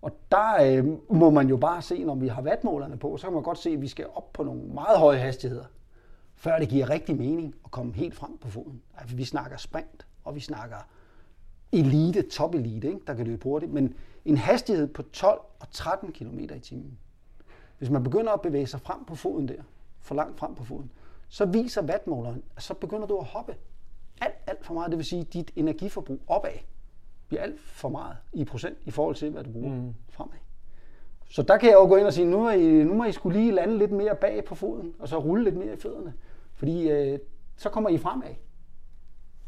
Og 0.02 0.12
der 0.32 0.62
øh, 0.62 0.86
må 1.10 1.30
man 1.30 1.48
jo 1.48 1.56
bare 1.56 1.82
se, 1.82 2.04
når 2.04 2.14
vi 2.14 2.28
har 2.28 2.42
vatmålerne 2.42 2.96
på, 2.96 3.16
så 3.16 3.26
kan 3.26 3.34
man 3.34 3.42
godt 3.42 3.58
se, 3.58 3.70
at 3.70 3.80
vi 3.80 3.88
skal 3.88 4.06
op 4.14 4.32
på 4.32 4.42
nogle 4.42 4.62
meget 4.62 4.98
høje 4.98 5.18
hastigheder, 5.18 5.64
før 6.34 6.58
det 6.58 6.68
giver 6.68 6.90
rigtig 6.90 7.16
mening 7.16 7.54
at 7.64 7.70
komme 7.70 7.92
helt 7.92 8.14
frem 8.14 8.38
på 8.38 8.48
foden. 8.48 8.82
Altså, 8.98 9.16
vi 9.16 9.24
snakker 9.24 9.56
sprint, 9.56 10.06
og 10.24 10.34
vi 10.34 10.40
snakker 10.40 10.76
elite, 11.72 12.22
top 12.22 12.54
elite, 12.54 12.88
ikke? 12.88 13.00
der 13.06 13.14
kan 13.14 13.26
løbe 13.26 13.42
hurtigt, 13.42 13.72
men 13.72 13.94
en 14.24 14.36
hastighed 14.36 14.86
på 14.86 15.02
12 15.02 15.40
og 15.60 15.70
13 15.70 16.12
km 16.12 16.38
i 16.38 16.58
timen. 16.58 16.98
Hvis 17.78 17.90
man 17.90 18.02
begynder 18.02 18.32
at 18.32 18.40
bevæge 18.40 18.66
sig 18.66 18.80
frem 18.80 19.04
på 19.04 19.14
foden 19.14 19.48
der, 19.48 19.62
for 20.00 20.14
langt 20.14 20.38
frem 20.38 20.54
på 20.54 20.64
foden, 20.64 20.90
så 21.28 21.44
viser 21.44 21.82
vatmåleren, 21.82 22.42
at 22.56 22.62
så 22.62 22.74
begynder 22.74 23.06
du 23.06 23.18
at 23.18 23.24
hoppe 23.24 23.54
alt, 24.20 24.34
alt 24.46 24.64
for 24.64 24.74
meget. 24.74 24.90
Det 24.90 24.98
vil 24.98 25.06
sige, 25.06 25.20
at 25.20 25.32
dit 25.32 25.50
energiforbrug 25.56 26.20
opad 26.26 26.58
bliver 27.28 27.42
alt 27.42 27.60
for 27.60 27.88
meget 27.88 28.16
i 28.32 28.44
procent 28.44 28.78
i 28.84 28.90
forhold 28.90 29.14
til, 29.14 29.30
hvad 29.30 29.44
du 29.44 29.50
bruger 29.50 29.74
mm. 29.74 29.94
fremad. 30.10 30.38
Så 31.30 31.42
der 31.42 31.56
kan 31.56 31.68
jeg 31.68 31.74
jo 31.74 31.86
gå 31.86 31.96
ind 31.96 32.06
og 32.06 32.12
sige, 32.12 32.26
nu, 32.26 32.46
er 32.46 32.52
I, 32.52 32.84
nu 32.84 32.94
må 32.94 33.04
I 33.04 33.12
skulle 33.12 33.38
lige 33.38 33.52
lande 33.52 33.78
lidt 33.78 33.92
mere 33.92 34.16
bag 34.16 34.44
på 34.44 34.54
foden, 34.54 34.94
og 34.98 35.08
så 35.08 35.18
rulle 35.18 35.44
lidt 35.44 35.56
mere 35.56 35.72
i 35.72 35.76
fødderne. 35.76 36.14
Fordi 36.54 36.90
øh, 36.90 37.18
så 37.56 37.68
kommer 37.68 37.90
I 37.90 37.98
fremad. 37.98 38.34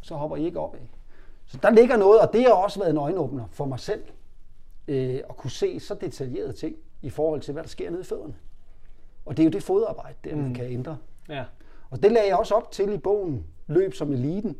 Så 0.01 0.15
hopper 0.15 0.37
I 0.37 0.45
ikke 0.45 0.61
opad. 0.61 0.81
Så 1.47 1.59
der 1.63 1.71
ligger 1.71 1.97
noget, 1.97 2.21
og 2.21 2.33
det 2.33 2.43
har 2.43 2.53
også 2.53 2.79
været 2.79 2.91
en 2.91 2.97
øjenåbner 2.97 3.45
for 3.51 3.65
mig 3.65 3.81
selv, 3.81 4.03
øh, 4.89 5.21
at 5.29 5.37
kunne 5.37 5.51
se 5.51 5.81
så 5.81 5.95
detaljerede 5.95 6.53
ting 6.53 6.77
i 7.03 7.11
forhold 7.11 7.41
til, 7.41 7.53
hvad 7.53 7.63
der 7.63 7.69
sker 7.69 7.91
nede 7.91 8.01
i 8.01 8.05
fødderne. 8.05 8.35
Og 9.27 9.37
det 9.37 9.43
er 9.43 9.45
jo 9.45 9.51
det 9.51 9.63
fodarbejde, 9.63 10.17
der 10.25 10.35
mm. 10.35 10.43
man 10.43 10.55
kan 10.55 10.65
ændre. 10.65 10.97
Ja. 11.29 11.45
Og 11.91 12.03
det 12.03 12.13
lagde 12.13 12.29
jeg 12.29 12.37
også 12.37 12.55
op 12.55 12.71
til 12.71 12.93
i 12.93 12.99
bogen 12.99 13.47
Løb 13.73 13.95
som 13.95 14.13
eliten. 14.13 14.57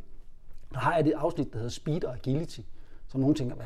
Der 0.73 0.79
har 0.79 0.95
jeg 0.95 1.05
det 1.05 1.13
afsnit, 1.13 1.51
der 1.53 1.57
hedder 1.57 1.69
Speed 1.69 2.03
og 2.03 2.13
Agility. 2.13 2.59
Så 3.07 3.17
nogle 3.17 3.35
tænker, 3.35 3.55
hvad, 3.55 3.65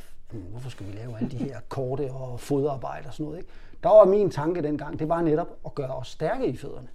hvorfor 0.50 0.70
skal 0.70 0.88
vi 0.88 0.92
lave 0.92 1.18
alle 1.18 1.30
de 1.30 1.38
her 1.38 1.60
korte 1.70 2.12
og 2.12 2.40
fodarbejde 2.40 3.08
og 3.08 3.14
sådan 3.14 3.24
noget. 3.24 3.38
Ikke? 3.38 3.50
Der 3.84 3.90
var 3.90 4.06
min 4.06 4.30
tanke 4.30 4.64
dengang, 4.64 5.00
det 5.00 5.10
var 5.10 5.22
netop 5.22 5.60
at 5.66 5.76
gøre 5.76 5.96
os 5.96 6.08
stærke 6.08 6.48
i 6.48 6.56
fødderne. 6.56 6.88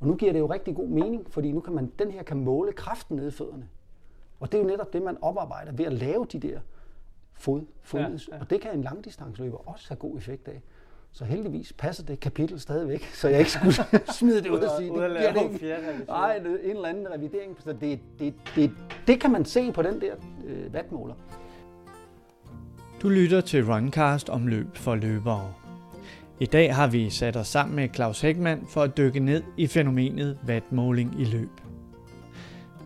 Og 0.00 0.06
nu 0.06 0.14
giver 0.14 0.32
det 0.32 0.38
jo 0.38 0.46
rigtig 0.46 0.74
god 0.76 0.88
mening, 0.88 1.30
fordi 1.30 1.52
nu 1.52 1.60
kan 1.60 1.74
man, 1.74 1.92
den 1.98 2.10
her 2.10 2.22
kan 2.22 2.36
måle 2.36 2.72
kraften 2.72 3.16
nede 3.16 3.28
i 3.28 3.30
fødderne. 3.30 3.68
Og 4.40 4.52
det 4.52 4.58
er 4.58 4.62
jo 4.62 4.68
netop 4.68 4.92
det, 4.92 5.02
man 5.02 5.18
oparbejder 5.22 5.72
ved 5.72 5.84
at 5.84 5.92
lave 5.92 6.26
de 6.32 6.38
der 6.38 6.60
fod, 7.32 7.62
fod 7.82 8.00
ja, 8.00 8.08
ja. 8.32 8.40
Og 8.40 8.50
det 8.50 8.60
kan 8.60 8.74
en 8.74 8.82
langdistanceløber 8.82 9.68
også 9.68 9.88
have 9.88 9.96
god 9.96 10.16
effekt 10.16 10.48
af. 10.48 10.62
Så 11.16 11.24
heldigvis 11.24 11.72
passer 11.72 12.04
det 12.04 12.20
kapitel 12.20 12.60
stadigvæk, 12.60 13.04
så 13.20 13.28
jeg 13.28 13.38
ikke 13.38 13.50
skulle 13.50 13.74
smide 14.18 14.42
det 14.42 14.50
ud 14.50 14.58
og 14.58 14.70
sige, 14.78 14.90
det 14.90 15.10
giver 15.10 15.32
det 15.32 15.42
ikke. 15.42 16.04
Nej, 16.08 16.36
en 16.36 16.46
eller 16.46 16.88
anden 16.88 17.06
revidering. 17.14 17.56
Så 17.64 17.72
det, 17.80 18.00
det, 18.18 18.34
det, 18.56 18.70
det 19.06 19.20
kan 19.20 19.32
man 19.32 19.44
se 19.44 19.72
på 19.72 19.82
den 19.82 20.00
der 20.00 20.14
øh, 20.46 20.74
vatmåler. 20.74 21.14
Du 23.02 23.08
lytter 23.08 23.40
til 23.40 23.64
Runcast 23.66 24.28
om 24.28 24.46
løb 24.46 24.76
for 24.76 24.94
løbere. 24.94 25.52
I 26.40 26.46
dag 26.46 26.74
har 26.74 26.86
vi 26.86 27.10
sat 27.10 27.36
os 27.36 27.48
sammen 27.48 27.76
med 27.76 27.88
Claus 27.94 28.20
Hækman 28.20 28.66
for 28.68 28.82
at 28.82 28.96
dykke 28.96 29.20
ned 29.20 29.42
i 29.56 29.66
fænomenet 29.66 30.38
vatmåling 30.46 31.20
i 31.20 31.24
løb. 31.24 31.50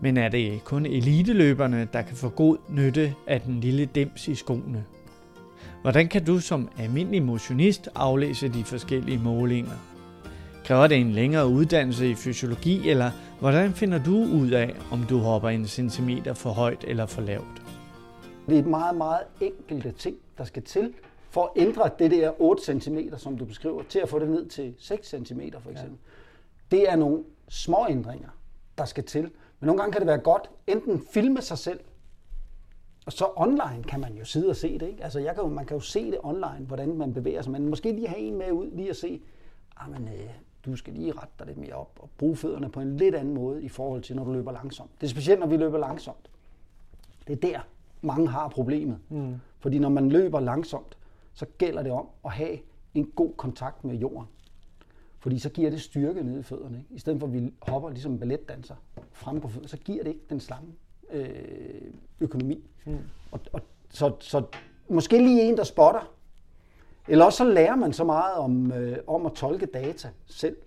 Men 0.01 0.17
er 0.17 0.29
det 0.29 0.63
kun 0.63 0.85
eliteløberne, 0.85 1.87
der 1.93 2.01
kan 2.01 2.15
få 2.15 2.29
god 2.29 2.57
nytte 2.69 3.15
af 3.27 3.41
den 3.41 3.59
lille 3.59 3.85
dims 3.85 4.27
i 4.27 4.35
skoene? 4.35 4.85
Hvordan 5.81 6.07
kan 6.07 6.25
du 6.25 6.39
som 6.39 6.69
almindelig 6.77 7.23
motionist 7.23 7.89
aflæse 7.95 8.49
de 8.49 8.63
forskellige 8.63 9.19
målinger? 9.19 9.71
Kræver 10.65 10.87
det 10.87 10.97
en 10.97 11.11
længere 11.11 11.47
uddannelse 11.47 12.09
i 12.09 12.15
fysiologi, 12.15 12.89
eller 12.89 13.11
hvordan 13.39 13.73
finder 13.73 14.03
du 14.03 14.15
ud 14.15 14.49
af, 14.49 14.75
om 14.91 15.03
du 15.03 15.17
hopper 15.17 15.49
en 15.49 15.67
centimeter 15.67 16.33
for 16.33 16.49
højt 16.49 16.85
eller 16.87 17.05
for 17.05 17.21
lavt? 17.21 17.61
Det 18.49 18.59
er 18.59 18.63
meget, 18.63 18.97
meget 18.97 19.19
enkelte 19.41 19.91
ting, 19.91 20.17
der 20.37 20.43
skal 20.43 20.63
til 20.63 20.93
for 21.29 21.43
at 21.43 21.61
ændre 21.61 21.89
det 21.99 22.11
der 22.11 22.41
8 22.41 22.79
cm, 22.79 22.97
som 23.17 23.37
du 23.37 23.45
beskriver, 23.45 23.83
til 23.89 23.99
at 23.99 24.09
få 24.09 24.19
det 24.19 24.29
ned 24.29 24.45
til 24.45 24.73
6 24.79 25.07
cm 25.07 25.41
for 25.59 25.71
eksempel. 25.71 25.97
Ja. 26.71 26.77
Det 26.77 26.91
er 26.91 26.95
nogle 26.95 27.23
små 27.49 27.85
ændringer, 27.89 28.29
der 28.77 28.85
skal 28.85 29.03
til. 29.03 29.21
Men 29.59 29.67
nogle 29.67 29.81
gange 29.81 29.91
kan 29.91 30.01
det 30.01 30.07
være 30.07 30.17
godt 30.17 30.49
enten 30.67 31.03
filme 31.13 31.41
sig 31.41 31.57
selv, 31.57 31.79
og 33.09 33.13
så 33.13 33.27
online 33.35 33.83
kan 33.83 33.99
man 33.99 34.13
jo 34.13 34.25
sidde 34.25 34.49
og 34.49 34.55
se 34.55 34.79
det. 34.79 34.87
Ikke? 34.87 35.03
Altså 35.03 35.19
jeg 35.19 35.35
kan 35.35 35.43
jo, 35.43 35.49
man 35.49 35.65
kan 35.65 35.77
jo 35.77 35.81
se 35.81 36.05
det 36.05 36.17
online, 36.23 36.65
hvordan 36.67 36.97
man 36.97 37.13
bevæger 37.13 37.41
sig. 37.41 37.51
Men 37.51 37.69
måske 37.69 37.91
lige 37.91 38.07
have 38.07 38.19
en 38.19 38.37
med 38.37 38.51
ud, 38.51 38.71
lige 38.71 38.89
at 38.89 38.95
se, 38.95 39.21
ah, 39.77 39.91
men, 39.91 40.07
øh, 40.07 40.29
du 40.65 40.75
skal 40.75 40.93
lige 40.93 41.11
rette 41.11 41.33
dig 41.39 41.47
lidt 41.47 41.57
mere 41.57 41.73
op 41.73 41.99
og 41.99 42.09
bruge 42.17 42.35
fødderne 42.35 42.69
på 42.69 42.79
en 42.79 42.97
lidt 42.97 43.15
anden 43.15 43.33
måde 43.33 43.63
i 43.63 43.69
forhold 43.69 44.01
til, 44.01 44.15
når 44.15 44.23
du 44.23 44.31
løber 44.31 44.51
langsomt. 44.51 44.91
Det 45.01 45.07
er 45.07 45.11
specielt, 45.11 45.39
når 45.39 45.47
vi 45.47 45.57
løber 45.57 45.77
langsomt. 45.77 46.29
Det 47.27 47.33
er 47.33 47.49
der, 47.49 47.59
mange 48.01 48.27
har 48.27 48.47
problemet. 48.47 48.99
Mm. 49.09 49.35
Fordi 49.59 49.79
når 49.79 49.89
man 49.89 50.09
løber 50.09 50.39
langsomt, 50.39 50.97
så 51.33 51.45
gælder 51.57 51.83
det 51.83 51.91
om 51.91 52.07
at 52.25 52.31
have 52.31 52.57
en 52.93 53.05
god 53.15 53.33
kontakt 53.37 53.83
med 53.83 53.95
jorden. 53.95 54.27
Fordi 55.19 55.39
så 55.39 55.49
giver 55.49 55.69
det 55.69 55.81
styrke 55.81 56.23
nede 56.23 56.39
i 56.39 56.43
fødderne. 56.43 56.77
Ikke? 56.77 56.93
I 56.93 56.99
stedet 56.99 57.19
for 57.19 57.27
at 57.27 57.33
vi 57.33 57.53
hopper 57.61 57.89
ligesom 57.89 58.19
balletdanser 58.19 58.75
frem 59.11 59.41
på 59.41 59.47
fødderne, 59.47 59.67
så 59.67 59.77
giver 59.77 60.03
det 60.03 60.09
ikke 60.09 60.25
den 60.29 60.39
samme 60.39 60.69
øh, 61.11 61.91
økonomi. 62.19 62.63
Mm. 62.85 62.97
Og, 63.31 63.39
og, 63.53 63.61
så, 63.89 64.13
så 64.19 64.43
måske 64.87 65.17
lige 65.17 65.41
en, 65.41 65.57
der 65.57 65.63
spotter. 65.63 66.13
Eller 67.07 67.25
også 67.25 67.37
så 67.37 67.43
lærer 67.43 67.75
man 67.75 67.93
så 67.93 68.03
meget 68.03 68.35
om, 68.35 68.71
øh, 68.71 68.97
om 69.07 69.25
at 69.25 69.31
tolke 69.31 69.65
data 69.65 70.09
selv, 70.25 70.57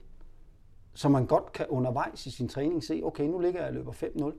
så 0.95 1.09
man 1.09 1.27
godt 1.27 1.53
kan 1.53 1.67
undervejs 1.69 2.27
i 2.27 2.31
sin 2.31 2.49
træning 2.49 2.85
se, 2.85 3.01
okay, 3.05 3.25
nu 3.25 3.39
ligger 3.39 3.61
jeg 3.61 3.69
og 3.69 3.75
løber 3.75 3.93
5-0, 3.93 4.33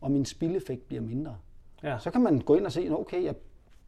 og 0.00 0.10
min 0.10 0.24
spildeffekt 0.24 0.88
bliver 0.88 1.02
mindre. 1.02 1.36
Ja. 1.82 1.98
Så 1.98 2.10
kan 2.10 2.20
man 2.20 2.40
gå 2.40 2.54
ind 2.54 2.66
og 2.66 2.72
se, 2.72 2.88
okay, 2.90 3.24
jeg, 3.24 3.34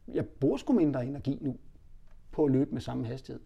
jeg 0.07 0.25
bruger 0.25 0.57
sgu 0.57 0.73
mindre 0.73 1.05
energi 1.05 1.37
nu 1.41 1.55
på 2.31 2.45
at 2.45 2.51
løbe 2.51 2.71
med 2.71 2.81
samme 2.81 3.05
hastighed. 3.05 3.41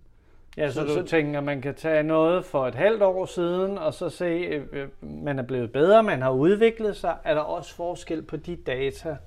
Ja, 0.58 0.72
så, 0.72 0.74
så 0.74 0.84
du 0.84 0.94
så, 0.94 1.04
tænker, 1.04 1.42
man 1.42 1.62
kan 1.62 1.76
tage 1.76 2.04
noget 2.04 2.46
for 2.46 2.68
et 2.68 2.76
halvt 2.76 3.02
år 3.02 3.26
siden, 3.26 3.78
og 3.78 3.94
så 3.94 4.10
se, 4.10 4.26
at 4.26 4.54
øh, 4.54 4.68
øh, 4.72 4.90
man 5.02 5.40
er 5.40 5.44
blevet 5.44 5.72
bedre, 5.72 6.04
man 6.04 6.22
har 6.22 6.32
udviklet 6.32 6.96
sig. 6.96 7.18
Er 7.24 7.34
der 7.34 7.42
også 7.42 7.76
forskel 7.76 8.22
på 8.22 8.38
de 8.38 8.56
data, 8.56 9.18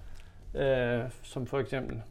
øh, 0.55 1.11
som 1.23 1.47
for 1.47 1.59
eksempel... 1.59 2.03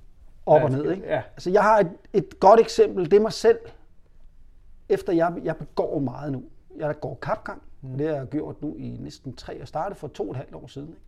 Op 0.46 0.64
og 0.64 0.72
ned, 0.72 0.92
ikke? 0.92 1.08
Ja. 1.08 1.22
Altså, 1.34 1.50
jeg 1.50 1.64
har 1.64 1.80
et, 1.80 1.92
et 2.14 2.40
godt 2.40 2.60
eksempel, 2.60 3.12
det 3.12 3.18
er 3.18 3.22
mig 3.22 3.34
selv. 3.34 3.60
Efter 4.90 5.14
jeg, 5.14 5.34
jeg 5.44 5.58
begår 5.58 6.00
meget 6.00 6.32
nu. 6.32 6.44
Jeg 6.78 7.00
går 7.00 7.18
kapgang, 7.22 7.62
mm. 7.82 7.98
det 7.98 8.08
har 8.08 8.16
jeg 8.16 8.28
gjort 8.28 8.62
nu 8.62 8.76
i 8.78 8.98
næsten 9.00 9.36
tre. 9.36 9.56
Jeg 9.60 9.68
startede 9.68 10.00
for 10.00 10.08
to 10.08 10.24
og 10.24 10.32
et 10.32 10.38
halvt 10.38 10.56
år 10.56 10.68
siden. 10.68 10.88
Ikke? 10.88 11.02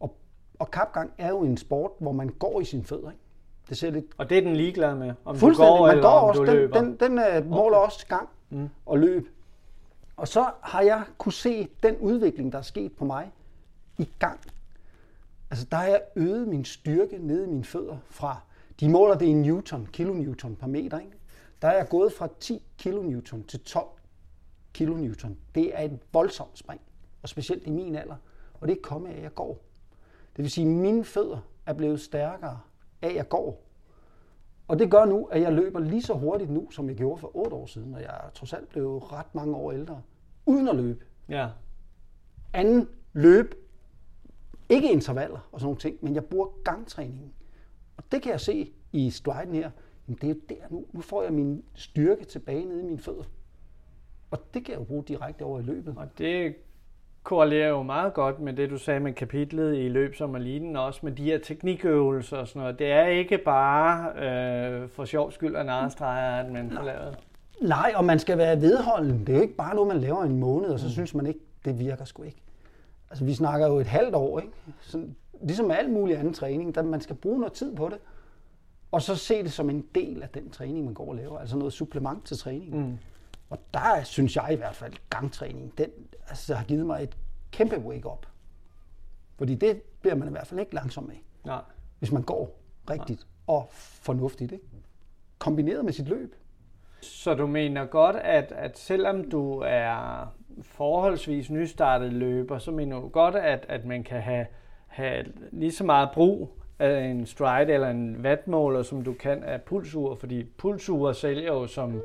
Og, 0.00 0.16
og 0.58 0.70
kapgang 0.70 1.12
er 1.18 1.28
jo 1.28 1.40
en 1.40 1.56
sport, 1.56 1.90
hvor 1.98 2.12
man 2.12 2.28
går 2.28 2.60
i 2.60 2.64
sine 2.64 2.84
fødder. 2.84 3.10
Ikke? 3.10 3.22
Det 3.70 3.78
ser 3.78 3.90
lidt... 3.90 4.04
Og 4.18 4.30
det 4.30 4.38
er 4.38 4.42
den 4.42 4.56
ligeglad 4.56 4.94
med, 4.94 5.12
om 5.24 5.38
du 5.38 5.54
går 5.54 5.86
man 5.86 5.90
eller 5.90 6.02
går 6.02 6.10
om 6.10 6.28
også, 6.28 6.40
du 6.40 6.46
den, 6.46 6.54
løber? 6.54 6.80
Den, 6.80 6.96
den, 7.00 7.18
den 7.18 7.44
uh, 7.44 7.50
måler 7.50 7.76
okay. 7.76 7.86
også 7.86 8.06
gang 8.06 8.28
mm. 8.50 8.68
og 8.86 8.98
løb. 8.98 9.28
Og 10.16 10.28
så 10.28 10.50
har 10.60 10.82
jeg 10.82 11.02
kunne 11.18 11.32
se 11.32 11.68
den 11.82 11.96
udvikling, 11.96 12.52
der 12.52 12.58
er 12.58 12.62
sket 12.62 12.92
på 12.92 13.04
mig 13.04 13.32
i 13.98 14.08
gang. 14.18 14.40
Altså 15.50 15.66
der 15.70 15.76
har 15.76 15.86
jeg 15.86 16.02
øget 16.16 16.48
min 16.48 16.64
styrke 16.64 17.18
nede 17.18 17.44
i 17.44 17.48
mine 17.48 17.64
fødder 17.64 17.96
fra, 18.10 18.40
de 18.80 18.88
måler 18.88 19.14
det 19.14 19.26
i 19.26 19.32
newton, 19.32 19.88
kilonewton 19.92 20.56
per 20.56 20.66
meter, 20.66 20.98
ikke? 20.98 21.12
Der 21.62 21.68
er 21.68 21.76
jeg 21.76 21.88
gået 21.88 22.12
fra 22.12 22.28
10 22.40 22.62
kilonewton 22.78 23.44
til 23.44 23.60
12 23.60 23.86
kilonewton. 24.72 25.36
Det 25.54 25.78
er 25.78 25.82
et 25.82 25.98
voldsomt 26.12 26.58
spring, 26.58 26.80
og 27.22 27.28
specielt 27.28 27.66
i 27.66 27.70
min 27.70 27.96
alder. 27.96 28.16
Og 28.60 28.68
det 28.68 28.76
er 28.76 28.80
kommet 28.82 29.10
af, 29.10 29.16
at 29.16 29.22
jeg 29.22 29.34
går. 29.34 29.58
Det 30.36 30.42
vil 30.42 30.50
sige, 30.50 30.66
at 30.66 30.72
mine 30.72 31.04
fødder 31.04 31.38
er 31.66 31.72
blevet 31.72 32.00
stærkere 32.00 32.60
af, 33.02 33.14
jeg 33.14 33.28
går. 33.28 33.62
Og 34.68 34.78
det 34.78 34.90
gør 34.90 35.04
nu, 35.04 35.24
at 35.24 35.40
jeg 35.40 35.52
løber 35.52 35.78
lige 35.78 36.02
så 36.02 36.14
hurtigt 36.14 36.50
nu, 36.50 36.70
som 36.70 36.88
jeg 36.88 36.96
gjorde 36.96 37.20
for 37.20 37.36
otte 37.36 37.56
år 37.56 37.66
siden, 37.66 37.94
og 37.94 38.00
jeg 38.00 38.20
er 38.26 38.30
trods 38.30 38.52
alt 38.52 38.68
blevet 38.68 39.12
ret 39.12 39.34
mange 39.34 39.56
år 39.56 39.72
ældre, 39.72 40.02
uden 40.46 40.68
at 40.68 40.76
løbe. 40.76 41.04
Ja. 41.28 41.48
Anden 42.52 42.88
løb, 43.12 43.54
ikke 44.68 44.92
intervaller 44.92 45.48
og 45.52 45.60
sådan 45.60 45.66
nogle 45.66 45.80
ting, 45.80 45.98
men 46.02 46.14
jeg 46.14 46.24
bruger 46.24 46.48
gangtræningen. 46.64 47.32
Og 47.96 48.04
det 48.12 48.22
kan 48.22 48.32
jeg 48.32 48.40
se 48.40 48.72
i 48.92 49.10
striden 49.10 49.54
her. 49.54 49.70
Jamen 50.08 50.18
det 50.20 50.30
er 50.30 50.34
jo 50.34 50.40
der 50.48 50.68
nu. 50.70 50.86
Nu 50.92 51.00
får 51.00 51.22
jeg 51.22 51.32
min 51.32 51.64
styrke 51.74 52.24
tilbage 52.24 52.64
nede 52.64 52.80
i 52.80 52.84
mine 52.84 52.98
fødder. 52.98 53.24
Og 54.30 54.38
det 54.54 54.64
kan 54.64 54.72
jeg 54.72 54.80
jo 54.80 54.84
bruge 54.84 55.04
direkte 55.04 55.42
over 55.42 55.60
i 55.60 55.62
løbet. 55.62 55.94
Og 55.96 56.18
det 56.18 56.54
korrelerer 57.22 57.68
jo 57.68 57.82
meget 57.82 58.14
godt 58.14 58.40
med 58.40 58.52
det, 58.52 58.70
du 58.70 58.78
sagde 58.78 59.00
med 59.00 59.12
kapitlet 59.12 59.76
i 59.76 59.88
løb 59.88 60.14
som 60.14 60.36
eliten, 60.36 60.76
også 60.76 61.00
med 61.02 61.12
de 61.12 61.24
her 61.24 61.38
teknikøvelser 61.38 62.36
og 62.36 62.48
sådan 62.48 62.60
noget. 62.60 62.78
Det 62.78 62.92
er 62.92 63.06
ikke 63.06 63.38
bare 63.38 64.12
øh, 64.12 64.88
for 64.88 65.04
sjov 65.04 65.32
skyld 65.32 65.54
og 65.54 65.64
narestreger, 65.64 66.44
at 66.44 66.52
man 66.52 66.70
får 66.70 66.84
lavet. 66.84 67.18
Nej, 67.60 67.92
og 67.96 68.04
man 68.04 68.18
skal 68.18 68.38
være 68.38 68.60
vedholden. 68.60 69.20
Det 69.20 69.28
er 69.28 69.36
jo 69.36 69.42
ikke 69.42 69.56
bare 69.56 69.74
noget, 69.74 69.88
man 69.88 70.00
laver 70.00 70.22
en 70.22 70.36
måned, 70.36 70.68
og 70.68 70.80
så 70.80 70.86
mm. 70.86 70.90
synes 70.90 71.14
man 71.14 71.26
ikke, 71.26 71.40
det 71.64 71.78
virker 71.78 72.04
sgu 72.04 72.22
ikke. 72.22 72.42
Altså, 73.10 73.24
vi 73.24 73.34
snakker 73.34 73.66
jo 73.66 73.78
et 73.78 73.86
halvt 73.86 74.14
år, 74.14 74.40
ikke? 74.40 74.52
Sådan, 74.80 75.16
ligesom 75.42 75.66
med 75.66 75.76
alt 75.76 75.90
mulig 75.92 76.18
anden 76.18 76.34
træning, 76.34 76.74
der 76.74 76.82
man 76.82 77.00
skal 77.00 77.16
bruge 77.16 77.38
noget 77.38 77.52
tid 77.52 77.76
på 77.76 77.88
det. 77.88 77.98
Og 78.92 79.02
så 79.02 79.16
se 79.16 79.42
det 79.42 79.52
som 79.52 79.70
en 79.70 79.84
del 79.94 80.22
af 80.22 80.28
den 80.28 80.50
træning, 80.50 80.84
man 80.84 80.94
går 80.94 81.08
og 81.08 81.14
laver. 81.14 81.38
Altså 81.38 81.56
noget 81.56 81.72
supplement 81.72 82.24
til 82.24 82.36
træningen. 82.36 82.80
Mm. 82.80 82.98
Og 83.50 83.58
der 83.74 84.02
synes 84.02 84.36
jeg 84.36 84.48
i 84.52 84.56
hvert 84.56 84.74
fald, 84.74 84.92
gangtræning, 85.10 85.78
den 85.78 85.90
altså, 86.28 86.54
har 86.54 86.64
givet 86.64 86.86
mig 86.86 87.02
et 87.02 87.16
kæmpe 87.50 87.78
wake-up. 87.78 88.26
Fordi 89.38 89.54
det 89.54 89.82
bliver 90.00 90.14
man 90.14 90.28
i 90.28 90.30
hvert 90.30 90.46
fald 90.46 90.60
ikke 90.60 90.74
langsom 90.74 91.10
af. 91.10 91.22
Nej. 91.44 91.62
Hvis 91.98 92.12
man 92.12 92.22
går 92.22 92.60
rigtigt 92.90 93.20
Nej. 93.20 93.56
og 93.56 93.66
fornuftigt. 93.72 94.52
Ikke? 94.52 94.64
Kombineret 95.38 95.84
med 95.84 95.92
sit 95.92 96.08
løb. 96.08 96.34
Så 97.00 97.34
du 97.34 97.46
mener 97.46 97.86
godt, 97.86 98.16
at, 98.16 98.52
at 98.52 98.78
selvom 98.78 99.30
du 99.30 99.58
er 99.66 100.26
forholdsvis 100.62 101.50
nystartet 101.50 102.12
løber, 102.12 102.58
så 102.58 102.70
mener 102.70 103.00
du 103.00 103.08
godt, 103.08 103.34
at, 103.34 103.66
at 103.68 103.84
man 103.84 104.04
kan 104.04 104.20
have, 104.20 104.46
have 104.86 105.26
lige 105.52 105.72
så 105.72 105.84
meget 105.84 106.08
brug 106.14 106.60
af 106.78 107.04
en 107.04 107.26
stride 107.26 107.72
eller 107.72 107.90
en 107.90 108.16
wattmåler, 108.16 108.82
som 108.82 109.04
du 109.04 109.12
kan 109.12 109.44
af 109.44 109.62
pulsur, 109.62 110.14
fordi 110.14 110.44
pulsur 110.44 111.12
sælger 111.12 111.52
jo 111.52 111.66
som, 111.66 112.02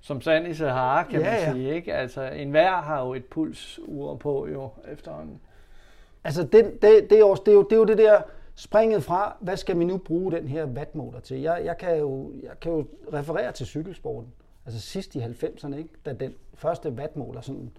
som 0.00 0.20
sand 0.20 0.46
i 0.46 0.54
Sahara, 0.54 1.02
kan 1.02 1.20
ja, 1.20 1.30
man 1.30 1.40
ja. 1.40 1.52
sige. 1.52 1.74
Ikke? 1.74 1.94
Altså, 1.94 2.22
en 2.22 2.50
hver 2.50 2.76
har 2.76 3.04
jo 3.06 3.14
et 3.14 3.24
pulsur 3.24 4.14
på 4.14 4.46
jo 4.46 4.70
efterhånden. 4.92 5.40
Altså, 6.24 6.42
det, 6.42 6.82
det, 6.82 7.10
det, 7.10 7.20
er 7.20 7.24
også, 7.24 7.42
det, 7.46 7.52
er 7.52 7.56
jo, 7.56 7.62
det 7.62 7.72
er 7.72 7.76
jo 7.76 7.84
det 7.84 7.98
der 7.98 8.22
springet 8.54 9.04
fra, 9.04 9.36
hvad 9.40 9.56
skal 9.56 9.78
vi 9.78 9.84
nu 9.84 9.98
bruge 9.98 10.32
den 10.32 10.48
her 10.48 10.66
wattmåler 10.66 11.20
til? 11.20 11.40
Jeg, 11.40 11.62
jeg, 11.64 11.78
kan 11.78 11.98
jo, 11.98 12.32
jeg 12.42 12.60
kan 12.60 12.72
jo 12.72 12.86
referere 13.12 13.52
til 13.52 13.66
cykelsporten. 13.66 14.32
Altså 14.66 14.80
sidst 14.80 15.14
i 15.14 15.18
90'erne, 15.18 15.76
ikke? 15.76 15.90
da 16.06 16.12
den 16.12 16.34
første 16.54 16.90
wattmåler, 16.90 17.40
sådan, 17.40 17.70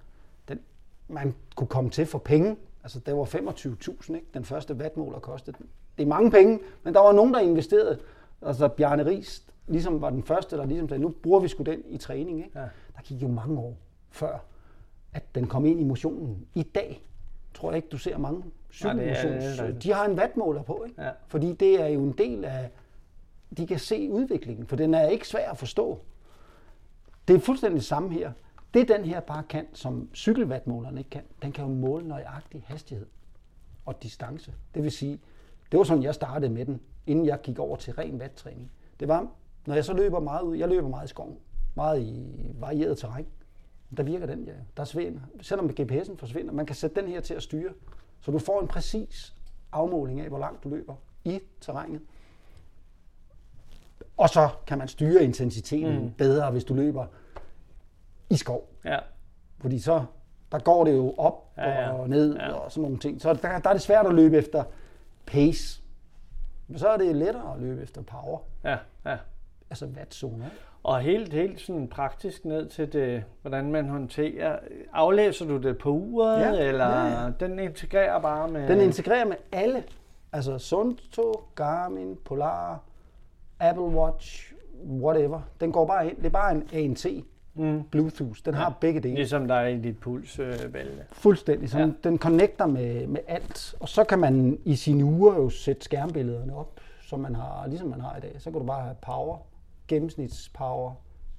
den, 0.48 0.60
man 1.08 1.36
kunne 1.56 1.68
komme 1.68 1.90
til 1.90 2.06
for 2.06 2.20
penge, 2.20 2.58
altså 2.84 3.00
der 3.00 3.14
var 3.14 3.26
25.000, 3.26 4.16
ikke? 4.16 4.28
den 4.34 4.46
første 4.46 4.74
wattmåler 4.74 5.20
kostede. 5.20 5.58
Det 5.98 6.04
er 6.04 6.08
mange 6.08 6.32
penge, 6.32 6.60
men 6.84 6.94
der 6.94 7.00
var 7.00 7.12
nogen, 7.12 7.34
der 7.34 7.40
investerede. 7.40 8.00
Altså 8.42 8.68
Bjarne 8.68 9.06
Ries, 9.06 9.44
ligesom 9.68 10.02
var 10.02 10.10
den 10.10 10.24
første, 10.24 10.58
der 10.58 10.66
ligesom 10.66 10.90
sagde, 10.90 11.02
nu 11.02 11.10
bruger 11.10 11.40
vi 11.40 11.48
sgu 11.48 11.64
den 11.64 11.84
i 11.86 11.98
træning. 11.98 12.38
Ikke? 12.38 12.60
Ja. 12.60 12.66
Der 12.96 13.02
gik 13.04 13.22
jo 13.22 13.28
mange 13.28 13.60
år 13.60 13.78
før, 14.10 14.38
at 15.14 15.36
den 15.36 15.48
kom 15.48 15.66
ind 15.66 15.80
i 15.80 15.84
motionen. 15.84 16.48
I 16.56 16.64
dag 16.64 17.08
tror 17.54 17.72
jeg 17.72 17.76
ikke, 17.76 17.90
du 17.90 17.98
ser 17.98 18.18
mange 18.18 18.44
cykelmotions. 18.72 19.60
Ja, 19.60 19.72
de 19.72 19.94
har 19.94 20.06
en 20.06 20.20
wattmåler 20.20 20.62
på, 20.62 20.84
ikke? 20.88 21.04
Ja. 21.04 21.12
fordi 21.28 21.54
det 21.54 21.82
er 21.82 21.88
jo 21.88 22.04
en 22.04 22.12
del 22.12 22.46
af, 22.46 22.72
de 23.58 23.68
kan 23.68 23.80
se 23.80 24.10
udviklingen, 24.12 24.68
for 24.68 24.76
den 24.76 24.94
er 24.94 25.08
ikke 25.08 25.28
svær 25.28 25.52
at 25.52 25.58
forstå. 25.58 26.00
Det 27.28 27.36
er 27.36 27.40
fuldstændig 27.40 27.76
det 27.78 27.86
samme 27.86 28.14
her. 28.14 28.32
Det 28.74 28.88
den 28.88 29.06
her 29.06 29.20
bare 29.20 29.44
kan, 29.44 29.68
som 29.74 30.10
cykelvatmåleren 30.14 30.98
ikke 30.98 31.10
kan, 31.10 31.22
den 31.42 31.52
kan 31.52 31.66
jo 31.66 31.72
måle 31.72 32.08
nøjagtig 32.08 32.64
hastighed 32.68 33.06
og 33.86 34.04
distance. 34.04 34.54
Det 34.76 34.84
vil 34.84 34.92
sige, 34.92 35.20
det 35.72 35.78
var 35.78 35.84
sådan, 35.84 36.04
jeg 36.04 36.16
startede 36.16 36.54
med 36.54 36.66
den, 36.66 36.82
inden 37.08 37.26
jeg 37.26 37.42
gik 37.42 37.60
over 37.60 37.76
til 37.76 37.94
ren 37.94 38.20
vattræning. 38.20 38.72
Det 39.00 39.08
var, 39.08 39.28
når 39.68 39.76
jeg 39.76 39.86
så 39.86 39.94
løber 39.94 40.20
meget 40.20 40.42
ud, 40.42 40.56
jeg 40.56 40.70
løber 40.70 40.88
meget 40.88 41.06
i 41.06 41.10
skoven, 41.10 41.38
meget 41.76 42.02
i 42.02 42.26
varieret 42.60 42.98
terræn, 42.98 43.28
der 43.98 44.04
virker 44.04 44.26
den, 44.26 44.44
ja. 44.44 44.54
Der 44.78 44.84
svinder. 44.84 45.22
Selvom 45.42 45.70
GPS'en 45.80 46.18
forsvinder, 46.18 46.54
man 46.54 46.66
kan 46.66 46.76
sætte 46.76 47.02
den 47.02 47.10
her 47.10 47.22
til 47.22 47.34
at 47.34 47.44
styre, 47.44 47.74
så 48.22 48.32
du 48.32 48.40
får 48.40 48.62
en 48.62 48.68
præcis 48.68 49.36
afmåling 49.72 50.22
af, 50.22 50.28
hvor 50.28 50.40
langt 50.40 50.64
du 50.64 50.70
løber 50.70 50.96
i 51.24 51.40
terrænet. 51.62 52.02
Og 54.18 54.30
så 54.30 54.50
kan 54.68 54.78
man 54.78 54.88
styre 54.88 55.24
intensiteten 55.24 56.04
mm. 56.04 56.12
bedre, 56.12 56.52
hvis 56.52 56.64
du 56.64 56.74
løber 56.74 57.06
i 58.30 58.36
skov. 58.36 58.70
Ja. 58.86 59.00
Fordi 59.60 59.80
så 59.80 60.06
der 60.52 60.60
går 60.60 60.84
det 60.84 60.94
jo 60.94 61.14
op 61.18 61.54
ja, 61.58 61.70
ja. 61.70 61.92
og 61.92 62.10
ned 62.10 62.36
ja. 62.36 62.54
og 62.54 62.72
sådan 62.72 62.82
nogle 62.82 63.00
ting. 63.00 63.22
Så 63.22 63.34
der, 63.34 63.60
der 63.60 63.70
er 63.70 63.74
det 63.74 63.82
svært 63.82 64.06
at 64.06 64.16
løbe 64.16 64.38
efter 64.38 64.64
pace. 65.26 65.82
Men 66.68 66.80
så 66.80 66.88
er 66.88 66.98
det 66.98 67.16
lettere 67.16 67.54
at 67.54 67.60
løbe 67.60 67.82
efter 67.82 68.02
power. 68.02 68.40
Ja, 68.64 68.78
ja. 69.06 69.18
Altså 69.70 69.86
wattzone. 69.86 70.52
Og 70.84 71.00
helt, 71.00 71.34
helt 71.34 71.62
sådan 71.62 71.88
praktisk 71.88 72.46
ned 72.46 72.66
til 72.66 72.94
det, 72.94 73.24
hvordan 73.42 73.72
man 73.72 73.90
håndterer. 73.90 74.60
Aflæser 74.94 75.46
du 75.46 75.58
det 75.58 75.78
på 75.78 75.90
uret, 75.90 76.40
ja, 76.40 76.68
eller 76.68 76.86
ja, 76.86 77.24
ja. 77.24 77.30
den 77.40 77.60
integrerer 77.60 78.22
bare 78.22 78.48
med... 78.48 78.68
Den 78.68 78.82
integrerer 78.82 79.26
med 79.26 79.36
alle. 79.52 79.84
Altså 80.34 80.58
Sunto, 80.58 81.34
Garmin, 81.56 82.18
Polar, 82.26 82.80
Apple 83.60 83.84
Watch, 83.84 84.54
whatever. 84.86 85.42
Den 85.60 85.72
går 85.72 85.86
bare 85.86 86.08
ind. 86.10 86.18
Det 86.18 86.26
er 86.26 86.30
bare 86.30 86.52
en 86.52 86.70
ANT. 86.74 87.06
Mm. 87.54 87.84
Bluetooth. 87.84 88.40
Den 88.46 88.54
ja. 88.54 88.60
har 88.60 88.78
begge 88.82 89.00
dele. 89.00 89.16
Ligesom 89.16 89.48
der 89.48 89.56
er 89.56 89.68
i 89.68 89.78
dit 89.78 90.00
pulsbælte. 90.00 91.06
Fuldstændig. 91.12 91.70
Så 91.70 91.80
ja. 91.80 91.90
Den 92.04 92.18
connecter 92.18 92.66
med, 92.66 93.08
med 93.08 93.22
alt. 93.28 93.76
Og 93.80 93.90
så 93.90 94.04
kan 94.04 94.20
man 94.20 94.60
i 94.66 94.76
sine 94.76 95.06
uger 95.06 95.36
jo 95.36 95.50
sætte 95.50 95.82
skærmbillederne 95.82 96.56
op, 96.56 96.80
som 97.02 97.20
man 97.20 97.36
har, 97.36 97.68
ligesom 97.68 97.88
man 97.88 98.02
har 98.02 98.18
i 98.18 98.20
dag. 98.20 98.36
Så 98.38 98.52
kan 98.52 98.60
du 98.60 98.66
bare 98.66 98.82
have 98.82 98.96
power, 99.02 99.38
gennemsnitspower, 99.88 100.92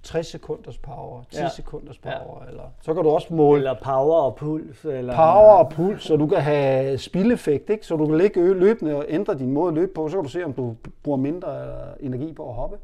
60 0.03 0.27
sekunders 0.27 0.79
power, 0.79 1.23
10 1.31 1.39
ja. 1.39 1.49
sekunders 1.49 1.99
power, 1.99 2.43
ja. 2.43 2.51
eller 2.51 2.63
så 2.81 2.95
kan 2.95 3.03
du 3.03 3.11
også 3.11 3.35
måle... 3.35 3.59
Eller 3.59 3.75
power 3.75 4.21
og 4.21 4.37
puls. 4.37 4.85
Eller 4.85 5.17
power 5.17 5.53
og 5.53 5.71
puls, 5.71 6.03
så 6.03 6.17
du 6.17 6.27
kan 6.27 6.41
have 6.41 6.99
spildeffekt, 6.99 7.71
ikke? 7.71 7.87
så 7.87 7.97
du 7.97 8.07
kan 8.07 8.19
ligge 8.19 8.55
løbende 8.55 8.97
og 8.97 9.05
ændre 9.09 9.39
din 9.39 9.53
måde 9.53 9.69
at 9.69 9.75
løbe 9.75 9.93
på, 9.95 10.09
så 10.09 10.17
kan 10.17 10.25
du 10.25 10.31
se, 10.31 10.45
om 10.45 10.53
du 10.53 10.77
bruger 11.03 11.19
mindre 11.19 11.67
energi 12.01 12.33
på 12.33 12.49
at 12.49 12.55
hoppe. 12.55 12.77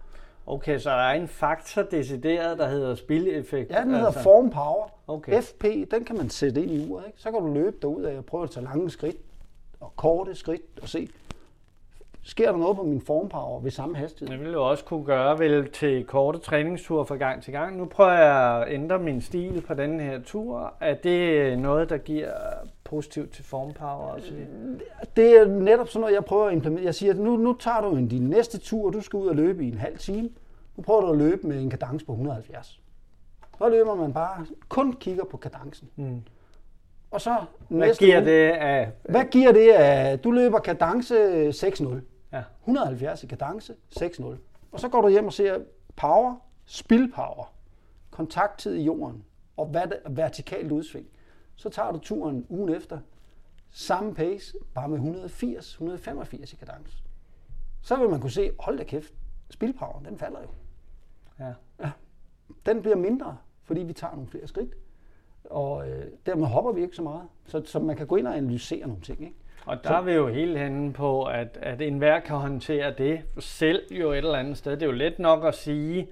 Okay, 0.46 0.78
så 0.78 0.90
der 0.90 0.96
er 0.96 1.14
en 1.14 1.28
faktor 1.28 1.82
decideret, 1.82 2.58
der 2.58 2.68
hedder 2.68 2.94
spildeffekt? 2.94 3.70
Ja, 3.70 3.80
den 3.80 3.90
hedder 3.90 4.06
altså. 4.06 4.20
form 4.20 4.50
power. 4.50 4.88
Okay. 5.06 5.42
FP, 5.42 5.64
den 5.90 6.04
kan 6.04 6.16
man 6.16 6.30
sætte 6.30 6.62
ind 6.62 6.70
i 6.70 6.90
uret. 6.90 7.06
Ikke? 7.06 7.20
Så 7.20 7.30
kan 7.30 7.40
du 7.40 7.54
løbe 7.54 7.76
derud 7.82 8.02
af 8.02 8.18
og 8.18 8.24
prøve 8.24 8.44
at 8.44 8.50
tage 8.50 8.64
lange 8.64 8.90
skridt 8.90 9.16
og 9.80 9.92
korte 9.96 10.34
skridt 10.34 10.62
og 10.82 10.88
se, 10.88 11.08
sker 12.24 12.50
der 12.50 12.58
noget 12.58 12.76
på 12.76 12.82
min 12.82 13.00
formpower 13.00 13.60
ved 13.60 13.70
samme 13.70 13.96
hastighed? 13.96 14.36
Det 14.38 14.44
vil 14.44 14.54
du 14.54 14.58
også 14.58 14.84
kunne 14.84 15.04
gøre 15.04 15.38
vel 15.38 15.70
til 15.70 16.04
korte 16.04 16.38
træningsture 16.38 17.06
fra 17.06 17.16
gang 17.16 17.42
til 17.42 17.52
gang. 17.52 17.76
Nu 17.76 17.84
prøver 17.84 18.12
jeg 18.12 18.62
at 18.62 18.72
ændre 18.74 18.98
min 18.98 19.20
stil 19.20 19.64
på 19.66 19.74
den 19.74 20.00
her 20.00 20.22
tur. 20.22 20.74
Er 20.80 20.94
det 20.94 21.58
noget, 21.58 21.90
der 21.90 21.96
giver 21.96 22.32
positivt 22.84 23.32
til 23.32 23.44
formpower? 23.44 24.12
Og 24.12 24.20
så 24.20 24.32
det 25.16 25.40
er 25.40 25.46
netop 25.46 25.88
sådan 25.88 26.00
noget, 26.00 26.14
jeg 26.14 26.24
prøver 26.24 26.46
at 26.46 26.52
implementere. 26.52 26.84
Jeg 26.84 26.94
siger, 26.94 27.12
at 27.12 27.18
nu, 27.18 27.36
nu 27.36 27.56
tager 27.60 27.80
du 27.80 27.96
en, 27.96 28.08
din 28.08 28.28
næste 28.28 28.58
tur, 28.58 28.90
du 28.90 29.00
skal 29.00 29.16
ud 29.16 29.26
og 29.26 29.36
løbe 29.36 29.64
i 29.64 29.68
en 29.68 29.78
halv 29.78 29.98
time. 29.98 30.30
Nu 30.76 30.82
prøver 30.82 31.00
du 31.00 31.10
at 31.10 31.18
løbe 31.18 31.46
med 31.46 31.62
en 31.62 31.70
kadence 31.70 32.06
på 32.06 32.12
170. 32.12 32.80
Så 33.58 33.68
løber 33.68 33.94
man 33.94 34.12
bare, 34.12 34.46
kun 34.68 34.92
kigger 34.92 35.24
på 35.24 35.36
kadencen. 35.36 35.88
Mm. 35.96 36.22
Og 37.10 37.20
så 37.20 37.36
hvad 37.68 37.86
næste 37.86 38.04
giver 38.04 38.16
uge, 38.16 38.26
det 38.26 38.50
af... 38.50 38.90
Hvad 39.02 39.24
giver 39.24 39.52
det 39.52 39.70
af... 39.70 40.18
Du 40.18 40.30
løber 40.30 40.58
kadence 40.58 41.48
6-0. 41.48 41.94
Ja. 42.34 42.44
170 42.60 43.22
i 43.22 43.26
kadence, 43.26 43.74
6-0. 44.00 44.24
Og 44.72 44.80
så 44.80 44.88
går 44.88 45.00
du 45.00 45.08
hjem 45.08 45.26
og 45.26 45.32
ser 45.32 45.58
power, 45.96 46.36
spilpower, 46.64 47.52
kontakttid 48.10 48.74
i 48.74 48.82
jorden 48.82 49.24
og 49.56 49.74
vertikalt 50.08 50.72
udsving. 50.72 51.06
Så 51.56 51.68
tager 51.68 51.92
du 51.92 51.98
turen 51.98 52.46
ugen 52.48 52.74
efter, 52.74 52.98
samme 53.70 54.14
pace, 54.14 54.54
bare 54.74 54.88
med 54.88 54.98
180-185 54.98 56.52
i 56.52 56.56
kadence. 56.56 57.02
Så 57.82 57.96
vil 57.96 58.08
man 58.08 58.20
kunne 58.20 58.30
se, 58.30 58.50
hold 58.58 58.78
da 58.78 58.84
kæft, 58.84 59.14
spilpower, 59.50 60.00
den 60.00 60.18
falder 60.18 60.42
jo. 60.42 60.48
Ja. 61.38 61.52
ja. 61.80 61.90
Den 62.66 62.82
bliver 62.82 62.96
mindre, 62.96 63.38
fordi 63.62 63.80
vi 63.80 63.92
tager 63.92 64.14
nogle 64.14 64.28
flere 64.28 64.46
skridt. 64.46 64.74
Og 65.44 65.90
øh, 65.90 66.06
dermed 66.26 66.46
hopper 66.46 66.72
vi 66.72 66.82
ikke 66.82 66.96
så 66.96 67.02
meget. 67.02 67.28
Så, 67.46 67.62
så 67.64 67.78
man 67.78 67.96
kan 67.96 68.06
gå 68.06 68.16
ind 68.16 68.26
og 68.26 68.36
analysere 68.36 68.86
nogle 68.86 69.02
ting. 69.02 69.20
Ikke? 69.20 69.36
Og 69.66 69.76
der 69.84 69.88
så, 69.88 69.94
er 69.96 70.02
vi 70.02 70.12
jo 70.12 70.28
helt 70.28 70.58
henne 70.58 70.92
på, 70.92 71.24
at, 71.24 71.58
at 71.62 71.82
enhver 71.82 72.20
kan 72.20 72.36
håndtere 72.36 72.94
det 72.98 73.20
selv 73.38 73.82
jo 73.90 74.10
et 74.12 74.16
eller 74.18 74.34
andet 74.34 74.56
sted. 74.58 74.72
Det 74.72 74.82
er 74.82 74.86
jo 74.86 74.92
let 74.92 75.18
nok 75.18 75.44
at 75.44 75.54
sige, 75.54 76.08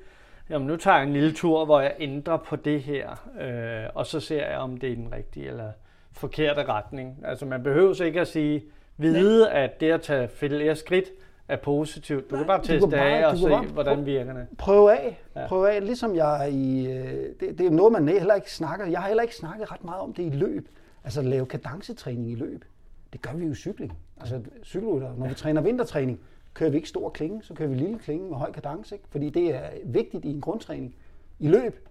jamen 0.51 0.67
nu 0.69 0.77
tager 0.77 0.97
jeg 0.97 1.07
en 1.07 1.13
lille 1.13 1.33
tur, 1.33 1.65
hvor 1.65 1.81
jeg 1.81 1.95
ændrer 2.01 2.37
på 2.37 2.57
det 2.57 2.81
her, 2.83 3.29
øh, 3.41 3.91
og 3.95 4.07
så 4.07 4.21
ser 4.21 4.47
jeg, 4.51 4.59
om 4.59 4.77
det 4.77 4.93
er 4.93 4.97
den 4.97 5.09
rigtige 5.15 5.47
eller 5.49 5.71
forkerte 6.13 6.65
retning. 6.65 7.19
Altså 7.25 7.47
man 7.47 7.63
behøver 7.63 8.03
ikke 8.03 8.21
at 8.21 8.29
sige, 8.29 8.65
vide, 8.97 9.51
at 9.51 9.81
det 9.81 9.91
at 9.93 10.03
tage 10.03 10.29
flere 10.29 10.77
skridt 10.77 11.05
er 11.49 11.57
positivt. 11.57 12.31
Du 12.31 12.35
Nej, 12.35 12.43
kan 12.43 12.47
bare 12.47 12.59
teste 12.59 12.79
kan 12.81 12.91
bare- 12.91 13.19
af 13.19 13.27
og 13.27 13.37
se, 13.39 13.49
bare 13.49 13.65
hvordan 13.65 14.07
virker 14.07 14.33
det. 14.33 14.47
Prøv 14.59 14.87
af. 14.89 15.21
Ja. 15.37 15.47
Prøv 15.47 15.65
af. 15.65 15.85
Ligesom 15.85 16.17
jeg 16.17 16.49
i... 16.53 16.87
øh, 16.93 17.05
Det, 17.41 17.59
det 17.59 17.67
er 17.67 17.71
noget, 17.71 17.93
man 17.93 18.09
heller 18.09 18.35
ikke 18.35 18.53
snakker. 18.53 18.87
Jeg 18.87 19.01
har 19.01 19.07
heller 19.09 19.23
ikke 19.23 19.37
snakket 19.37 19.73
ret 19.73 19.85
meget 19.85 20.01
om 20.01 20.13
det 20.13 20.23
i 20.23 20.31
løb. 20.31 20.69
Altså 21.05 21.21
at 21.21 21.27
lave 21.27 21.47
kadencetræning 21.47 22.31
i 22.31 22.35
løb. 22.35 22.65
Det 23.13 23.23
gør 23.23 23.33
vi 23.35 23.45
jo 23.45 23.51
i 23.53 23.55
cykling. 23.55 23.99
Altså 24.21 24.41
cykelrytter. 24.65 25.15
Når 25.17 25.29
vi 25.29 25.35
træner 25.35 25.61
vintertræning, 25.61 26.21
kører 26.55 26.71
vi 26.71 26.77
ikke 26.77 26.89
stor 26.89 27.11
klinge, 27.11 27.43
så 27.43 27.55
kører 27.55 27.69
vi 27.69 27.75
lille 27.75 27.99
klinge 27.99 28.29
med 28.29 28.37
høj 28.37 28.53
kadence. 28.53 28.95
Ikke? 28.95 29.05
Fordi 29.11 29.31
det 29.31 29.55
er 29.55 29.71
vigtigt 29.85 30.25
i 30.25 30.31
en 30.31 30.41
grundtræning. 30.41 30.95
I 31.39 31.49
løb, 31.49 31.89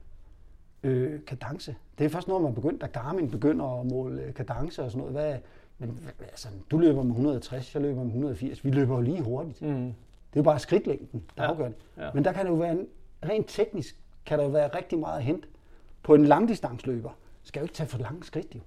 øh, 0.84 1.20
kadence. 1.28 1.76
Det 1.98 2.06
er 2.06 2.10
først 2.10 2.28
noget, 2.28 2.44
man 2.44 2.54
begyndt, 2.56 2.82
da 2.82 2.86
Garmin 2.88 3.30
begynder 3.32 3.80
at 3.82 3.86
måle 3.86 4.22
øh, 4.22 4.34
kadence 4.34 4.84
og 4.84 4.92
sådan 4.92 5.00
noget. 5.00 5.14
Hvad, 5.14 5.38
men 5.78 6.00
altså, 6.22 6.48
du 6.72 6.78
løber 6.78 7.04
med 7.04 7.12
160, 7.12 7.74
jeg 7.76 7.82
løber 7.82 8.00
med 8.04 8.08
180. 8.12 8.66
Vi 8.66 8.72
løber 8.72 8.96
jo 8.96 9.02
lige 9.02 9.22
hurtigt. 9.22 9.62
Mm. 9.62 9.70
Det 9.76 10.38
er 10.38 10.40
jo 10.40 10.44
bare 10.44 10.60
skridtlængden, 10.60 11.24
der 11.38 11.44
Ja, 11.44 11.50
afgør 11.50 11.68
det. 11.68 11.76
ja. 11.98 12.06
Ja. 12.06 12.12
Men 12.14 12.26
der 12.26 12.32
kan 12.32 12.46
det 12.46 12.52
jo 12.52 12.56
være, 12.56 12.72
en, 12.72 12.88
rent 13.30 13.46
teknisk, 13.50 13.96
kan 14.26 14.40
der 14.40 14.46
jo 14.46 14.50
være 14.52 14.68
rigtig 14.68 15.00
meget 15.00 15.18
at 15.18 15.24
hente. 15.24 15.48
På 16.04 16.14
en 16.16 16.26
langdistansløber 16.26 17.10
skal 17.44 17.60
jo 17.60 17.64
ikke 17.64 17.74
tage 17.76 17.88
for 17.88 17.98
lange 17.98 18.24
skridt, 18.24 18.56
jo. 18.56 18.60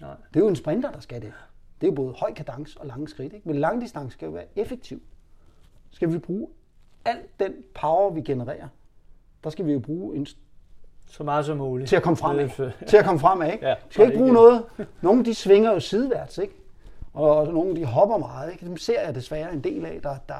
Nej. 0.00 0.14
Det 0.34 0.40
er 0.40 0.44
jo 0.44 0.48
en 0.48 0.56
sprinter, 0.56 0.90
der 0.92 1.00
skal 1.00 1.22
det. 1.22 1.32
Det 1.80 1.86
er 1.86 1.90
jo 1.90 1.94
både 1.94 2.12
høj 2.12 2.32
kadence 2.34 2.80
og 2.80 2.86
lange 2.86 3.08
skridt. 3.08 3.32
Ikke? 3.32 3.48
Men 3.48 3.56
langdistance 3.56 4.10
skal 4.12 4.26
jo 4.26 4.32
være 4.32 4.44
effektiv. 4.56 5.00
Skal 5.90 6.12
vi 6.12 6.18
bruge 6.18 6.48
al 7.04 7.16
den 7.40 7.52
power, 7.74 8.10
vi 8.10 8.20
genererer, 8.20 8.68
der 9.44 9.50
skal 9.50 9.66
vi 9.66 9.72
jo 9.72 9.78
bruge 9.78 10.16
en, 10.16 10.26
Så 11.06 11.24
meget 11.24 11.46
som 11.46 11.56
muligt. 11.56 11.88
til 11.88 11.96
at 11.96 12.02
komme 12.02 12.16
fremad. 12.16 12.72
Til 12.86 12.96
at 12.96 13.04
komme 13.04 13.20
fremad, 13.20 13.52
ikke? 13.52 13.66
Ja, 13.66 13.74
Vi 13.74 13.92
skal 13.92 14.06
ikke 14.06 14.18
bruge 14.18 14.32
noget. 14.32 14.62
Nogle 15.02 15.24
de 15.24 15.34
svinger 15.34 15.72
jo 15.72 15.80
sideværts, 15.80 16.38
ikke? 16.38 16.54
Og 17.14 17.52
nogle 17.52 17.76
de 17.76 17.84
hopper 17.84 18.16
meget, 18.16 18.52
ikke? 18.52 18.66
Dem 18.66 18.76
ser 18.76 19.00
jeg 19.02 19.14
desværre 19.14 19.52
en 19.52 19.60
del 19.60 19.84
af, 19.84 20.00
der, 20.02 20.16
der, 20.28 20.34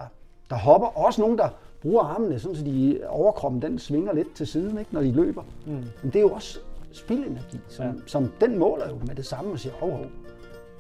der 0.50 0.56
hopper. 0.56 0.86
Også 0.86 1.20
nogle, 1.20 1.38
der 1.38 1.48
bruger 1.82 2.02
armene, 2.02 2.38
sådan 2.40 2.56
så 2.56 2.64
de 2.64 3.00
overkroppen 3.08 3.62
den 3.62 3.78
svinger 3.78 4.12
lidt 4.12 4.34
til 4.34 4.46
siden, 4.46 4.78
ikke? 4.78 4.94
når 4.94 5.00
de 5.00 5.12
løber. 5.12 5.42
Mm. 5.66 5.72
Men 5.72 6.12
det 6.12 6.16
er 6.16 6.20
jo 6.20 6.30
også 6.30 6.58
spildenergi, 6.92 7.60
som, 7.68 7.86
ja. 7.86 7.92
som 8.06 8.32
den 8.40 8.58
måler 8.58 8.88
jo 8.88 8.98
med 9.06 9.14
det 9.14 9.26
samme 9.26 9.52
og 9.52 9.58
siger, 9.58 9.72
hov, 9.74 9.90
hov, 9.90 10.06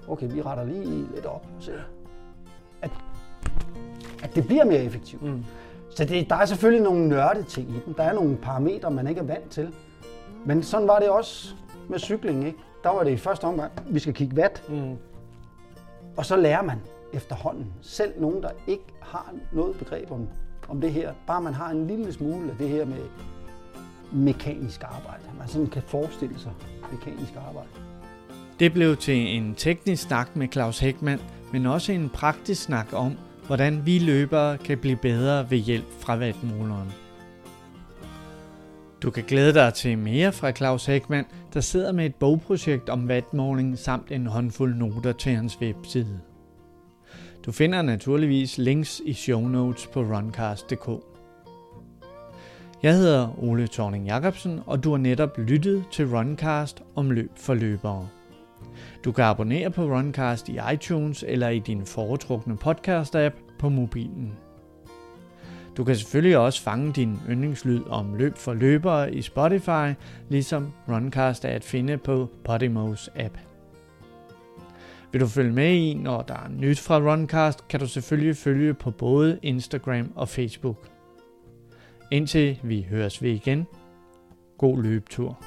okay, 0.08 0.32
vi 0.32 0.42
retter 0.42 0.64
lige 0.64 1.06
lidt 1.14 1.26
op 1.26 1.46
og 1.56 1.62
ser, 1.62 1.72
at, 2.82 2.90
at 4.22 4.34
det 4.34 4.46
bliver 4.46 4.64
mere 4.64 4.84
effektivt. 4.84 5.22
Mm. 5.22 5.44
Så 5.96 6.04
det, 6.04 6.30
der 6.30 6.36
er 6.36 6.44
selvfølgelig 6.44 6.84
nogle 6.84 7.08
nørdede 7.08 7.44
ting 7.44 7.70
i 7.70 7.80
den. 7.86 7.94
Der 7.96 8.02
er 8.02 8.12
nogle 8.12 8.36
parametre, 8.36 8.90
man 8.90 9.06
ikke 9.06 9.18
er 9.20 9.24
vant 9.24 9.50
til. 9.50 9.74
Men 10.44 10.62
sådan 10.62 10.88
var 10.88 10.98
det 10.98 11.08
også 11.08 11.54
med 11.88 11.98
cykling. 11.98 12.46
Ikke? 12.46 12.58
Der 12.82 12.90
var 12.90 13.04
det 13.04 13.10
i 13.10 13.16
første 13.16 13.44
omgang, 13.44 13.72
vi 13.88 13.98
skal 13.98 14.14
kigge 14.14 14.36
watt, 14.36 14.62
Mm. 14.68 14.96
og 16.16 16.26
så 16.26 16.36
lærer 16.36 16.62
man 16.62 16.80
efterhånden. 17.12 17.72
Selv 17.82 18.20
nogen, 18.20 18.42
der 18.42 18.50
ikke 18.66 18.84
har 19.00 19.32
noget 19.52 19.76
begreb 19.78 20.10
om, 20.12 20.28
om 20.68 20.80
det 20.80 20.92
her. 20.92 21.12
Bare 21.26 21.40
man 21.40 21.54
har 21.54 21.70
en 21.70 21.86
lille 21.86 22.12
smule 22.12 22.50
af 22.50 22.56
det 22.58 22.68
her 22.68 22.84
med 22.84 23.02
mekanisk 24.12 24.82
arbejde. 24.82 25.22
Man 25.38 25.48
sådan 25.48 25.66
kan 25.66 25.82
forestille 25.82 26.38
sig 26.38 26.52
mekanisk 26.92 27.32
arbejde. 27.48 27.68
Det 28.60 28.72
blev 28.72 28.96
til 28.96 29.36
en 29.36 29.54
teknisk 29.54 30.02
snak 30.02 30.36
med 30.36 30.48
Claus 30.52 30.78
Hækman, 30.78 31.20
men 31.52 31.66
også 31.66 31.92
en 31.92 32.08
praktisk 32.08 32.62
snak 32.62 32.86
om, 32.92 33.16
hvordan 33.46 33.86
vi 33.86 33.98
løbere 33.98 34.58
kan 34.58 34.78
blive 34.78 34.96
bedre 34.96 35.50
ved 35.50 35.58
hjælp 35.58 36.00
fra 36.00 36.16
vatmåleren. 36.16 36.92
Du 39.02 39.10
kan 39.10 39.24
glæde 39.24 39.54
dig 39.54 39.74
til 39.74 39.98
mere 39.98 40.32
fra 40.32 40.52
Claus 40.52 40.86
Hækman, 40.86 41.24
der 41.54 41.60
sidder 41.60 41.92
med 41.92 42.06
et 42.06 42.14
bogprojekt 42.14 42.88
om 42.88 43.08
vatmåling 43.08 43.78
samt 43.78 44.12
en 44.12 44.26
håndfuld 44.26 44.74
noter 44.74 45.12
til 45.12 45.32
hans 45.32 45.58
webside. 45.60 46.20
Du 47.46 47.52
finder 47.52 47.82
naturligvis 47.82 48.58
links 48.58 49.02
i 49.04 49.12
show 49.12 49.48
notes 49.48 49.86
på 49.86 50.00
runcast.dk. 50.00 50.88
Jeg 52.82 52.94
hedder 52.94 53.42
Ole 53.42 53.68
Thorning 53.68 54.06
Jacobsen, 54.06 54.60
og 54.66 54.84
du 54.84 54.90
har 54.90 54.98
netop 54.98 55.38
lyttet 55.38 55.84
til 55.92 56.06
Runcast 56.06 56.82
om 56.94 57.10
løb 57.10 57.30
for 57.36 57.54
løbere. 57.54 58.08
Du 59.04 59.12
kan 59.12 59.24
abonnere 59.24 59.70
på 59.70 59.82
Runcast 59.82 60.48
i 60.48 60.58
iTunes 60.72 61.24
eller 61.28 61.48
i 61.48 61.58
din 61.58 61.86
foretrukne 61.86 62.56
podcast-app 62.64 63.34
på 63.58 63.68
mobilen. 63.68 64.32
Du 65.76 65.84
kan 65.84 65.96
selvfølgelig 65.96 66.38
også 66.38 66.62
fange 66.62 66.92
din 66.92 67.18
yndlingslyd 67.28 67.82
om 67.88 68.14
løb 68.14 68.36
for 68.36 68.54
løbere 68.54 69.14
i 69.14 69.22
Spotify, 69.22 69.92
ligesom 70.28 70.72
Runcast 70.88 71.44
er 71.44 71.48
at 71.48 71.64
finde 71.64 71.98
på 71.98 72.28
Podimos 72.44 73.10
app. 73.16 73.38
Vil 75.12 75.20
du 75.20 75.26
følge 75.26 75.52
med 75.52 75.74
i, 75.74 75.94
når 75.94 76.22
der 76.22 76.34
er 76.34 76.48
nyt 76.48 76.80
fra 76.80 76.98
Runcast, 76.98 77.68
kan 77.68 77.80
du 77.80 77.86
selvfølgelig 77.86 78.36
følge 78.36 78.74
på 78.74 78.90
både 78.90 79.38
Instagram 79.42 80.12
og 80.14 80.28
Facebook. 80.28 80.88
Indtil 82.10 82.60
vi 82.62 82.86
høres 82.90 83.22
ved 83.22 83.30
igen. 83.30 83.66
God 84.58 84.82
løbetur. 84.82 85.42